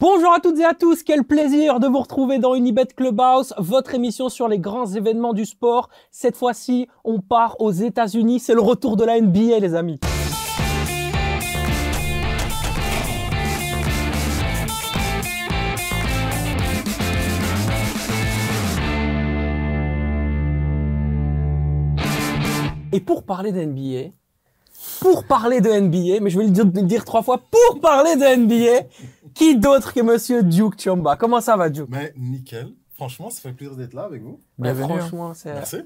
Bonjour 0.00 0.32
à 0.32 0.38
toutes 0.38 0.60
et 0.60 0.64
à 0.64 0.74
tous, 0.74 1.02
quel 1.02 1.24
plaisir 1.24 1.80
de 1.80 1.88
vous 1.88 1.98
retrouver 1.98 2.38
dans 2.38 2.54
Unibet 2.54 2.86
Clubhouse, 2.96 3.52
votre 3.58 3.96
émission 3.96 4.28
sur 4.28 4.46
les 4.46 4.60
grands 4.60 4.86
événements 4.86 5.32
du 5.32 5.44
sport. 5.44 5.90
Cette 6.12 6.36
fois-ci, 6.36 6.86
on 7.02 7.20
part 7.20 7.60
aux 7.60 7.72
États-Unis, 7.72 8.38
c'est 8.38 8.54
le 8.54 8.60
retour 8.60 8.96
de 8.96 9.02
la 9.02 9.20
NBA 9.20 9.58
les 9.58 9.74
amis. 9.74 9.98
Et 22.92 23.00
pour 23.00 23.24
parler 23.24 23.50
de 23.50 23.64
NBA, 23.64 24.12
pour 25.00 25.24
parler 25.24 25.60
de 25.60 25.70
NBA, 25.70 26.20
mais 26.20 26.30
je 26.30 26.38
vais 26.38 26.44
le 26.44 26.50
dire, 26.50 27.04
trois 27.04 27.22
fois, 27.22 27.38
pour 27.38 27.80
parler 27.80 28.16
de 28.16 28.36
NBA, 28.36 28.86
qui 29.34 29.56
d'autre 29.56 29.92
que 29.92 30.00
monsieur 30.00 30.42
Duke 30.42 30.80
Chomba 30.82 31.16
Comment 31.16 31.40
ça 31.40 31.56
va, 31.56 31.68
Duke? 31.70 31.88
Mais 31.90 32.12
nickel. 32.16 32.72
Franchement, 32.94 33.30
ça 33.30 33.40
fait 33.40 33.52
plaisir 33.52 33.76
d'être 33.76 33.94
là 33.94 34.02
avec 34.04 34.22
vous. 34.22 34.40
Bienvenue. 34.58 34.92
hein. 34.94 34.98
Franchement, 34.98 35.34
c'est 35.34 35.52
Merci. 35.52 35.76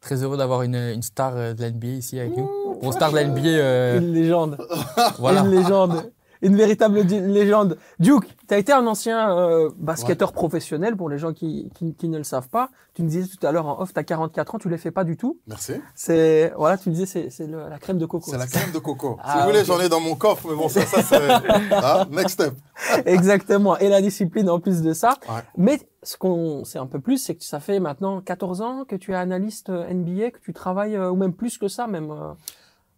Très 0.00 0.22
heureux 0.22 0.36
d'avoir 0.36 0.62
une, 0.62 0.74
une 0.74 1.02
star 1.02 1.32
euh, 1.36 1.54
de 1.54 1.62
la 1.62 1.70
NBA 1.70 1.86
ici 1.88 2.18
avec 2.20 2.36
nous. 2.36 2.48
Une 2.82 2.92
star 2.92 3.10
de 3.10 3.16
la 3.16 3.24
NBA, 3.24 3.40
euh, 3.46 3.98
une 4.00 4.12
légende. 4.12 4.58
voilà. 5.18 5.40
Une 5.42 5.50
légende. 5.50 6.12
Une 6.46 6.56
véritable 6.56 7.00
légende. 7.00 7.76
Duke, 7.98 8.28
tu 8.48 8.54
as 8.54 8.58
été 8.58 8.72
un 8.72 8.86
ancien 8.86 9.36
euh, 9.36 9.70
basketteur 9.76 10.32
professionnel 10.32 10.96
pour 10.96 11.08
les 11.08 11.18
gens 11.18 11.32
qui, 11.32 11.70
qui, 11.74 11.94
qui 11.94 12.08
ne 12.08 12.18
le 12.18 12.24
savent 12.24 12.48
pas. 12.48 12.70
Tu 12.94 13.02
me 13.02 13.08
disais 13.08 13.26
tout 13.26 13.44
à 13.44 13.50
l'heure 13.52 13.66
en 13.66 13.80
off, 13.80 13.92
tu 13.92 13.98
as 13.98 14.04
44 14.04 14.54
ans, 14.54 14.58
tu 14.58 14.68
les 14.68 14.78
fais 14.78 14.90
pas 14.92 15.04
du 15.04 15.16
tout. 15.16 15.38
Merci. 15.48 15.74
C'est 15.94 16.52
voilà, 16.56 16.78
tu 16.78 16.88
me 16.88 16.94
disais 16.94 17.28
c'est 17.30 17.46
la 17.46 17.78
crème 17.78 17.98
de 17.98 18.06
coco. 18.06 18.30
C'est 18.30 18.38
la 18.38 18.46
crème 18.46 18.70
de 18.72 18.78
coco. 18.78 19.18
Ah, 19.22 19.32
si 19.32 19.38
vous 19.40 19.44
voulez, 19.48 19.64
j'en 19.64 19.80
ai 19.80 19.88
dans 19.88 20.00
mon 20.00 20.14
coffre, 20.14 20.46
mais 20.48 20.54
bon, 20.56 20.68
ça, 20.68 20.82
ça 20.86 21.02
c'est. 21.02 21.28
Ah, 21.72 22.06
next 22.10 22.30
step. 22.40 22.54
Exactement. 23.06 23.76
Et 23.78 23.88
la 23.88 24.00
discipline 24.00 24.48
en 24.48 24.60
plus 24.60 24.82
de 24.82 24.92
ça. 24.92 25.14
Ouais. 25.28 25.42
Mais 25.56 25.80
ce 26.02 26.16
qu'on 26.16 26.64
sait 26.64 26.78
un 26.78 26.86
peu 26.86 27.00
plus, 27.00 27.18
c'est 27.18 27.34
que 27.34 27.44
ça 27.44 27.58
fait 27.60 27.80
maintenant 27.80 28.20
14 28.20 28.60
ans 28.62 28.84
que 28.86 28.94
tu 28.96 29.12
es 29.12 29.16
analyste 29.16 29.70
euh, 29.70 29.92
NBA, 29.92 30.30
que 30.30 30.38
tu 30.38 30.52
travailles, 30.52 30.96
euh, 30.96 31.10
ou 31.10 31.16
même 31.16 31.32
plus 31.32 31.58
que 31.58 31.68
ça, 31.68 31.86
même. 31.88 32.10
euh, 32.12 32.32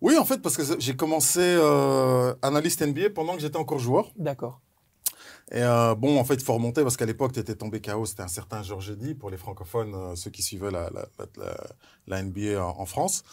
Oui, 0.01 0.17
en 0.17 0.25
fait, 0.25 0.41
parce 0.41 0.57
que 0.57 0.63
j'ai 0.79 0.95
commencé 0.97 1.41
euh, 1.43 2.35
analyste 2.43 2.83
NBA 2.83 3.11
pendant 3.15 3.35
que 3.35 3.41
j'étais 3.41 3.57
encore 3.57 3.79
joueur. 3.79 4.11
D'accord. 4.17 4.61
Et 5.51 5.63
euh, 5.63 5.95
bon, 5.95 6.19
en 6.21 6.25
fait, 6.25 6.35
il 6.35 6.45
faut 6.45 6.53
remonter 6.55 6.83
parce 6.83 6.97
qu'à 6.97 7.07
l'époque, 7.07 7.33
tu 7.33 7.41
étais 7.41 7.55
tombé 7.55 7.81
KO. 7.81 8.05
C'était 8.05 8.23
un 8.23 8.29
certain 8.29 8.63
Georges 8.63 8.91
Eddy 8.91 9.15
pour 9.15 9.31
les 9.31 9.39
francophones, 9.39 9.95
euh, 9.95 10.15
ceux 10.15 10.31
qui 10.31 10.43
suivaient 10.43 10.71
la, 10.71 10.91
la, 10.91 11.07
la, 11.19 11.27
la- 11.45 11.67
la 12.07 12.23
NBA 12.23 12.63
en, 12.63 12.79
en 12.79 12.87
France. 12.87 13.25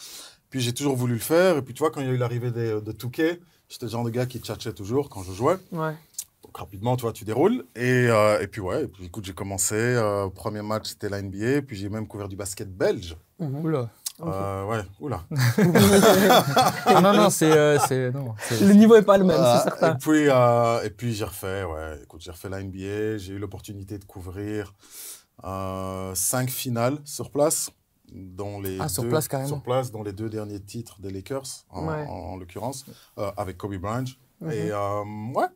Puis 0.50 0.60
j'ai 0.60 0.72
toujours 0.72 0.96
voulu 0.96 1.14
le 1.14 1.20
faire. 1.20 1.58
Et 1.58 1.62
puis 1.62 1.74
tu 1.74 1.80
vois, 1.80 1.90
quand 1.90 2.00
il 2.00 2.06
y 2.06 2.10
a 2.10 2.12
eu 2.12 2.16
l'arrivée 2.16 2.50
des- 2.50 2.80
de 2.80 2.92
Touquet, 2.92 3.38
j'étais 3.68 3.86
le 3.86 3.90
genre 3.92 4.04
de 4.04 4.10
gars 4.10 4.26
qui 4.26 4.38
tchatchait 4.38 4.72
toujours 4.72 5.08
quand 5.10 5.22
je 5.22 5.32
jouais. 5.32 5.56
Ouais. 5.72 5.94
Donc 6.42 6.56
rapidement, 6.56 6.96
tu 6.96 7.02
vois, 7.02 7.12
tu 7.12 7.24
déroules. 7.24 7.64
Et, 7.76 8.06
euh, 8.08 8.40
et 8.40 8.46
puis 8.46 8.60
ouais, 8.62 8.84
et 8.84 8.88
puis, 8.88 9.04
écoute, 9.04 9.24
j'ai 9.26 9.34
commencé. 9.34 9.74
euh, 9.76 10.28
premier 10.30 10.62
match, 10.62 10.88
c'était 10.88 11.08
la 11.10 11.20
NBA. 11.20 11.62
Puis 11.62 11.76
j'ai 11.76 11.90
même 11.90 12.06
couvert 12.08 12.28
du 12.28 12.36
basket 12.36 12.74
belge. 12.74 13.14
Mhm. 13.38 13.62
Oula. 13.64 13.90
Euh, 14.22 14.64
ouais, 14.64 14.80
oula. 15.00 15.22
Ah 16.86 17.00
non, 17.02 17.12
non, 17.12 17.28
c'est. 17.30 17.50
euh, 17.52 17.78
c'est- 17.86 18.10
non, 18.12 18.34
c'est- 18.48 18.60
Le 18.64 18.72
niveau 18.72 18.96
est 18.96 19.02
pas 19.02 19.18
le 19.18 19.24
même, 19.24 19.36
Euh, 19.38 19.56
c'est 19.58 19.64
certain. 19.64 19.94
Et 19.94 19.98
puis, 19.98 20.28
euh, 20.28 20.82
et 20.84 20.90
puis 20.90 21.12
j'ai 21.14 21.24
refait, 21.24 21.64
ouais, 21.64 22.00
écoute, 22.02 22.20
j'ai 22.22 22.30
refait 22.30 22.48
la 22.48 22.60
NBA. 22.62 23.18
J'ai 23.18 23.34
eu 23.34 23.38
l'opportunité 23.38 23.98
de 23.98 24.04
couvrir 24.04 24.72
euh, 25.44 26.14
cinq 26.14 26.48
finales 26.50 26.98
sur 27.04 27.30
place. 27.30 27.70
Dans 28.12 28.60
les 28.60 28.78
Ah, 28.80 28.88
sur 28.88 29.02
deux, 29.02 29.08
place, 29.08 29.26
carrément. 29.26 29.48
Sur 29.48 29.62
place, 29.62 29.90
dans 29.90 30.02
les 30.04 30.12
deux 30.12 30.30
derniers 30.30 30.60
titres 30.60 31.00
des 31.00 31.10
Lakers, 31.10 31.42
en, 31.70 31.86
Ouais. 31.88 32.06
en- 32.08 32.12
en 32.34 32.36
l'occurrence, 32.36 32.86
euh, 33.18 33.30
avec 33.36 33.56
Kobe 33.58 33.74
Bryant. 33.76 34.04
Mhm. 34.40 34.50
Et 34.52 34.70
euh, 34.70 35.02
ouais. 35.34 35.46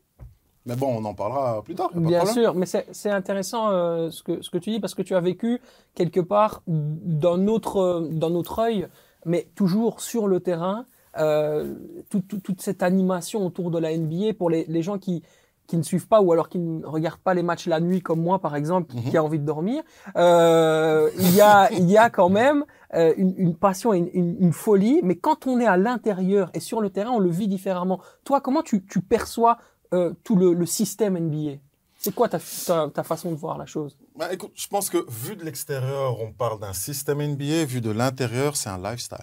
Mais 0.67 0.77
bon, 0.77 0.99
on 1.01 1.05
en 1.07 1.15
parlera 1.15 1.63
plus 1.63 1.75
tard. 1.75 1.91
Bien 1.95 2.25
sûr, 2.27 2.55
mais 2.55 2.67
c'est 2.67 2.87
c'est 2.93 3.11
intéressant 3.11 3.71
euh, 3.71 4.11
ce, 4.11 4.23
que, 4.23 4.43
ce 4.43 4.51
que 4.51 4.59
tu 4.59 4.71
dis 4.71 4.81
parce 4.81 4.95
que 4.95 5.03
tu 5.03 5.15
as 5.15 5.21
vécu 5.21 5.61
quelque 5.95 6.21
part 6.21 6.63
dans 6.67 7.39
notre, 7.39 8.09
dans 8.13 8.31
notre 8.31 8.59
œil, 8.59 8.87
mais 9.25 9.49
toujours 9.55 10.01
sur 10.03 10.27
le 10.29 10.41
terrain, 10.41 10.85
euh, 11.19 11.75
tout- 12.11 12.21
tout- 12.21 12.41
toute 12.41 12.61
cette 12.61 12.83
animation 12.83 13.45
autour 13.47 13.71
de 13.71 13.79
la 13.79 13.91
NBA 13.97 14.35
pour 14.35 14.51
les, 14.51 14.65
les 14.69 14.83
gens 14.83 14.99
qui, 14.99 15.23
qui 15.67 15.77
ne 15.79 15.83
suivent 15.83 16.09
pas 16.09 16.21
ou 16.21 16.33
alors 16.33 16.49
qui 16.49 16.59
ne 16.59 16.85
regardent 16.85 17.21
pas 17.21 17.33
les 17.35 17.43
matchs 17.43 17.67
la 17.67 17.81
nuit 17.81 18.01
comme 18.03 18.21
moi 18.21 18.39
par 18.39 18.55
exemple, 18.55 18.95
Mhm. 18.95 19.03
qui 19.11 19.17
a 19.17 19.25
envie 19.25 19.39
de 19.39 19.45
dormir. 19.47 19.83
Euh, 20.17 21.09
Il 21.19 21.35
y, 21.35 21.41
a, 21.41 21.71
il 21.73 21.91
y 21.91 21.97
a 21.97 22.11
quand 22.11 22.29
même 22.29 22.65
euh, 22.95 23.15
une, 23.17 23.35
une 23.37 23.55
passion 23.55 23.93
et 23.95 23.99
une, 23.99 24.11
une- 24.13 24.37
une 24.41 24.53
folie, 24.53 25.01
mais 25.03 25.15
quand 25.17 25.47
on 25.47 25.59
est 25.61 25.67
à 25.67 25.77
l'intérieur 25.77 26.51
et 26.55 26.61
sur 26.61 26.81
le 26.81 26.91
terrain, 26.91 27.13
on 27.13 27.19
le 27.21 27.31
vit 27.31 27.47
différemment. 27.49 28.01
Toi, 28.25 28.41
comment 28.41 28.63
tu, 28.63 28.85
tu 28.85 29.01
perçois 29.01 29.59
euh, 29.93 30.13
tout 30.25 30.37
le, 30.37 30.53
le 30.55 30.67
système 30.67 31.17
NBA 31.19 31.59
C'est 31.99 32.15
quoi 32.15 32.29
ta, 32.29 32.39
ta, 32.67 32.89
ta 32.91 33.03
façon 33.03 33.31
de 33.31 33.37
voir 33.37 33.59
la 33.59 33.67
chose? 33.67 33.97
Bah, 34.17 34.33
écoute, 34.33 34.53
je 34.55 34.67
pense 34.69 34.89
que 34.91 35.05
vu 35.11 35.37
de 35.37 35.45
l'extérieur, 35.45 36.21
on 36.21 36.33
parle 36.33 36.61
d'un 36.61 36.73
système 36.73 37.21
NBA. 37.21 37.65
Vu 37.65 37.81
de 37.81 37.91
l'intérieur, 37.91 38.57
c'est 38.57 38.69
un 38.71 38.79
lifestyle. 38.79 39.19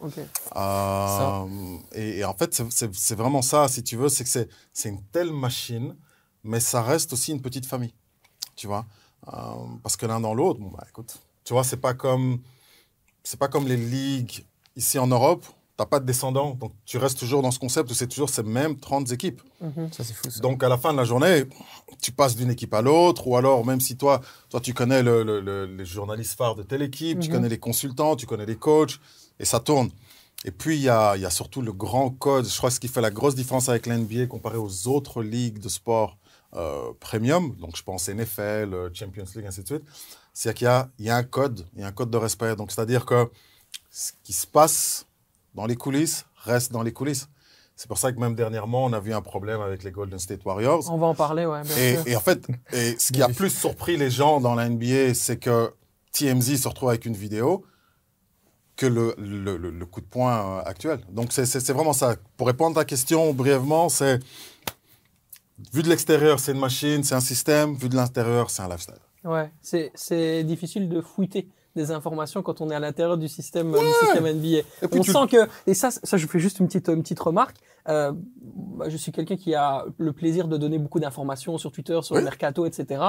Ok. 0.00 0.18
Euh, 0.56 1.46
et, 1.92 2.18
et 2.18 2.24
en 2.24 2.34
fait, 2.34 2.54
c'est- 2.70 3.14
vraiment 3.14 3.42
ça, 3.42 3.68
si 3.68 3.82
tu 3.82 3.96
veux, 3.96 4.08
c'est 4.08 4.24
que 4.24 4.30
c'est- 4.30 4.48
c'est 4.72 4.88
une 4.90 5.02
telle 5.06 5.32
machine, 5.32 5.96
mais 6.44 6.60
ça 6.60 6.82
reste 6.82 7.12
aussi 7.12 7.32
une 7.32 7.40
petite 7.42 7.66
famille, 7.66 7.94
tu 8.56 8.66
vois. 8.66 8.86
Euh, 9.28 9.32
parce 9.82 9.96
que 9.96 10.06
l'un 10.06 10.20
dans 10.20 10.34
l'autre, 10.34 10.60
bon, 10.60 10.68
bah, 10.70 10.84
écoute, 10.88 11.18
tu 11.44 11.52
vois, 11.52 11.64
c'est 11.64 11.78
pas 11.78 11.94
comme 11.94 12.40
c'est 13.24 13.38
pas 13.38 13.48
comme 13.48 13.66
les 13.66 13.76
ligues 13.76 14.44
ici 14.76 14.98
en 14.98 15.06
Europe. 15.08 15.44
T'as 15.78 15.86
pas 15.86 16.00
de 16.00 16.04
descendants, 16.06 16.56
donc 16.56 16.72
tu 16.84 16.98
restes 16.98 17.18
toujours 17.20 17.40
dans 17.40 17.52
ce 17.52 17.58
concept 17.60 17.88
où 17.90 17.94
c'est 17.94 18.08
toujours 18.08 18.28
ces 18.28 18.42
mêmes 18.42 18.76
30 18.78 19.12
équipes. 19.12 19.40
Mhm. 19.60 19.92
Ça, 19.92 20.02
c'est 20.02 20.12
fou. 20.12 20.28
Ça. 20.28 20.40
Donc 20.40 20.62
à 20.64 20.68
la 20.68 20.76
fin 20.76 20.92
de 20.92 20.98
la 20.98 21.04
journée, 21.04 21.44
tu 22.02 22.10
passes 22.10 22.34
d'une 22.34 22.50
équipe 22.50 22.74
à 22.74 22.82
l'autre, 22.82 23.28
ou 23.28 23.36
alors 23.36 23.64
même 23.64 23.80
si 23.80 23.96
toi, 23.96 24.20
toi 24.50 24.58
tu 24.60 24.74
connais 24.74 25.04
le- 25.04 25.22
le- 25.22 25.40
le- 25.40 25.66
les 25.66 25.84
journalistes 25.86 26.36
phares 26.36 26.56
de 26.56 26.64
telle 26.64 26.82
équipe, 26.82 27.20
tu 27.20 27.28
Mhm. 27.28 27.34
connais 27.36 27.48
les 27.48 27.58
consultants, 27.60 28.16
tu 28.16 28.26
connais 28.26 28.44
les 28.44 28.56
coachs, 28.56 28.98
et 29.38 29.44
ça 29.44 29.60
tourne. 29.60 29.90
Et 30.44 30.50
puis 30.50 30.74
il 30.76 30.82
y 30.82 30.88
a, 30.88 31.14
il 31.16 31.22
y 31.22 31.26
a 31.26 31.30
surtout 31.30 31.62
le 31.62 31.72
grand 31.72 32.10
code. 32.10 32.48
Je 32.48 32.56
crois 32.56 32.70
que 32.70 32.74
ce 32.74 32.80
qui 32.80 32.88
fait 32.88 33.00
la 33.00 33.10
grosse 33.12 33.36
différence 33.36 33.68
avec 33.68 33.86
l'NBA 33.86 34.26
comparé 34.26 34.56
aux 34.56 34.88
autres 34.88 35.22
ligues 35.22 35.60
de 35.60 35.68
sport 35.68 36.16
euh, 36.54 36.90
premium, 36.98 37.54
donc 37.60 37.76
je 37.76 37.82
pense 37.84 38.08
NFL, 38.08 38.72
euh, 38.74 38.88
Champions 38.94 39.26
League, 39.36 39.44
ainsi 39.46 39.60
de 39.62 39.66
suite, 39.66 39.82
c'est 40.32 40.54
qu'il 40.54 40.64
y 40.64 40.68
a, 40.68 40.88
il 40.98 41.04
y 41.04 41.10
a 41.10 41.16
un 41.16 41.22
code, 41.22 41.66
il 41.76 41.82
y 41.82 41.84
a 41.84 41.86
un 41.86 41.92
code 41.92 42.10
de 42.10 42.16
respect. 42.16 42.56
Donc 42.56 42.72
c'est-à-dire 42.72 43.04
que 43.04 43.30
ce 43.92 44.12
qui 44.24 44.32
se 44.32 44.46
passe 44.46 45.04
dans 45.58 45.66
les 45.66 45.74
coulisses 45.76 46.24
reste 46.44 46.70
dans 46.70 46.82
les 46.84 46.92
coulisses. 46.92 47.28
C'est 47.74 47.88
pour 47.88 47.98
ça 47.98 48.12
que 48.12 48.18
même 48.20 48.34
dernièrement, 48.36 48.84
on 48.84 48.92
a 48.92 49.00
vu 49.00 49.12
un 49.12 49.20
problème 49.20 49.60
avec 49.60 49.82
les 49.82 49.90
Golden 49.90 50.18
State 50.20 50.44
Warriors. 50.44 50.88
On 50.90 50.98
va 50.98 51.06
en 51.06 51.14
parler, 51.16 51.46
ouais, 51.46 51.62
bien 51.62 51.76
Et, 51.76 51.94
sûr. 51.96 52.02
et 52.06 52.16
en 52.16 52.20
fait, 52.20 52.46
et 52.72 52.96
ce 52.98 53.12
qui 53.12 53.22
a 53.22 53.28
plus 53.28 53.50
surpris 53.50 53.96
les 53.96 54.10
gens 54.10 54.40
dans 54.40 54.54
la 54.54 54.68
NBA, 54.68 55.14
c'est 55.14 55.36
que 55.38 55.72
TMZ 56.12 56.56
se 56.62 56.68
retrouve 56.68 56.88
avec 56.90 57.06
une 57.06 57.14
vidéo 57.16 57.64
que 58.76 58.86
le, 58.86 59.14
le, 59.18 59.56
le- 59.56 59.70
le 59.70 59.86
coup 59.86 60.00
de 60.00 60.06
poing 60.06 60.58
euh, 60.58 60.62
actuel. 60.64 61.00
Donc, 61.10 61.32
c'est- 61.32 61.70
vraiment 61.72 61.92
ça. 61.92 62.14
Pour 62.36 62.46
répondre 62.46 62.78
à 62.78 62.82
ta 62.82 62.84
question 62.84 63.32
brièvement, 63.34 63.88
c'est 63.88 64.20
vu 65.72 65.82
de 65.82 65.88
l'extérieur, 65.88 66.38
c'est 66.38 66.52
une 66.52 66.60
machine, 66.60 67.02
c'est 67.02 67.14
un 67.16 67.20
système. 67.20 67.74
Vu 67.74 67.88
de 67.88 67.96
l'intérieur, 67.96 68.50
c'est 68.50 68.62
un 68.62 68.68
lifestyle. 68.68 68.94
Ouais, 69.24 69.50
c'est 69.60 69.90
c'est 69.94 70.44
difficile 70.44 70.88
de 70.88 71.00
fouiller 71.00 71.48
des 71.78 71.90
informations 71.92 72.42
quand 72.42 72.60
on 72.60 72.70
est 72.70 72.74
à 72.74 72.80
l'intérieur 72.80 73.16
du 73.16 73.28
système, 73.28 73.72
du 73.72 73.78
système 74.00 74.26
NBA. 74.26 74.58
On 74.92 75.00
tu- 75.00 75.10
sent 75.12 75.26
que, 75.30 75.48
et 75.66 75.74
ça, 75.74 75.90
ça, 75.90 76.16
je 76.16 76.26
fais 76.26 76.38
juste 76.38 76.58
une 76.60 76.66
petite, 76.66 76.88
une 76.88 77.02
petite 77.02 77.20
remarque. 77.20 77.56
Euh, 77.88 78.12
bah, 78.42 78.90
je 78.90 78.96
suis 78.98 79.12
quelqu'un 79.12 79.36
qui 79.36 79.54
a 79.54 79.86
le 79.96 80.12
plaisir 80.12 80.46
de 80.48 80.58
donner 80.58 80.78
beaucoup 80.78 81.00
d'informations 81.00 81.56
sur 81.56 81.72
Twitter, 81.72 81.98
sur 82.02 82.16
le 82.16 82.22
mercato, 82.22 82.66
etc. 82.66 83.02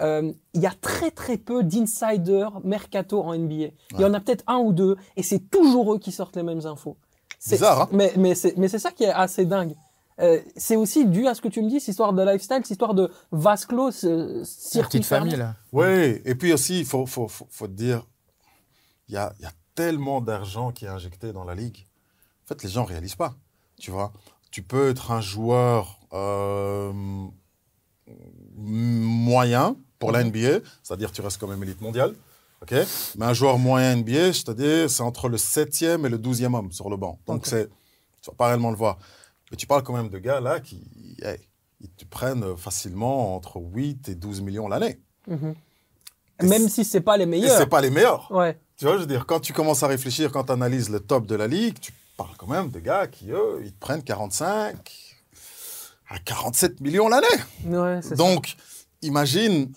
Euh, 0.00 0.32
Il 0.54 0.62
y 0.62 0.66
a 0.66 0.72
très 0.80 1.10
très 1.10 1.36
peu 1.36 1.62
d'insiders 1.62 2.52
mercato 2.64 3.20
en 3.22 3.34
NBA. 3.34 3.66
Il 3.92 4.00
y 4.00 4.04
en 4.04 4.14
a 4.14 4.20
peut-être 4.20 4.44
un 4.46 4.56
ou 4.58 4.72
deux, 4.72 4.96
et 5.16 5.22
c'est 5.22 5.40
toujours 5.50 5.92
eux 5.94 5.98
qui 5.98 6.10
sortent 6.12 6.36
les 6.36 6.42
mêmes 6.42 6.64
infos. 6.64 6.96
C'est- 7.38 7.56
Bizarre, 7.56 7.82
hein 7.82 7.88
Mais, 7.92 8.12
mais 8.16 8.34
c'est 8.34 8.56
mais 8.56 8.68
c'est 8.68 8.78
ça 8.78 8.90
qui 8.92 9.04
est 9.04 9.10
assez 9.12 9.44
dingue. 9.44 9.74
Euh, 10.20 10.40
c'est 10.56 10.76
aussi 10.76 11.06
dû 11.06 11.26
à 11.26 11.34
ce 11.34 11.40
que 11.40 11.48
tu 11.48 11.60
me 11.62 11.68
dis, 11.68 11.80
cette 11.80 11.88
histoire 11.88 12.12
de 12.12 12.22
lifestyle, 12.22 12.58
cette 12.62 12.70
histoire 12.70 12.94
de 12.94 13.10
vase 13.32 13.66
clos, 13.66 13.90
circuit 13.90 14.98
petite 15.00 15.04
fermé. 15.06 15.30
famille, 15.32 15.36
là. 15.44 15.56
Oui, 15.72 16.20
et 16.24 16.34
puis 16.36 16.52
aussi, 16.52 16.80
il 16.80 16.86
faut, 16.86 17.04
faut, 17.06 17.26
faut, 17.26 17.48
faut 17.50 17.66
te 17.66 17.72
dire, 17.72 18.06
il 19.08 19.14
y 19.14 19.16
a, 19.16 19.32
il 19.38 19.42
y 19.42 19.46
a 19.46 19.52
tellement 19.74 20.20
d'argent 20.20 20.70
qui 20.70 20.84
est 20.84 20.88
injecté 20.88 21.32
dans 21.32 21.42
la 21.44 21.54
ligue. 21.56 21.84
En 22.44 22.46
fait, 22.48 22.62
les 22.62 22.68
gens 22.68 22.82
ne 22.84 22.88
réalisent 22.88 23.16
pas. 23.16 23.34
Tu 23.80 23.90
vois, 23.90 24.12
tu 24.52 24.62
peux 24.62 24.90
être 24.90 25.10
un 25.10 25.20
joueur 25.20 25.98
euh, 26.12 26.92
moyen 28.56 29.76
pour 29.98 30.12
la 30.12 30.22
NBA, 30.22 30.60
c'est-à-dire 30.82 31.10
tu 31.12 31.22
restes 31.22 31.38
quand 31.40 31.48
même 31.48 31.62
élite 31.62 31.80
mondiale. 31.80 32.14
ok 32.62 32.74
Mais 33.18 33.26
un 33.26 33.32
joueur 33.32 33.58
moyen 33.58 33.96
NBA, 33.96 34.32
c'est-à-dire 34.32 34.90
c'est 34.90 35.02
entre 35.02 35.28
le 35.28 35.36
7e 35.38 36.06
et 36.06 36.08
le 36.08 36.18
12e 36.18 36.54
homme 36.54 36.72
sur 36.72 36.90
le 36.90 36.96
banc. 36.96 37.18
Donc, 37.26 37.38
Ok. 37.38 37.46
c'est, 37.46 37.68
tu 38.22 38.30
vas 38.30 38.36
pas 38.36 38.46
réellement 38.48 38.70
le 38.70 38.76
voir. 38.76 38.98
Mais 39.54 39.56
tu 39.56 39.68
parles 39.68 39.84
quand 39.84 39.92
même 39.92 40.08
de 40.08 40.18
gars 40.18 40.40
là 40.40 40.58
qui 40.58 40.82
hey, 41.22 41.38
ils 41.80 41.88
te 41.88 42.04
prennent 42.04 42.56
facilement 42.56 43.36
entre 43.36 43.60
8 43.60 44.08
et 44.08 44.16
12 44.16 44.40
millions 44.40 44.66
l'année. 44.66 44.98
Mhm. 45.28 45.54
Même 46.42 46.68
si 46.68 46.84
c'est 46.84 47.00
pas 47.00 47.16
les 47.16 47.24
meilleurs. 47.24 47.56
c'est 47.56 47.68
pas 47.68 47.80
les 47.80 47.90
meilleurs. 47.90 48.28
Ouais. 48.32 48.58
Tu 48.76 48.84
vois, 48.84 48.94
je 48.94 49.02
veux 49.02 49.06
dire, 49.06 49.26
quand 49.26 49.38
tu 49.38 49.52
commences 49.52 49.84
à 49.84 49.86
réfléchir, 49.86 50.32
quand 50.32 50.42
tu 50.42 50.50
analyses 50.50 50.90
le 50.90 50.98
top 50.98 51.24
de 51.26 51.36
la 51.36 51.46
ligue, 51.46 51.78
tu 51.78 51.92
parles 52.16 52.34
quand 52.36 52.48
même 52.48 52.70
de 52.70 52.80
gars 52.80 53.06
qui, 53.06 53.30
eux, 53.30 53.60
ils 53.64 53.72
te 53.72 53.78
prennent 53.78 54.02
45, 54.02 54.74
à 56.08 56.18
47 56.18 56.80
millions 56.80 57.06
l'année. 57.06 57.26
Ouais, 57.66 58.00
c'est 58.02 58.08
ça. 58.08 58.14
Donc, 58.16 58.56
imagine, 59.02 59.72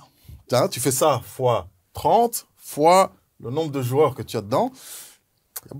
tu 0.71 0.79
fais 0.79 0.89
ça 0.89 1.21
fois 1.23 1.67
30, 1.93 2.47
fois 2.57 3.13
le 3.39 3.51
nombre 3.51 3.71
de 3.71 3.83
joueurs 3.83 4.15
que 4.15 4.23
tu 4.23 4.37
as 4.37 4.41
dedans. 4.41 4.71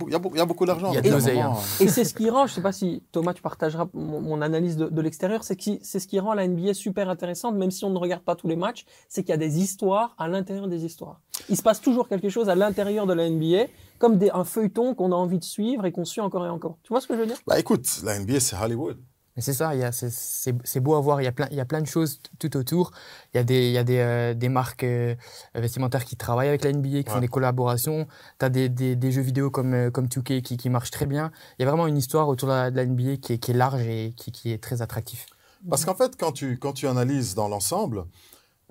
Il 0.07 0.12
y 0.12 0.15
a 0.15 0.45
beaucoup 0.45 0.65
d'argent. 0.65 0.91
L'oseille, 0.94 1.38
moment, 1.41 1.62
Et 1.79 1.88
c'est 1.88 2.03
ce 2.03 2.13
qui 2.13 2.29
rend, 2.29 2.47
je 2.47 2.53
sais 2.53 2.62
pas 2.62 2.71
si 2.71 3.03
Thomas, 3.12 3.33
tu 3.33 3.41
partageras 3.41 3.88
mon, 3.94 4.21
mon 4.21 4.41
analyse 4.41 4.77
de, 4.77 4.88
de 4.88 5.01
l'extérieur, 5.01 5.44
c'est 5.44 5.56
que 5.56 5.63
c'est 5.81 6.00
ce 6.00 6.07
qui 6.07 6.19
rend 6.19 6.33
la 6.33 6.47
NBA 6.47 6.74
super 6.74 7.09
intéressante, 7.09 7.56
même 7.56 7.71
si 7.71 7.85
on 7.85 7.89
ne 7.89 7.97
regarde 7.97 8.24
pas 8.24 8.35
tous 8.35 8.47
les 8.47 8.56
matchs, 8.56 8.85
c'est 9.07 9.24
qu'il 9.24 9.31
y 9.31 9.33
a 9.33 9.38
des 9.38 9.59
histoires 9.59 10.15
à 10.18 10.27
l'intérieur 10.27 10.68
des 10.68 10.85
histoires. 10.85 11.21
Il 11.50 11.57
se 11.57 11.63
passe 11.63 11.81
toujours 11.81 12.07
quelque 12.07 12.29
chose 12.29 12.50
à 12.50 12.56
l'intérieur 12.56 13.06
de 13.06 13.13
la 13.13 13.29
NBA, 13.29 13.68
comme 14.00 14.18
des, 14.18 14.29
un 14.31 14.44
feuilleton 14.44 14.94
qu'on 14.95 15.12
a 15.12 15.15
envie 15.15 15.39
de 15.39 15.44
suivre 15.44 15.85
et 15.85 15.91
qu'on 15.91 16.06
suit 16.06 16.21
encore 16.21 16.45
et 16.45 16.50
encore. 16.50 16.77
Tu 16.83 16.89
vois 16.89 17.01
ce 17.01 17.07
que 17.07 17.15
je 17.15 17.21
veux 17.21 17.27
dire? 17.27 17.38
Bah 17.45 17.59
écoute, 17.59 17.85
la 18.03 18.19
NBA, 18.19 18.39
c'est 18.39 18.56
Hollywood. 18.56 18.97
Mais 19.38 19.44
c'est 19.44 19.54
ça, 19.54 19.72
c'est- 19.92 20.80
beau 20.80 20.95
à 20.95 21.00
voir, 21.00 21.22
il 21.22 21.25
y 21.25 21.28
a 21.28 21.31
plein, 21.31 21.48
il 21.51 21.57
y 21.57 21.60
a 21.60 21.66
plein 21.66 21.80
de 21.80 21.86
choses 21.88 22.19
tout 22.39 22.57
autour. 22.57 22.92
Il 23.34 23.38
y 23.38 23.39
a 23.39 23.44
des, 23.44 23.68
il 23.68 23.72
y 23.72 23.78
a 23.78 23.84
des, 23.84 24.00
euh, 24.00 24.34
des 24.34 24.50
marques 24.50 24.84
euh, 24.84 25.16
vestimentaires 25.54 26.04
qui 26.06 26.16
travaillent 26.18 26.48
avec 26.50 26.63
la 26.63 26.72
NBA, 26.72 27.04
qui 27.04 27.10
font 27.12 27.19
des 27.22 27.28
collaborations. 27.28 28.07
Tu 28.39 28.45
as 28.45 28.50
des, 28.50 28.68
des, 28.68 28.95
des 28.95 29.12
jeux 29.12 29.22
vidéo 29.22 29.51
comme, 29.51 29.74
euh, 29.75 29.92
comme 29.92 30.07
2K 30.07 30.42
qui, 30.42 30.57
qui 30.57 30.69
marchent 30.72 30.89
très 30.92 31.06
bien. 31.06 31.31
Il 31.60 31.63
y 31.63 31.68
a 31.68 31.69
vraiment 31.69 31.86
une 31.86 31.98
histoire 31.98 32.28
autour 32.28 32.50
de 32.50 32.54
la, 32.54 32.72
de 32.72 32.75
la 32.78 32.86
NBA 32.86 33.18
qui 33.18 33.34
est, 33.34 33.38
qui 33.38 33.51
est 33.51 33.54
large 33.54 33.81
et 33.81 34.13
qui, 34.18 34.31
qui 34.31 34.51
est 34.51 34.57
très 34.62 34.81
attractif. 34.81 35.28
Parce 35.69 35.86
qu'en 35.86 35.95
fait, 35.95 36.18
quand 36.19 36.31
tu, 36.31 36.57
quand 36.57 36.74
tu 36.74 36.88
analyses 36.88 37.36
dans 37.36 37.48
l'ensemble, 37.48 38.06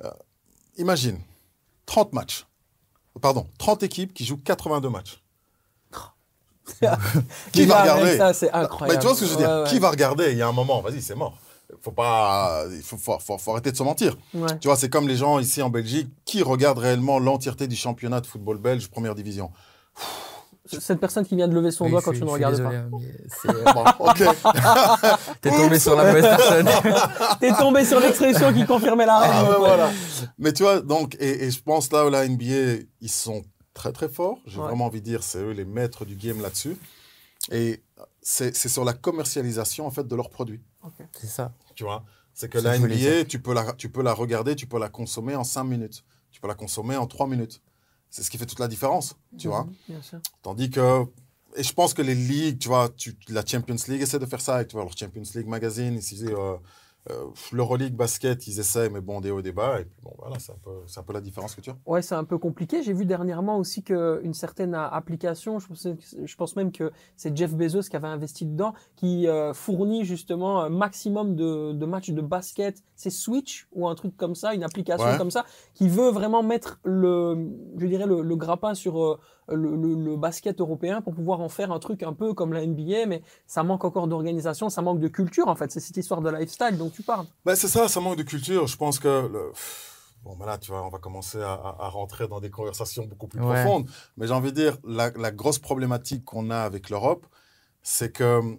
euh, 0.04 0.10
imagine 0.78 1.18
30 1.86 2.12
matchs. 2.12 2.46
Pardon, 3.22 3.46
30 3.58 3.82
équipes 3.84 4.12
qui 4.12 4.24
jouent 4.24 4.36
82 4.42 4.90
matchs. 4.90 5.22
Qui 7.52 7.64
va 7.66 7.82
regarder 7.82 8.16
Ça, 8.16 8.32
c'est 8.34 8.50
incroyable. 8.52 8.94
Mais 8.96 8.98
tu 9.00 9.06
vois 9.06 9.14
ce 9.16 9.20
que 9.20 9.26
je 9.26 9.30
veux 9.32 9.36
dire 9.36 9.48
Ouais, 9.48 9.62
ouais. 9.62 9.68
Qui 9.68 9.78
va 9.78 9.90
regarder? 9.90 10.32
Il 10.32 10.38
y 10.38 10.42
a 10.42 10.48
un 10.48 10.52
moment, 10.52 10.80
vas-y, 10.80 11.00
c'est 11.02 11.14
mort. 11.14 11.36
Faut 11.82 11.90
pas, 11.92 12.64
il 12.70 12.82
faut, 12.82 12.96
faut, 12.96 13.18
faut- 13.18 13.38
faut 13.38 13.50
arrêter 13.52 13.72
de 13.72 13.76
se 13.76 13.82
mentir. 13.82 14.16
Ouais. 14.34 14.46
Tu 14.60 14.68
vois, 14.68 14.76
c'est 14.76 14.88
comme 14.88 15.08
les 15.08 15.16
gens 15.16 15.38
ici 15.38 15.62
en 15.62 15.68
Belgique 15.70 16.08
qui 16.24 16.42
regardent 16.42 16.78
réellement 16.78 17.18
l'entièreté 17.18 17.66
du 17.66 17.76
championnat 17.76 18.20
de 18.20 18.26
football 18.26 18.58
belge, 18.58 18.88
première 18.88 19.14
division? 19.14 19.50
Cette 20.80 20.98
personne 20.98 21.24
qui 21.24 21.36
vient 21.36 21.46
de 21.46 21.54
lever 21.54 21.70
son 21.70 21.84
Oui, 21.84 21.90
doigt 21.92 22.02
quand 22.02 22.12
tu 22.12 22.24
ne 22.24 22.28
regardes 22.28 22.56
désolé, 22.56 22.76
pas. 22.78 22.84
mais 22.90 23.14
c'est- 23.28 23.72
Bon, 23.74 23.84
ok. 24.00 24.18
T'es 25.40 25.50
tombé 25.50 25.78
sur 25.78 25.94
la 25.94 26.04
mauvaise 26.06 26.24
personne. 26.24 26.68
T'es 27.40 27.52
tombé 27.52 27.84
sur 27.84 28.00
l'expression 28.00 28.52
qui 28.52 28.64
confirmait 28.66 29.06
la 29.06 29.18
règle. 29.20 29.34
Ah, 29.52 29.56
voilà. 29.58 29.90
Mais 30.38 30.52
tu 30.52 30.64
vois, 30.64 30.80
donc, 30.80 31.16
et, 31.20 31.44
et 31.44 31.50
je 31.52 31.62
pense 31.62 31.92
là 31.92 32.04
où 32.06 32.10
la 32.10 32.26
NBA, 32.28 32.82
ils 33.00 33.08
sont 33.10 33.42
très 33.76 33.92
très 33.92 34.08
forts. 34.08 34.38
J'ai 34.46 34.58
Ouais. 34.58 34.64
vraiment 34.68 34.86
envie 34.86 35.00
de 35.00 35.04
dire, 35.04 35.22
c'est 35.22 35.38
eux 35.38 35.52
les 35.52 35.64
maîtres 35.64 36.04
du 36.04 36.16
game 36.16 36.40
là-dessus. 36.40 36.76
Et 37.52 37.82
c'est 38.22 38.56
c'est 38.56 38.68
sur 38.68 38.84
la 38.84 38.92
commercialisation 38.92 39.86
en 39.86 39.90
fait 39.90 40.06
de 40.08 40.16
leurs 40.16 40.30
produits. 40.30 40.62
C'est 41.12 41.26
ça. 41.28 41.52
Tu 41.76 41.84
vois, 41.84 42.04
c'est 42.34 42.48
que 42.48 42.58
la 42.58 42.76
NBA, 42.78 43.24
tu 43.26 43.38
peux 43.40 43.54
la, 43.54 43.72
tu 43.74 43.88
peux 43.88 44.02
la 44.02 44.12
regarder, 44.14 44.56
tu 44.56 44.66
peux 44.66 44.78
la 44.78 44.88
consommer 44.88 45.36
en 45.36 45.44
5 45.44 45.64
minutes. 45.64 46.04
Tu 46.32 46.40
peux 46.40 46.48
la 46.48 46.54
consommer 46.54 46.96
en 46.96 47.06
3 47.06 47.26
minutes. 47.28 47.62
C'est 48.10 48.22
ce 48.22 48.30
qui 48.30 48.38
fait 48.38 48.46
toute 48.46 48.58
la 48.60 48.68
différence, 48.68 49.14
tu 49.38 49.48
vois? 49.48 49.64
Mhm, 49.64 49.74
Bien 49.88 50.02
sûr. 50.02 50.20
Tandis 50.42 50.70
que, 50.70 51.04
et 51.56 51.62
je 51.62 51.72
pense 51.72 51.92
que 51.94 52.02
les 52.02 52.14
ligues, 52.14 52.58
tu 52.58 52.68
vois, 52.68 52.88
tu, 52.88 53.16
la 53.28 53.44
Champions 53.44 53.76
League 53.88 54.00
essaie 54.02 54.18
de 54.18 54.26
faire 54.26 54.40
ça 54.40 54.56
avec 54.56 54.68
tu 54.68 54.76
vois, 54.76 54.84
leur 54.84 54.96
Champions 54.96 55.22
League 55.34 55.46
Magazine, 55.48 55.94
ici, 55.96 56.24
euh, 56.28 56.56
euh, 57.10 57.26
l'Euroleague 57.52 57.94
Basket, 57.94 58.46
ils 58.46 58.58
essaient, 58.60 58.90
mais 58.90 59.00
bon, 59.00 59.20
des 59.20 59.30
hauts, 59.30 59.42
des 59.42 59.52
bas. 59.52 59.80
Et 59.80 59.84
puis 59.84 59.94
bon, 60.02 60.12
voilà, 60.18 60.38
c'est 60.38 60.52
un, 60.52 61.00
un 61.00 61.02
peu 61.02 61.12
la 61.12 61.20
différence 61.20 61.54
que 61.54 61.60
tu 61.60 61.70
as. 61.70 61.76
Ouais, 61.86 62.02
c'est 62.02 62.14
un 62.14 62.24
peu 62.24 62.38
compliqué. 62.38 62.82
J'ai 62.82 62.92
vu 62.92 63.04
dernièrement 63.06 63.58
aussi 63.58 63.82
qu'une 63.82 64.34
certaine 64.34 64.74
a- 64.74 64.88
application, 64.88 65.58
je 65.58 65.68
pense, 65.68 65.86
je 66.24 66.36
pense 66.36 66.56
même 66.56 66.72
que 66.72 66.90
c'est 67.16 67.36
Jeff 67.36 67.54
Bezos 67.54 67.82
qui 67.90 67.96
avait 67.96 68.08
investi 68.08 68.44
dedans, 68.46 68.74
qui 68.96 69.28
euh, 69.28 69.52
fournit 69.54 70.04
justement 70.04 70.60
un 70.62 70.68
maximum 70.68 71.36
de, 71.36 71.72
de 71.72 71.86
matchs 71.86 72.10
de 72.10 72.20
basket. 72.22 72.82
C'est 72.94 73.10
Switch 73.10 73.68
ou 73.72 73.86
un 73.88 73.94
truc 73.94 74.16
comme 74.16 74.34
ça, 74.34 74.54
une 74.54 74.64
application 74.64 75.06
Ouais. 75.06 75.18
comme 75.18 75.30
ça, 75.30 75.44
qui 75.74 75.88
veut 75.88 76.10
vraiment 76.10 76.42
mettre 76.42 76.80
le, 76.84 77.50
je 77.78 77.86
dirais 77.86 78.06
le, 78.06 78.22
le 78.22 78.36
grappin 78.36 78.74
sur 78.74 79.02
euh, 79.02 79.18
le, 79.48 79.76
le- 79.76 79.94
le 79.94 80.16
basket 80.16 80.60
européen 80.60 81.00
pour 81.02 81.14
pouvoir 81.14 81.40
en 81.40 81.48
faire 81.48 81.70
un 81.72 81.78
truc 81.78 82.02
un 82.02 82.12
peu 82.12 82.34
comme 82.34 82.52
la 82.52 82.62
NBA, 82.66 83.06
mais 83.06 83.22
ça 83.46 83.62
manque 83.62 83.84
encore 83.84 84.08
d'organisation, 84.08 84.68
ça 84.70 84.82
manque 84.82 85.00
de 85.00 85.08
culture 85.08 85.48
en 85.48 85.54
fait. 85.56 85.70
C'est 85.70 85.80
cette 85.80 85.96
histoire 85.96 86.20
de 86.20 86.30
lifestyle 86.30 86.76
dont 86.78 86.90
tu 86.90 87.02
parles. 87.02 87.26
Ben, 87.44 87.54
c'est 87.54 87.68
ça, 87.68 87.88
ça 87.88 88.00
manque 88.00 88.16
de 88.16 88.22
culture. 88.24 88.66
Je 88.66 88.76
pense 88.76 88.98
que. 88.98 89.28
Le... 89.28 89.52
Bon, 90.24 90.36
ben 90.36 90.46
là, 90.46 90.58
tu 90.58 90.72
vois, 90.72 90.84
on 90.84 90.88
va 90.88 90.98
commencer 90.98 91.40
à, 91.40 91.52
à- 91.52 91.76
à 91.84 91.88
rentrer 91.88 92.26
dans 92.26 92.40
des 92.40 92.50
conversations 92.50 93.06
beaucoup 93.06 93.28
plus 93.28 93.40
Ouais. 93.40 93.62
profondes. 93.62 93.88
Mais 94.16 94.26
j'ai 94.26 94.32
envie 94.32 94.50
de 94.52 94.56
dire, 94.60 94.76
la, 94.84 95.10
la 95.10 95.30
grosse 95.30 95.60
problématique 95.60 96.24
qu'on 96.24 96.50
a 96.50 96.58
avec 96.58 96.90
l'Europe, 96.90 97.26
c'est 97.82 98.10
que 98.12 98.38
hum, 98.40 98.58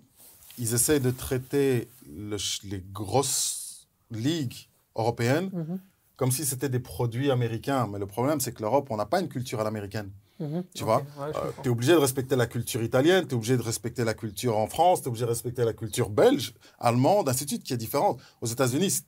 ils 0.57 0.73
essayent 0.73 1.01
de 1.01 1.11
traiter 1.11 1.89
le 2.09 2.37
les 2.63 2.81
grosses 2.93 3.87
ligues 4.11 4.69
européennes 4.95 5.49
Mhm, 5.53 5.79
comme 6.15 6.31
si 6.31 6.45
c'était 6.45 6.69
des 6.69 6.79
produits 6.79 7.29
américains. 7.31 7.87
Mais 7.91 7.99
le 7.99 8.07
problème, 8.07 8.39
c'est 8.39 8.53
que 8.53 8.61
l'Europe, 8.61 8.87
on 8.89 8.95
n'a 8.95 9.05
pas 9.05 9.19
une 9.19 9.27
culture 9.27 9.59
à 9.59 9.63
l'américaine. 9.65 10.09
Mhm. 10.39 10.63
Tu 10.73 10.83
vois, 10.83 10.97
ouais, 11.19 11.31
Euh, 11.35 11.51
tu 11.63 11.69
es 11.69 11.71
obligé 11.71 11.93
de 11.93 11.97
respecter 11.97 12.35
la 12.35 12.45
culture 12.47 12.81
italienne, 12.83 13.25
tu 13.27 13.33
es 13.33 13.37
obligé 13.37 13.57
de 13.57 13.61
respecter 13.61 14.03
la 14.03 14.13
culture 14.13 14.57
en 14.57 14.67
France, 14.67 15.01
tu 15.01 15.05
es 15.05 15.09
obligé 15.09 15.25
de 15.25 15.29
respecter 15.29 15.63
la 15.65 15.73
culture 15.73 16.09
belge, 16.09 16.53
allemande, 16.79 17.29
ainsi 17.29 17.45
de 17.45 17.49
suite, 17.49 17.63
qui 17.63 17.73
est 17.73 17.77
différente. 17.77 18.19
Aux 18.41 18.47
États-Unis, 18.47 19.01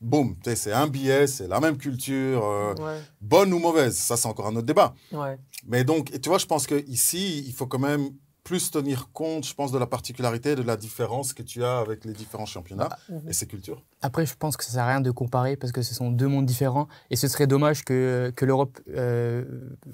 boum, 0.00 0.36
c'est 0.54 0.72
un 0.72 0.86
billet, 0.86 1.26
c'est 1.26 1.48
la 1.48 1.60
même 1.60 1.76
culture, 1.78 2.44
euh, 2.44 2.74
Ouais, 2.74 3.00
bonne 3.20 3.52
ou 3.52 3.58
mauvaise, 3.58 3.96
ça 3.96 4.16
c'est 4.16 4.28
encore 4.28 4.46
un 4.46 4.56
autre 4.56 4.66
débat. 4.66 4.94
ouais. 5.12 5.38
Mais 5.66 5.82
donc, 5.84 6.12
et 6.12 6.20
tu 6.20 6.28
vois, 6.28 6.38
je 6.38 6.46
pense 6.46 6.66
qu'ici, 6.66 7.44
il 7.46 7.52
faut 7.52 7.66
quand 7.66 7.78
même 7.78 8.10
plus 8.44 8.70
tenir 8.70 9.10
compte, 9.12 9.46
je 9.46 9.54
pense, 9.54 9.72
de 9.72 9.78
la 9.78 9.86
particularité, 9.86 10.54
de 10.54 10.62
la 10.62 10.76
différence 10.76 11.32
que 11.32 11.42
tu 11.42 11.64
as 11.64 11.78
avec 11.78 12.04
les 12.04 12.12
différents 12.12 12.44
championnats 12.46 12.90
Mhm. 13.08 13.28
et 13.28 13.32
ces 13.32 13.46
cultures. 13.46 13.82
Après, 14.02 14.26
je 14.26 14.34
pense 14.36 14.56
que 14.58 14.64
ça 14.64 14.70
sert 14.72 14.84
à 14.84 14.88
rien 14.88 15.00
de 15.00 15.10
comparer 15.10 15.56
parce 15.56 15.72
que 15.72 15.80
ce 15.80 15.94
sont 15.94 16.10
deux 16.10 16.28
mondes 16.28 16.44
différents 16.44 16.86
et 17.10 17.16
ce 17.16 17.26
serait 17.26 17.46
dommage 17.46 17.84
que, 17.84 18.32
que 18.36 18.44
l'Europe 18.44 18.78
euh, 18.90 19.44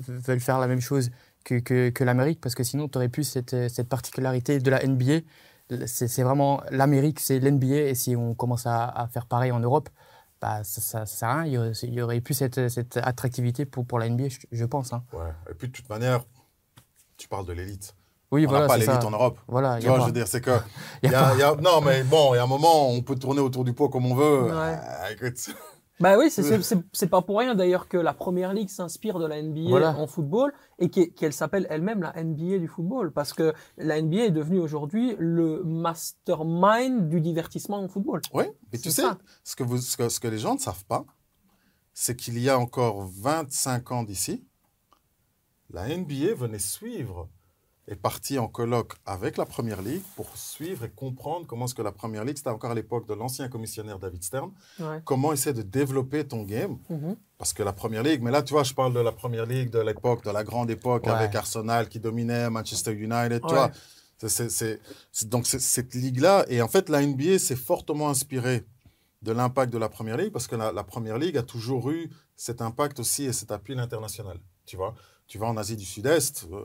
veuille 0.09 0.41
faire 0.41 0.59
la 0.59 0.67
même 0.67 0.81
chose 0.81 1.11
que, 1.45 1.61
que, 1.61 1.91
que 1.91 2.03
l'Amérique 2.05 2.41
parce 2.41 2.57
que 2.57 2.65
sinon, 2.65 2.89
tu 2.89 2.99
aurais 2.99 3.09
plus 3.09 3.23
cette, 3.25 3.69
cette 3.71 3.89
particularité 3.89 4.59
de 4.59 4.69
la 4.71 4.85
NBA. 4.85 5.21
C'est 5.87 6.25
vraiment 6.25 6.61
l'Amérique, 6.73 7.21
c'est 7.21 7.39
l'NBA 7.39 7.77
et 7.91 7.95
si 7.95 8.17
on 8.17 8.35
commence 8.35 8.67
à, 8.67 8.85
à 8.89 9.07
faire 9.07 9.27
pareil 9.27 9.53
en 9.53 9.61
Europe, 9.61 9.89
bah, 10.41 10.65
ça, 10.65 10.81
ça, 10.81 11.07
ça 11.07 11.17
sert 11.17 11.29
à 11.29 11.43
rien. 11.43 11.47
Il 11.47 11.53
y 11.53 11.59
aurait, 11.59 11.73
il 11.85 11.95
y 11.95 12.03
aurait 12.03 12.21
plus 12.21 12.35
cette, 12.35 12.69
cette 12.69 12.97
attractivité 12.97 13.65
pour, 13.65 13.87
pour 13.87 14.01
la 14.01 14.09
NBA, 14.09 14.29
je, 14.31 14.39
je 14.51 14.65
pense. 14.65 14.93
hein. 14.93 15.05
Ouais. 15.13 15.31
Et 15.49 15.55
puis, 15.55 15.69
de 15.69 15.73
toute 15.73 15.89
manière, 15.89 16.25
tu 17.17 17.29
parles 17.29 17.47
de 17.47 17.53
l'élite. 17.53 17.95
Oui, 18.33 18.47
on 18.47 18.49
voilà, 18.51 18.67
n'a 18.67 18.69
pas 18.69 18.77
l'élite 18.79 19.05
en 19.05 19.11
Europe. 19.11 19.39
Voilà, 19.49 19.79
Tu 19.81 19.87
vois, 19.87 19.97
pas. 19.97 20.01
je 20.03 20.07
veux 20.07 20.13
dire, 20.13 20.29
c'est 20.29 20.41
que. 20.41 20.51
Y 20.51 20.55
a 20.55 20.61
il 21.09 21.11
y 21.11 21.15
a- 21.15 21.35
il 21.35 21.39
y 21.41 21.43
a- 21.43 21.55
non, 21.57 21.81
mais 21.81 22.03
bon, 22.05 22.33
il 22.35 22.37
y 22.37 22.41
a 22.41 22.45
un 22.45 22.47
moment, 22.47 22.89
on 22.91 23.03
peut 23.03 23.17
tourner 23.17 23.41
autour 23.41 23.65
du 23.65 23.73
pot 23.73 23.89
comme 23.89 24.07
on 24.07 24.15
veut. 24.15 24.45
Ouais. 24.45 24.53
Euh, 24.53 25.09
écoute. 25.13 25.55
Bah 25.99 26.17
oui, 26.17 26.31
c'est- 26.93 27.07
pas 27.09 27.21
pour 27.23 27.41
rien 27.41 27.55
d'ailleurs 27.55 27.89
que 27.89 27.99
la 27.99 28.15
première 28.15 28.55
ligue 28.55 28.69
s'inspire 28.71 29.19
de 29.19 29.27
la 29.27 29.43
NBA 29.43 29.69
Voilà. 29.69 29.95
en 29.99 30.07
football 30.07 30.53
et 30.79 30.89
qu'elle 30.91 31.33
s'appelle 31.35 31.67
elle-même 31.69 32.01
la 32.03 32.15
NBA 32.17 32.59
du 32.59 32.69
football 32.69 33.13
parce 33.13 33.33
que 33.35 33.53
la 33.77 34.01
NBA 34.01 34.27
est 34.27 34.31
devenue 34.31 34.61
aujourd'hui 34.61 35.15
le 35.19 35.63
mastermind 35.65 37.09
du 37.11 37.21
divertissement 37.21 37.81
en 37.81 37.89
football. 37.89 38.23
Oui, 38.33 38.45
mais 38.73 38.79
tu 38.79 38.91
sais, 38.91 39.03
ça. 39.03 39.19
ce 39.45 39.57
que, 39.57 39.63
vous, 39.63 39.77
ce, 39.79 39.97
que, 39.97 40.09
ce 40.09 40.21
que 40.21 40.29
les 40.29 40.39
gens 40.39 40.55
ne 40.55 40.61
savent 40.61 40.85
pas, 40.87 41.05
c'est 41.93 42.17
qu'il 42.17 42.39
y 42.39 42.49
a 42.49 42.59
encore 42.59 43.07
25 43.21 43.93
ans 43.93 44.03
d'ici, 44.05 44.43
la 45.71 45.87
NBA 45.89 46.35
venait 46.35 46.59
suivre, 46.59 47.29
est 47.91 47.97
partie 47.97 48.39
en 48.39 48.47
colloque 48.49 48.95
avec 49.05 49.37
la 49.37 49.45
Première 49.45 49.83
Ligue 49.83 50.03
pour 50.17 50.37
suivre 50.37 50.85
et 50.85 50.91
comprendre 50.91 51.47
comment 51.47 51.65
est-ce 51.65 51.75
que 51.75 51.83
la 51.83 51.93
Première 51.93 52.25
Ligue, 52.25 52.37
c'était 52.37 52.51
encore 52.51 52.71
à 52.71 52.75
l'époque 52.75 53.07
de 53.09 53.15
l'ancien 53.15 53.49
commissionnaire 53.49 53.99
David 53.99 54.23
Stern, 54.23 54.53
Ouais. 54.79 55.01
comment 55.05 55.33
essayer 55.33 55.53
de 55.53 55.63
développer 55.63 56.25
ton 56.27 56.43
game. 56.45 56.79
Mhm. 56.89 57.17
Parce 57.37 57.53
que 57.53 57.63
la 57.63 57.73
Première 57.73 58.03
Ligue, 58.03 58.23
mais 58.23 58.31
là, 58.31 58.43
tu 58.43 58.53
vois, 58.55 58.63
je 58.63 58.75
parle 58.75 58.93
de 58.95 59.01
la 59.01 59.13
Première 59.13 59.45
Ligue 59.47 59.71
de 59.71 59.81
l'époque, 59.81 60.25
de 60.25 60.31
la 60.31 60.45
grande 60.45 60.71
époque 60.71 61.05
Ouais. 61.07 61.11
avec 61.13 61.35
Arsenal 61.35 61.89
qui 61.89 61.99
dominait, 61.99 62.49
Manchester 62.49 62.93
United, 62.93 63.43
tu 63.47 63.55
vois. 63.55 63.71
C'est- 64.19 64.29
c'est- 64.29 64.51
c'est- 64.51 64.81
c'est- 65.11 65.29
donc, 65.29 65.47
cette 65.47 65.95
ligue-là, 65.95 66.45
et 66.49 66.61
en 66.63 66.69
fait, 66.69 66.89
la 66.91 67.03
NBA 67.03 67.39
s'est 67.39 67.57
fortement 67.57 68.09
inspirée 68.11 68.65
de 69.23 69.33
l'impact 69.33 69.73
de 69.73 69.79
la 69.79 69.89
Première 69.89 70.17
Ligue 70.17 70.33
parce 70.33 70.47
que 70.47 70.57
la, 70.57 70.71
la 70.73 70.85
Première 70.85 71.19
Ligue 71.19 71.37
a 71.39 71.43
toujours 71.43 71.91
eu 71.91 72.11
cet 72.37 72.63
impact 72.63 73.01
aussi 73.01 73.25
et 73.25 73.33
cet 73.33 73.51
appui 73.51 73.79
international, 73.79 74.39
tu 74.65 74.77
vois. 74.77 74.95
Tu 75.31 75.39
vas 75.39 75.47
en 75.47 75.57
Asie 75.57 75.77
du 75.77 75.85
Sud-Est, 75.85 76.49
euh, 76.53 76.59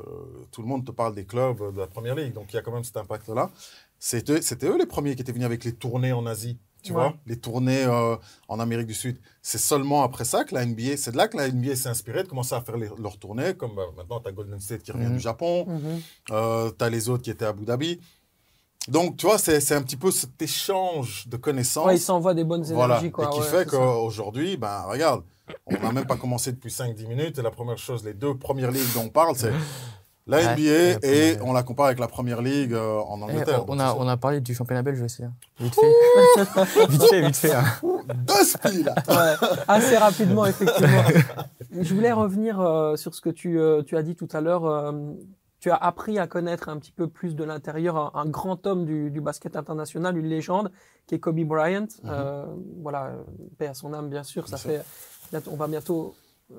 tout 0.51 0.63
le 0.63 0.67
monde 0.67 0.83
te 0.83 0.89
parle 0.89 1.13
des 1.13 1.23
clubs 1.25 1.71
de 1.75 1.79
la 1.79 1.85
Première 1.85 2.15
Ligue, 2.15 2.33
donc 2.33 2.51
il 2.51 2.55
y 2.55 2.57
a 2.57 2.63
quand 2.63 2.71
même 2.71 2.83
cet 2.83 2.97
impact-là. 2.97 3.51
C'était 3.99 4.41
c'était 4.41 4.65
eux 4.65 4.75
les 4.79 4.87
premiers 4.87 5.15
qui 5.15 5.21
étaient 5.21 5.31
venus 5.31 5.45
avec 5.45 5.63
les 5.63 5.73
tournées 5.73 6.13
en 6.13 6.25
Asie, 6.25 6.57
tu 6.81 6.91
Ouais. 6.91 6.97
vois, 6.99 7.13
les 7.27 7.37
tournées 7.37 7.83
euh, 7.83 8.15
en 8.47 8.59
Amérique 8.59 8.87
du 8.87 8.95
Sud. 8.95 9.19
C'est 9.43 9.59
seulement 9.59 10.01
après 10.01 10.25
ça 10.25 10.45
que 10.45 10.55
la 10.55 10.65
NBA, 10.65 10.97
c'est 10.97 11.11
de 11.11 11.17
là 11.17 11.27
que 11.27 11.37
la 11.37 11.47
NBA 11.47 11.75
s'est 11.75 11.89
inspirée 11.89 12.23
de 12.23 12.27
commencer 12.27 12.55
à 12.55 12.61
faire 12.61 12.77
les- 12.77 12.89
leurs 12.97 13.19
tournées, 13.19 13.53
comme 13.53 13.77
euh, 13.77 13.83
maintenant 13.95 14.19
tu 14.19 14.29
as 14.29 14.31
Golden 14.31 14.59
State 14.59 14.81
qui 14.81 14.91
revient 14.91 15.05
Mhm. 15.09 15.13
du 15.17 15.19
Japon, 15.19 15.65
Mhm. 15.67 16.01
euh, 16.31 16.71
tu 16.75 16.83
as 16.83 16.89
les 16.89 17.07
autres 17.07 17.21
qui 17.21 17.29
étaient 17.29 17.45
à 17.45 17.49
Abu 17.49 17.65
Dhabi. 17.65 17.99
Donc, 18.87 19.17
tu 19.17 19.25
vois, 19.25 19.37
c'est 19.37 19.71
un 19.73 19.81
petit 19.81 19.97
peu 19.97 20.11
cet 20.11 20.39
échange 20.41 21.27
de 21.27 21.37
connaissances. 21.37 21.87
Ouais, 21.87 21.95
ils 21.95 21.99
s'envoient 21.99 22.33
des 22.35 22.43
bonnes 22.43 22.63
Voilà, 22.63 22.95
énergies 22.95 23.11
quoi. 23.11 23.25
et 23.25 23.29
qui 23.29 23.39
ouais, 23.39 23.45
fait 23.45 23.65
qu'aujourd'hui, 23.65 24.57
ben, 24.57 24.83
regarde, 24.87 25.23
on 25.65 25.73
n'a 25.79 25.91
même 25.91 26.05
pas 26.05 26.17
commencé 26.17 26.51
depuis 26.51 26.69
5-10 26.71 27.07
minutes, 27.07 27.39
et 27.39 27.41
la 27.41 27.51
première 27.51 27.77
chose, 27.77 28.03
les 28.03 28.13
deux 28.13 28.35
premières 28.37 28.71
ligues 28.71 28.93
dont 28.93 29.03
on 29.05 29.09
parle, 29.09 29.35
c'est 29.35 29.51
La 30.27 30.37
Ouais, 30.37 30.55
NBA 30.55 31.05
et 31.07 31.37
on 31.43 31.53
la 31.53 31.61
compare 31.61 31.85
avec 31.85 31.99
la 31.99 32.07
première 32.07 32.41
ligue 32.41 32.73
euh, 32.73 32.97
en 32.97 33.19
Eh, 33.19 33.23
Angleterre. 33.31 33.63
on, 33.67 33.79
a, 33.79 33.93
on 33.93 34.07
a 34.07 34.17
parlé 34.17 34.41
du 34.41 34.55
championnat 34.55 34.81
belge 34.81 34.99
aussi. 35.03 35.23
hein. 35.23 35.31
Vite 35.59 35.75
fait. 35.75 36.87
vite 36.89 37.03
fait, 37.03 37.21
vite 37.21 37.35
fait. 37.35 37.53
hein. 37.53 37.63
Deux 38.25 38.43
spies, 38.43 38.81
là. 38.81 38.95
Ouais, 39.07 39.47
assez 39.67 39.95
rapidement, 39.97 40.47
effectivement. 40.47 41.03
Je 41.79 41.93
voulais 41.93 42.11
revenir 42.11 42.59
euh, 42.59 42.95
sur 42.95 43.13
ce 43.13 43.21
que 43.21 43.29
tu, 43.29 43.59
euh, 43.59 43.83
tu 43.83 43.97
as 43.97 44.01
dit 44.01 44.15
tout 44.15 44.27
à 44.33 44.41
l'heure. 44.41 44.63
Tu 45.65 45.71
as 45.71 45.77
appris 45.77 46.19
à 46.19 46.27
connaître 46.27 46.69
un 46.69 46.77
petit 46.77 46.91
peu 46.91 47.07
plus 47.07 47.33
de 47.35 47.43
l'intérieur 47.43 47.97
un, 47.97 48.11
un 48.13 48.27
grand 48.29 48.67
homme 48.67 48.85
du, 48.85 49.09
du 49.09 49.19
basket 49.19 49.55
international, 49.55 50.15
une 50.15 50.27
légende, 50.27 50.71
qui 51.07 51.15
est 51.15 51.19
Kobe 51.19 51.39
Bryant. 51.43 51.87
Euh, 52.05 52.45
voilà, 52.83 53.05
euh, 53.05 53.23
paix 53.57 53.65
à 53.65 53.73
son 53.73 53.91
âme, 53.91 54.07
bien 54.11 54.21
sûr. 54.21 54.47
Ça 54.47 54.57
Mhm. 54.57 54.61
Sûr. 54.61 54.83
fait, 55.31 55.47
on 55.49 55.55
va 55.55 55.65
bientôt 55.67 56.13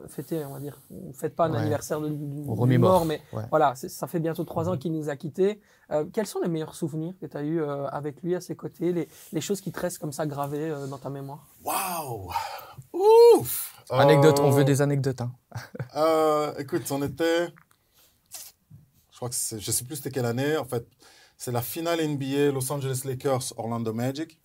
fêter, 0.09 0.45
on 0.45 0.55
va 0.55 0.59
dire. 0.59 0.81
On 0.91 1.11
ne 1.11 1.13
fête 1.13 1.37
pas 1.37 1.45
un 1.47 1.53
Ouais. 1.53 1.59
anniversaire 1.61 2.01
de, 2.01 2.09
remémore. 2.49 2.91
mort, 2.91 3.05
mais 3.05 3.21
Ouais. 3.33 3.45
voilà, 3.51 3.77
ça 3.77 4.09
fait 4.09 4.19
bientôt 4.19 4.43
trois 4.43 4.69
ans 4.69 4.77
qu'il 4.77 4.91
nous 4.93 5.09
a 5.09 5.15
quittés. 5.15 5.61
Euh, 5.93 6.05
quels 6.13 6.27
sont 6.27 6.41
les 6.43 6.49
meilleurs 6.49 6.75
souvenirs 6.75 7.15
que 7.21 7.27
tu 7.27 7.37
as 7.37 7.45
eus 7.45 7.63
euh, 7.63 7.87
avec 7.87 8.21
lui 8.25 8.35
à 8.35 8.41
ses 8.41 8.57
côtés, 8.57 8.93
les, 8.93 9.09
les 9.33 9.41
choses 9.41 9.61
qui 9.61 9.71
te 9.71 9.79
restent 9.79 10.01
comme 10.01 10.11
ça 10.11 10.27
gravées 10.27 10.69
euh, 10.69 10.89
dans 10.89 10.99
ta 10.99 11.11
mémoire? 11.11 11.47
Waouh 11.65 12.33
Ouf 12.93 13.73
Anecdote, 13.89 14.41
on 14.41 14.51
veut 14.51 14.65
des 14.65 14.83
anecdotes. 14.83 15.21
hein. 15.21 15.31
Euh, 15.95 16.53
écoute, 16.59 16.91
on 16.91 17.01
était. 17.05 17.55
Je 19.17 19.19
crois 19.19 19.31
que 19.31 19.35
c'est. 19.35 19.59
Je 19.59 19.71
sais 19.71 19.85
plus 19.85 19.97
c'était 19.97 20.11
quelle 20.11 20.27
année. 20.27 20.59
En 20.59 20.67
fait, 20.67 20.87
c'est 21.39 21.51
la 21.51 21.63
finale 21.63 22.07
NBA 22.07 22.53
Los 22.53 22.71
Angeles 22.71 23.01
Lakers 23.07 23.55
Orlando 23.57 23.95
Magic. 23.95 24.39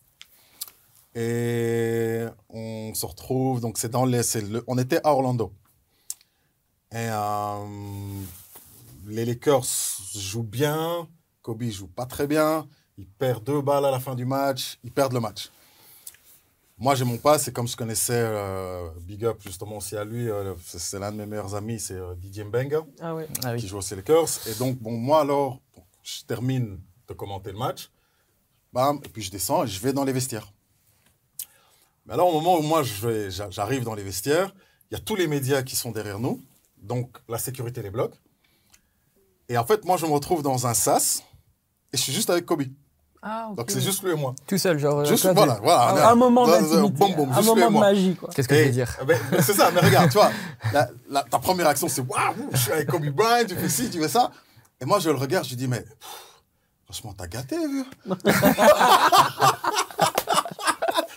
Et 1.14 2.24
on 2.48 2.94
se 2.94 3.06
retrouve. 3.06 3.60
Donc, 3.60 3.78
c'est 3.78 3.90
dans 3.90 4.06
les. 4.06 4.24
c'est 4.24 4.40
le- 4.40 4.64
on 4.68 4.78
était 4.78 5.02
à 5.04 5.12
Orlando. 5.12 5.52
Et 6.94 7.10
euh, 7.12 7.66
les 9.08 9.26
Lakers 9.26 9.66
jouent 10.16 10.42
bien. 10.44 11.06
Kobe 11.42 11.64
joue 11.64 11.88
pas 11.88 12.06
très 12.06 12.26
bien. 12.26 12.66
Il 12.98 13.08
perd 13.10 13.44
deux 13.44 13.60
balles 13.62 13.84
à 13.84 13.92
la 13.92 14.00
fin 14.00 14.16
du 14.16 14.24
match. 14.24 14.80
Ils 14.86 14.92
perdent 14.94 15.12
le 15.12 15.20
match. 15.20 15.50
Moi, 16.82 16.96
j'ai 16.96 17.06
mon 17.06 17.18
passe, 17.18 17.44
c'est 17.44 17.54
comme 17.54 17.68
je 17.68 17.76
connaissais 17.78 18.16
euh, 18.16 18.90
Big 19.02 19.24
Up 19.24 19.38
justement 19.44 19.78
aussi 19.78 19.96
à 19.96 20.04
lui, 20.04 20.28
euh, 20.28 20.56
c'est- 20.66 20.98
l'un 20.98 21.12
de 21.12 21.18
mes 21.18 21.28
meilleurs 21.28 21.54
amis, 21.54 21.80
c'est 21.80 21.94
euh, 21.94 22.16
Didier 22.16 22.44
Mbenga, 22.44 22.82
Ah 23.00 23.14
ouais. 23.14 23.28
Ah 23.44 23.56
qui 23.56 23.62
oui. 23.66 23.68
joue 23.68 23.78
aussi 23.78 23.92
les 23.92 23.98
Lakers. 23.98 24.48
Et 24.48 24.56
donc, 24.56 24.80
bon, 24.80 24.92
moi 24.98 25.22
alors, 25.22 25.62
bon, 25.76 25.84
je 26.02 26.24
termine 26.24 26.80
de 27.08 27.14
commenter 27.14 27.52
le 27.52 27.60
match, 27.60 27.92
bam, 28.74 29.00
et 29.04 29.10
puis 29.10 29.22
je 29.22 29.30
descends 29.30 29.64
et 29.64 29.68
je 29.68 29.80
vais 29.80 29.94
dans 29.94 30.04
les 30.04 30.12
vestiaires. 30.12 30.52
Mais 32.08 32.14
alors, 32.16 32.30
au 32.30 32.34
moment 32.42 32.58
où 32.58 32.64
moi 32.64 32.82
je 32.82 33.08
vais- 33.08 33.30
j'a- 33.30 33.52
j'arrive 33.52 33.84
dans 33.84 33.94
les 33.94 34.04
vestiaires, 34.04 34.52
il 34.90 34.96
y 34.96 34.98
a 34.98 35.04
tous 35.04 35.16
les 35.16 35.28
médias 35.28 35.62
qui 35.62 35.76
sont 35.76 35.92
derrière 35.92 36.18
nous, 36.18 36.42
donc 36.82 37.16
la 37.30 37.38
sécurité 37.38 37.84
les 37.84 37.92
bloque. 37.92 38.16
Et 39.50 39.58
en 39.60 39.66
fait, 39.68 39.86
moi, 39.86 39.98
je 39.98 40.08
me 40.08 40.12
retrouve 40.14 40.42
dans 40.42 40.66
un 40.66 40.74
sas 40.74 41.22
et 41.94 41.98
je 41.98 42.02
suis 42.02 42.14
juste 42.14 42.32
avec 42.32 42.48
Kobe. 42.48 42.64
Ah. 43.24 43.50
Donc, 43.56 43.70
c'est 43.70 43.82
juste 43.82 44.02
lui 44.04 44.12
et 44.12 44.16
moi. 44.16 44.34
Tout 44.48 44.58
seul, 44.58 44.80
genre. 44.80 45.06
Juste, 45.06 45.22
toi, 45.22 45.34
voilà, 45.34 45.54
t'es- 45.56 45.62
voilà. 45.62 46.10
un 46.10 46.16
moment 46.16 46.48
d'intimité, 46.48 47.06
un 47.14 47.42
moment 47.44 47.70
de 47.70 47.78
magie, 47.80 48.16
quoi. 48.16 48.30
Qu'est-ce 48.34 48.48
que 48.48 48.56
je 48.56 48.64
veux 48.64 48.70
dire 48.72 48.98
ben, 49.06 49.20
ben, 49.32 49.42
C'est 49.44 49.54
ça, 49.54 49.70
mais 49.72 49.80
regarde, 49.82 50.08
tu 50.10 50.18
vois, 50.18 50.32
la- 50.74 50.90
la- 51.10 51.24
ta 51.24 51.38
première 51.38 51.68
action, 51.68 51.88
c'est 51.88 52.02
waouh, 52.02 52.34
je 52.52 52.58
suis 52.58 52.72
avec 52.72 52.88
Kobe 52.90 53.06
Bryant, 53.10 53.46
tu 53.48 53.56
fais 53.56 53.70
ci, 53.70 53.90
tu 53.92 54.02
fais 54.02 54.08
ça. 54.08 54.32
Et 54.82 54.86
moi, 54.86 54.98
je 55.00 55.10
le 55.12 55.18
regarde, 55.18 55.46
je 55.46 55.50
lui 55.52 55.56
dis, 55.58 55.68
mais 55.68 55.82
pff, 55.82 55.96
franchement, 56.86 57.14
t'as 57.16 57.28
gâté, 57.28 57.58
vieux. 57.58 57.86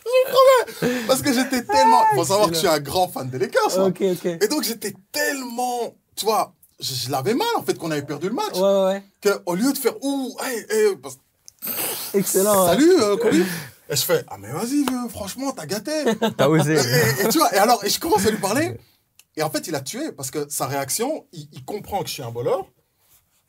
je 0.05 0.31
promets. 0.31 1.05
Parce 1.07 1.23
que 1.23 1.33
j'étais 1.33 1.63
tellement. 1.65 2.03
faut 2.15 2.25
savoir 2.25 2.49
que 2.49 2.55
je 2.55 2.59
suis 2.61 2.69
un 2.69 2.81
grand 2.81 3.09
fan 3.09 3.29
des 3.31 3.39
Lakers. 3.39 3.79
Ok, 3.79 4.03
ok. 4.03 4.25
Et 4.27 4.49
donc, 4.49 4.63
j'étais 4.65 4.95
tellement. 5.13 5.95
Tu 6.17 6.25
vois, 6.27 6.53
je, 6.81 6.95
je 6.95 7.11
l'avais 7.11 7.35
mal, 7.35 7.49
en 7.57 7.63
fait, 7.63 7.79
qu'on 7.79 7.91
avait 7.91 8.03
perdu 8.03 8.29
le 8.29 8.35
match. 8.35 8.55
Ouais, 8.55 8.61
ouais, 8.61 8.85
ouais. 8.85 9.03
Qu'au 9.45 9.55
lieu 9.55 9.73
de 9.73 9.79
faire 9.79 9.95
ouh, 10.03 10.37
hey, 10.45 10.67
hey, 10.71 10.97
parce- 11.03 11.19
Excellent. 12.15 12.63
ouais. 12.67 12.71
salut, 12.73 12.93
euh, 13.01 13.17
Kobe. 13.17 13.35
Et 13.91 13.97
je 13.97 14.03
fais, 14.03 14.25
ah, 14.29 14.37
mais 14.39 14.51
vas-y, 14.51 14.83
vieux, 14.85 15.09
franchement, 15.11 15.53
t'as 15.53 15.67
gâté. 15.67 15.93
T'as 16.39 16.49
osé. 16.49 16.73
et, 16.73 16.77
et- 16.77 17.27
et 17.27 17.29
tu 17.29 17.39
vois, 17.39 17.55
et 17.55 17.59
alors, 17.59 17.85
et 17.85 17.91
je 17.91 18.01
commence 18.01 18.25
à 18.25 18.31
lui 18.31 18.39
parler, 18.39 18.79
et 19.37 19.43
en 19.43 19.51
fait, 19.51 19.67
il 19.69 19.75
a 19.75 19.81
tué 19.83 20.11
parce 20.13 20.31
que 20.31 20.47
sa 20.49 20.67
réaction, 20.67 21.27
il, 21.33 21.49
il 21.53 21.65
comprend 21.67 22.01
que 22.03 22.09
je 22.09 22.15
suis 22.15 22.23
un 22.23 22.31
voleur, 22.31 22.65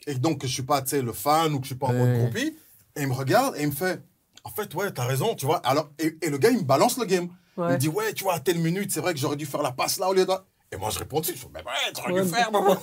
et 0.08 0.16
donc 0.16 0.42
que 0.42 0.48
je 0.48 0.52
suis 0.54 0.64
pas, 0.64 0.82
tu 0.82 0.90
sais, 0.90 1.02
le 1.02 1.14
fan 1.14 1.54
ou 1.54 1.60
que 1.60 1.64
je 1.64 1.70
suis 1.70 1.76
pas 1.80 1.88
en 1.88 1.94
mode 1.94 2.10
Ouais. 2.10 2.18
groupie, 2.18 2.54
et 2.98 3.02
il 3.02 3.08
me 3.08 3.14
regarde 3.14 3.56
et 3.56 3.62
il 3.62 3.68
me 3.70 3.74
fait, 3.74 4.02
en 4.44 4.50
fait, 4.50 4.74
ouais, 4.76 4.92
t'as 4.92 5.06
raison, 5.06 5.36
tu 5.36 5.46
vois. 5.46 5.58
Alors, 5.60 5.90
et, 6.00 6.18
et 6.22 6.30
le 6.30 6.38
gars, 6.38 6.50
il 6.50 6.58
me 6.58 6.64
balance 6.64 6.98
le 6.98 7.06
game. 7.06 7.30
Il 7.58 7.64
me 7.64 7.78
dit, 7.78 7.88
ouais, 7.88 8.12
tu 8.14 8.26
vois, 8.26 8.34
à 8.34 8.40
telle 8.42 8.60
minute, 8.60 8.92
c'est 8.92 9.00
vrai 9.00 9.14
que 9.14 9.20
j'aurais 9.20 9.38
dû 9.38 9.46
faire 9.46 9.62
la 9.62 9.72
passe 9.72 9.98
là 10.00 10.10
au 10.10 10.14
lieu 10.14 10.26
de. 10.26 10.34
Et 10.74 10.76
moi, 10.76 10.90
je 10.90 11.00
réponds 11.00 11.22
dessus, 11.22 11.34
je 11.36 11.40
fais, 11.40 11.48
mais 11.54 11.62
ouais, 11.62 11.94
t'aurais 11.94 12.12
Ouais. 12.12 12.24
dû 12.24 12.30
faire. 12.30 12.52
maman. 12.52 12.76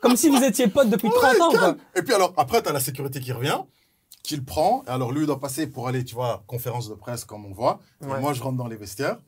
Comme 0.00 0.16
si 0.16 0.28
vous 0.28 0.42
étiez 0.42 0.66
potes 0.66 0.90
depuis 0.90 1.08
30 1.10 1.40
ans, 1.40 1.50
quoi. 1.52 1.76
Et 1.94 2.02
puis 2.02 2.12
alors, 2.12 2.34
après, 2.36 2.60
tu 2.60 2.68
as 2.68 2.72
la 2.72 2.80
sécurité 2.80 3.20
qui 3.20 3.30
revient, 3.32 3.60
qui 4.26 4.36
le 4.36 4.42
prend. 4.44 4.82
Et 4.86 4.90
alors, 4.90 5.12
lui, 5.12 5.20
il 5.22 5.26
doit 5.26 5.40
passer 5.40 5.66
pour 5.66 5.88
aller, 5.88 6.04
tu 6.04 6.14
vois, 6.14 6.42
conférence 6.46 6.88
de 6.88 6.94
presse, 6.94 7.24
comme 7.24 7.44
on 7.46 7.52
voit. 7.52 7.80
Ouais. 8.00 8.18
Et 8.18 8.20
moi, 8.20 8.32
je 8.32 8.42
rentre 8.42 8.56
dans 8.56 8.66
les 8.68 8.76
vestiaires. 8.76 9.18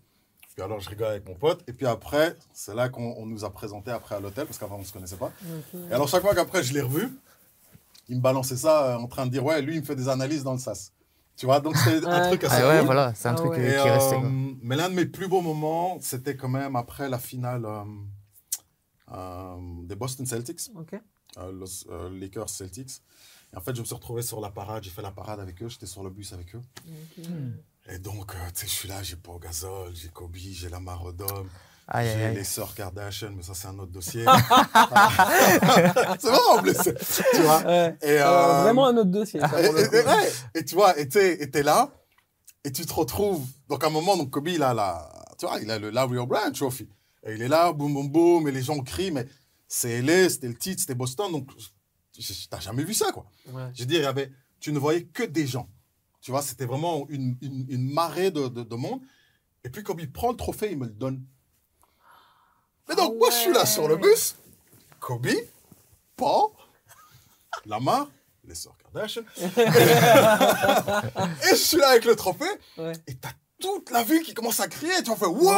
Puis 0.55 0.62
alors, 0.62 0.81
je 0.81 0.90
rigole 0.90 1.09
avec 1.09 1.26
mon 1.26 1.35
pote. 1.35 1.62
Et 1.69 1.73
puis 1.73 1.87
après, 1.87 2.37
c'est 2.52 2.75
là 2.75 2.88
qu'on 2.88 3.14
on 3.17 3.26
nous 3.26 3.45
a 3.45 3.50
présenté 3.50 3.90
après 3.93 4.17
à 4.17 4.21
l'hôtel, 4.21 4.45
parce 4.47 4.59
qu'avant, 4.59 4.76
on 4.76 4.81
ne 4.81 4.85
se 4.85 4.93
connaissait 4.93 5.17
pas. 5.17 5.31
Et 5.90 5.93
alors, 5.95 6.09
chaque 6.09 6.23
fois 6.23 6.35
qu'après, 6.35 6.62
je 6.64 6.73
l'ai 6.75 6.83
revu, 6.83 7.09
il 8.09 8.17
me 8.17 8.21
balançait 8.23 8.57
ça 8.57 8.95
euh, 8.95 8.97
en 8.97 9.07
train 9.07 9.26
de 9.26 9.31
dire, 9.31 9.45
ouais, 9.45 9.62
lui, 9.62 9.75
il 9.76 9.81
me 9.81 9.85
fait 9.87 9.95
des 9.97 10.09
analyses 10.09 10.43
dans 10.43 10.52
le 10.55 10.59
sas. 10.59 10.93
Tu 11.37 11.47
vois, 11.47 11.61
donc 11.61 11.76
c'est 11.76 12.05
un 12.05 12.23
Ouais. 12.23 12.28
truc 12.31 12.43
assez 12.45 12.62
Ah 12.62 12.69
ouais, 12.69 12.76
cool. 12.78 12.87
voilà, 12.87 13.14
c'est 13.14 13.28
un 13.28 13.35
Ah 13.35 13.37
truc 13.37 13.52
ouais. 13.52 13.78
euh, 13.78 13.99
qui 13.99 14.14
euh, 14.14 14.28
mais 14.61 14.75
l'un 14.75 14.88
de 14.88 14.95
mes 14.95 15.07
plus 15.07 15.28
beaux 15.28 15.40
moments, 15.43 15.99
c'était 16.00 16.35
quand 16.37 16.49
même 16.49 16.75
après 16.75 17.09
la 17.09 17.19
finale 17.21 17.64
euh, 17.64 17.85
euh, 19.12 19.57
des 19.85 19.95
Boston 19.95 20.26
Celtics. 20.26 20.71
Euh, 21.38 21.64
euh, 21.90 22.11
Lakers 22.19 22.49
Celtics. 22.49 23.02
Et 23.52 23.57
en 23.57 23.61
fait, 23.61 23.75
je 23.75 23.81
me 23.81 23.87
suis 23.87 23.95
retrouvé 23.95 24.23
sur 24.23 24.40
la 24.40 24.50
parade, 24.50 24.83
j'ai 24.85 24.90
fait 24.90 25.02
la 25.02 25.11
parade 25.11 25.40
avec 25.40 25.62
eux, 25.62 25.69
j'étais 25.69 25.87
sur 25.87 26.02
le 26.02 26.11
bus 26.11 26.33
avec 26.33 26.55
eux. 26.55 26.61
Et 27.90 27.99
donc, 27.99 28.35
euh, 28.35 28.38
tu 28.55 28.61
sais, 28.61 28.67
je 28.67 28.73
suis 28.73 28.88
là, 28.88 29.02
j'ai 29.02 29.17
Paul 29.17 29.40
Gasol, 29.40 29.95
j'ai 29.95 30.09
Kobe, 30.09 30.37
j'ai 30.37 30.69
la 30.69 30.78
Marodome, 30.81 31.49
j'ai 31.95 31.99
aïe. 31.99 32.35
les 32.35 32.45
sœurs 32.45 32.75
Kardashian, 32.75 33.31
mais 33.35 33.43
ça, 33.43 33.55
c'est 33.55 33.69
un 33.69 33.78
autre 33.78 33.93
dossier. 33.93 34.25
c'est 36.19 36.28
vrai 36.28 36.38
en 36.50 36.62
plus, 36.62 36.76
tu 37.35 37.40
vois. 37.43 37.62
Ouais. 37.62 37.97
Et, 38.02 38.19
Euh, 38.21 38.26
euh, 38.26 38.62
vraiment 38.64 38.87
un 38.88 38.97
autre 38.99 39.11
dossier. 39.11 39.40
ça, 39.40 39.50
et, 39.62 39.64
et- 39.67 39.71
ouais, 40.05 40.33
et 40.55 40.64
tu 40.64 40.75
vois, 40.75 40.99
et 40.99 41.09
t'es 41.09 41.62
là, 41.62 41.90
et 42.64 42.73
tu 42.73 42.85
te 42.85 42.93
retrouves. 42.93 43.47
Donc, 43.69 43.83
à 43.83 43.87
un 43.87 43.90
moment, 43.90 44.17
donc, 44.19 44.31
Kobe, 44.31 44.49
il 44.49 44.62
a, 44.62 44.75
la, 44.75 45.09
tu 45.38 45.47
vois, 45.47 45.59
il 45.61 45.71
a 45.71 45.78
le 45.78 45.88
Larry 45.90 46.19
O'Brien 46.19 46.50
Trophy. 46.52 46.88
Et 47.26 47.35
il 47.35 47.43
est 47.43 47.49
là, 47.49 47.73
boum, 47.73 47.95
boum, 47.95 48.09
boum, 48.11 48.49
et 48.49 48.52
les 48.52 48.62
gens 48.62 48.78
crient, 48.81 49.11
mais 49.11 49.26
c'est 49.67 50.02
LA, 50.02 50.28
c'était 50.28 50.49
le 50.49 50.55
titre, 50.57 50.81
c'était 50.81 50.95
Boston, 50.95 51.33
donc 51.33 51.49
t'as 52.51 52.61
jamais 52.61 52.85
vu 52.85 52.95
ça, 52.95 53.13
quoi. 53.13 53.27
Ouais. 53.47 53.71
Je 53.75 53.81
veux 53.81 53.87
dire, 53.87 54.01
il 54.01 54.05
y 54.05 54.07
avait, 54.07 54.33
tu 54.61 54.73
ne 54.73 54.79
voyais 54.79 55.05
que 55.05 55.23
des 55.23 55.47
gens. 55.47 55.69
Tu 56.21 56.31
vois, 56.31 56.43
c'était 56.43 56.67
vraiment 56.67 57.07
une, 57.09 57.37
une, 57.43 57.67
une 57.69 57.93
marée 57.93 58.31
de, 58.31 58.49
de, 58.49 58.63
de 58.63 58.77
monde. 58.77 59.01
Et 59.65 59.71
puis, 59.71 59.83
comme 59.83 60.01
il 60.01 60.11
prend 60.11 60.31
le 60.31 60.37
trophée, 60.37 60.71
il 60.73 60.79
me 60.79 60.87
le 60.87 60.93
donne. 60.93 61.23
Mais 62.89 62.95
donc, 62.97 63.17
moi, 63.19 63.31
je 63.31 63.37
suis 63.37 63.53
là 63.53 63.67
sur 63.67 63.89
le 63.89 63.97
bus. 63.97 64.37
Kobe, 65.01 65.29
Paul, 66.17 66.51
Lamar, 67.67 68.09
les 68.45 68.55
sœurs 68.55 68.77
Kardashian. 68.83 69.23
et 69.37 69.41
je 71.51 71.55
suis 71.55 71.77
là 71.79 71.91
avec 71.91 72.05
le 72.05 72.17
trophée. 72.17 72.45
Ouais. 72.77 72.93
Et 73.07 73.15
t'as 73.15 73.33
toute 73.61 73.91
la 73.91 74.03
ville 74.03 74.23
qui 74.23 74.35
commence 74.35 74.61
à 74.61 74.69
crier. 74.69 74.93
Tu 75.05 75.11
vas 75.11 75.17
faire 75.17 75.33
Wow 75.33 75.50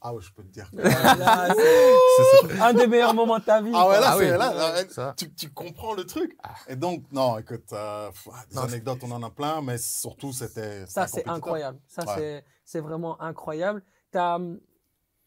Ah 0.00 0.12
ouais, 0.14 0.20
je 0.22 0.32
peux 0.32 0.42
te 0.42 0.48
dire. 0.52 0.70
que- 0.70 0.76
Là, 0.76 1.48
c'est 1.54 2.60
un 2.60 2.72
des 2.74 2.86
meilleurs 2.86 3.14
moments 3.14 3.38
de 3.38 3.44
ta 3.44 3.60
vie. 3.62 3.72
Ah 3.74 3.88
ouais, 3.88 4.00
là, 4.00 4.06
Ah 4.08 4.14
c'est 4.18 4.32
oui. 4.32 4.38
là, 4.38 4.84
là, 4.96 5.14
tu, 5.16 5.32
tu 5.34 5.50
comprends 5.50 5.94
le 5.94 6.04
truc. 6.04 6.36
Et 6.68 6.76
donc, 6.76 7.04
non, 7.12 7.38
écoute, 7.38 7.72
euh, 7.72 8.10
pff, 8.10 8.28
des 8.50 8.56
Non, 8.56 8.62
anecdotes, 8.62 8.98
on 9.02 9.10
en 9.12 9.22
a 9.22 9.30
plein, 9.30 9.60
mais 9.62 9.78
surtout, 9.78 10.32
c'était. 10.32 10.86
Ça, 10.86 11.06
c'est 11.06 11.28
incroyable. 11.28 11.78
Ça, 11.88 12.02
Ouais. 12.06 12.14
c'est- 12.16 12.44
c'est 12.64 12.80
vraiment 12.80 13.20
incroyable. 13.20 13.82
Tu 14.12 14.18
as 14.18 14.38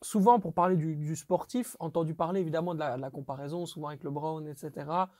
souvent, 0.03 0.39
pour 0.39 0.53
parler 0.53 0.75
du, 0.77 0.96
du 0.96 1.15
sportif, 1.15 1.75
entendu 1.80 2.15
parler 2.15 2.41
évidemment 2.41 2.74
de 2.74 2.80
la, 2.80 2.96
de 2.98 3.01
la 3.01 3.12
comparaison, 3.12 3.65
souvent 3.68 3.89
avec 3.89 4.03
le 4.03 4.10
Brown, 4.10 4.48
etc. 4.48 4.72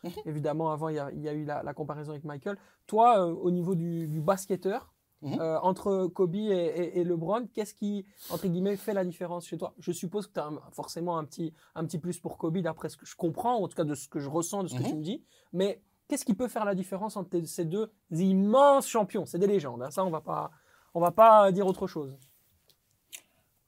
Mhm. 0.04 0.12
Évidemment, 0.26 0.72
avant, 0.72 0.90
il 0.90 0.96
y 0.96 1.00
a, 1.00 1.12
il 1.12 1.22
y 1.22 1.30
a 1.30 1.34
eu 1.34 1.46
la, 1.46 1.62
la 1.62 1.74
comparaison 1.76 2.12
avec 2.12 2.24
Michael. 2.24 2.58
Toi, 2.88 3.20
euh, 3.20 3.32
au 3.32 3.52
niveau 3.52 3.76
du, 3.76 4.08
du 4.08 4.20
basketteur, 4.22 4.92
Mhm. 5.24 5.40
euh, 5.40 5.60
entre 5.62 6.08
Kobe 6.08 6.36
et, 6.36 6.40
et, 6.50 7.00
et 7.00 7.04
LeBron, 7.04 7.48
qu'est-ce 7.54 7.74
qui, 7.76 8.06
entre 8.30 8.48
guillemets, 8.48 8.76
fait 8.76 8.94
la 8.94 9.06
différence 9.06 9.46
chez 9.46 9.58
toi? 9.58 9.74
Je 9.80 9.92
suppose 9.92 10.26
que 10.28 10.34
tu 10.34 10.40
as 10.40 10.50
forcément 10.72 11.18
un 11.18 11.26
petit, 11.26 11.54
un 11.76 11.86
petit 11.86 12.00
plus 12.00 12.20
pour 12.20 12.38
Kobe, 12.38 12.58
d'après 12.60 12.90
ce 12.90 12.98
que 12.98 13.06
je 13.06 13.16
comprends, 13.16 13.60
ou 13.60 13.66
en 13.66 13.68
tout 13.68 13.76
cas 13.76 13.84
de 13.84 13.94
ce 13.96 14.08
que 14.10 14.20
je 14.20 14.30
ressens, 14.30 14.64
de 14.64 14.68
ce 14.70 14.76
que 14.76 14.82
Mhm. 14.82 14.88
tu 14.90 14.96
me 14.96 15.04
dis. 15.04 15.24
Mais 15.54 15.82
qu'est-ce 16.08 16.26
qui 16.26 16.34
peut 16.34 16.48
faire 16.48 16.66
la 16.66 16.74
différence 16.76 17.18
entre 17.18 17.40
ces 17.46 17.66
deux 17.66 17.92
immenses 18.12 18.88
champions? 18.88 19.26
C'est 19.26 19.38
des 19.40 19.48
légendes, 19.48 19.84
hein, 19.84 19.92
ça, 19.92 20.04
on 20.04 20.10
va 20.10 20.22
pas, 20.22 20.50
on 20.96 21.00
va 21.00 21.12
pas 21.12 21.52
dire 21.52 21.68
autre 21.68 21.86
chose. 21.88 22.18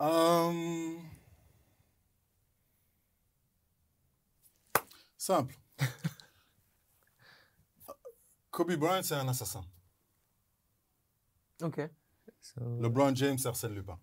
Euh, 0.02 0.96
Simple. 5.18 5.56
Kobe 8.52 8.74
Bryant, 8.76 9.04
c'est 9.04 9.16
un 9.16 9.28
assassin. 9.30 9.64
Ok. 11.62 11.82
So- 12.42 12.62
LeBron 12.82 13.16
James, 13.16 13.38
Arsène 13.46 13.74
Lupin. 13.74 13.98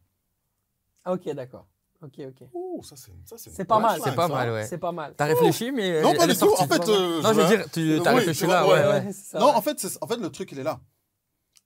Ah, 1.05 1.13
ok, 1.13 1.29
d'accord. 1.35 1.67
Ok, 2.03 2.19
ok. 2.19 2.49
Ouh, 2.55 2.83
ça 2.83 2.97
c'est 2.97 3.13
ça, 3.27 3.37
c'est 3.37 3.51
une 3.51 3.57
C'est 3.57 3.65
pas 3.67 3.79
mal. 3.79 4.01
C'est 4.03 4.15
pas 4.15 4.27
ça. 4.29 4.35
mal, 4.35 4.51
ouais. 4.53 4.67
C'est 4.67 4.79
pas 4.79 4.93
mal. 4.93 5.15
T'as 5.17 5.27
réfléchi, 5.27 5.71
mais. 5.71 6.01
Non, 6.01 6.13
elle 6.13 6.17
pas 6.19 6.27
du 6.27 6.37
tout. 6.39 6.51
En 6.59 6.67
fait, 6.67 6.89
euh, 6.89 7.21
non, 7.23 7.33
je 7.35 7.41
veux 7.41 7.57
dire, 7.57 7.71
tu 7.71 7.81
Oui, 8.01 8.07
as 8.07 8.13
réfléchi 8.15 8.41
tu 8.41 8.47
là, 8.47 8.65
vois, 8.65 8.75
ouais. 8.75 8.81
ouais, 8.87 8.89
ouais. 9.07 9.13
c'est 9.13 9.33
ça, 9.33 9.39
Non, 9.39 9.47
ouais. 9.49 9.53
en 9.55 9.61
fait, 9.63 9.79
c'est- 9.79 9.99
en 10.03 10.07
fait, 10.07 10.17
le 10.17 10.31
truc, 10.31 10.51
il 10.53 10.59
est 10.59 10.63
là. 10.63 10.81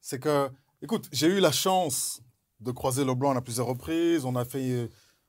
C'est 0.00 0.18
que, 0.18 0.50
écoute, 0.82 1.08
j'ai 1.12 1.28
eu 1.28 1.38
la 1.38 1.52
chance 1.52 2.20
de 2.60 2.72
croiser 2.72 3.04
LeBron 3.04 3.36
à 3.36 3.40
plusieurs 3.42 3.66
reprises. 3.68 4.24
On 4.24 4.34
a 4.34 4.44
fait, 4.44 4.70
euh, 4.70 4.88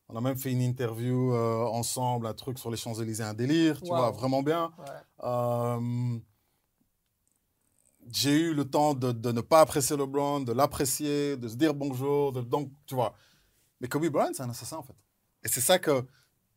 on 0.09 0.15
a 0.15 0.21
même 0.21 0.37
fait 0.37 0.51
une 0.51 0.61
interview 0.61 1.33
euh, 1.35 1.65
ensemble, 1.65 2.25
un 2.25 2.33
truc 2.33 2.57
sur 2.57 2.71
les 2.71 2.77
Champs-Élysées, 2.77 3.23
un 3.23 3.33
délire, 3.35 3.79
tu 3.81 3.91
Wow. 3.91 3.97
vois, 3.97 4.11
vraiment 4.11 4.41
bien. 4.41 4.71
Ouais. 4.79 4.85
Euh, 5.23 6.17
j'ai 8.11 8.33
eu 8.33 8.53
le 8.53 8.65
temps 8.65 8.93
de, 8.93 9.11
de 9.11 9.31
ne 9.31 9.41
pas 9.41 9.61
apprécier 9.61 9.97
LeBron, 9.97 10.41
de 10.41 10.51
l'apprécier, 10.51 11.37
de 11.37 11.47
se 11.47 11.55
dire 11.55 11.73
bonjour, 11.73 12.31
de, 12.31 12.41
donc, 12.41 12.71
tu 12.85 12.95
vois. 12.95 13.15
Mais 13.79 13.87
Kobe 13.87 14.07
Bryant, 14.07 14.31
c'est 14.33 14.43
un 14.43 14.49
assassin, 14.49 14.77
en 14.77 14.83
fait. 14.83 14.95
Et 15.43 15.47
c'est 15.47 15.61
ça 15.61 15.79
que, 15.79 16.05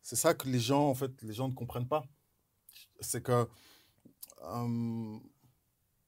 c'est 0.02 0.16
ça 0.16 0.34
que 0.34 0.48
les 0.48 0.60
gens, 0.60 0.88
en 0.88 0.94
fait, 0.94 1.10
les 1.22 1.34
gens 1.34 1.48
ne 1.48 1.54
comprennent 1.54 1.88
pas. 1.88 2.04
C'est 3.00 3.22
que 3.22 3.48
euh, 4.44 5.18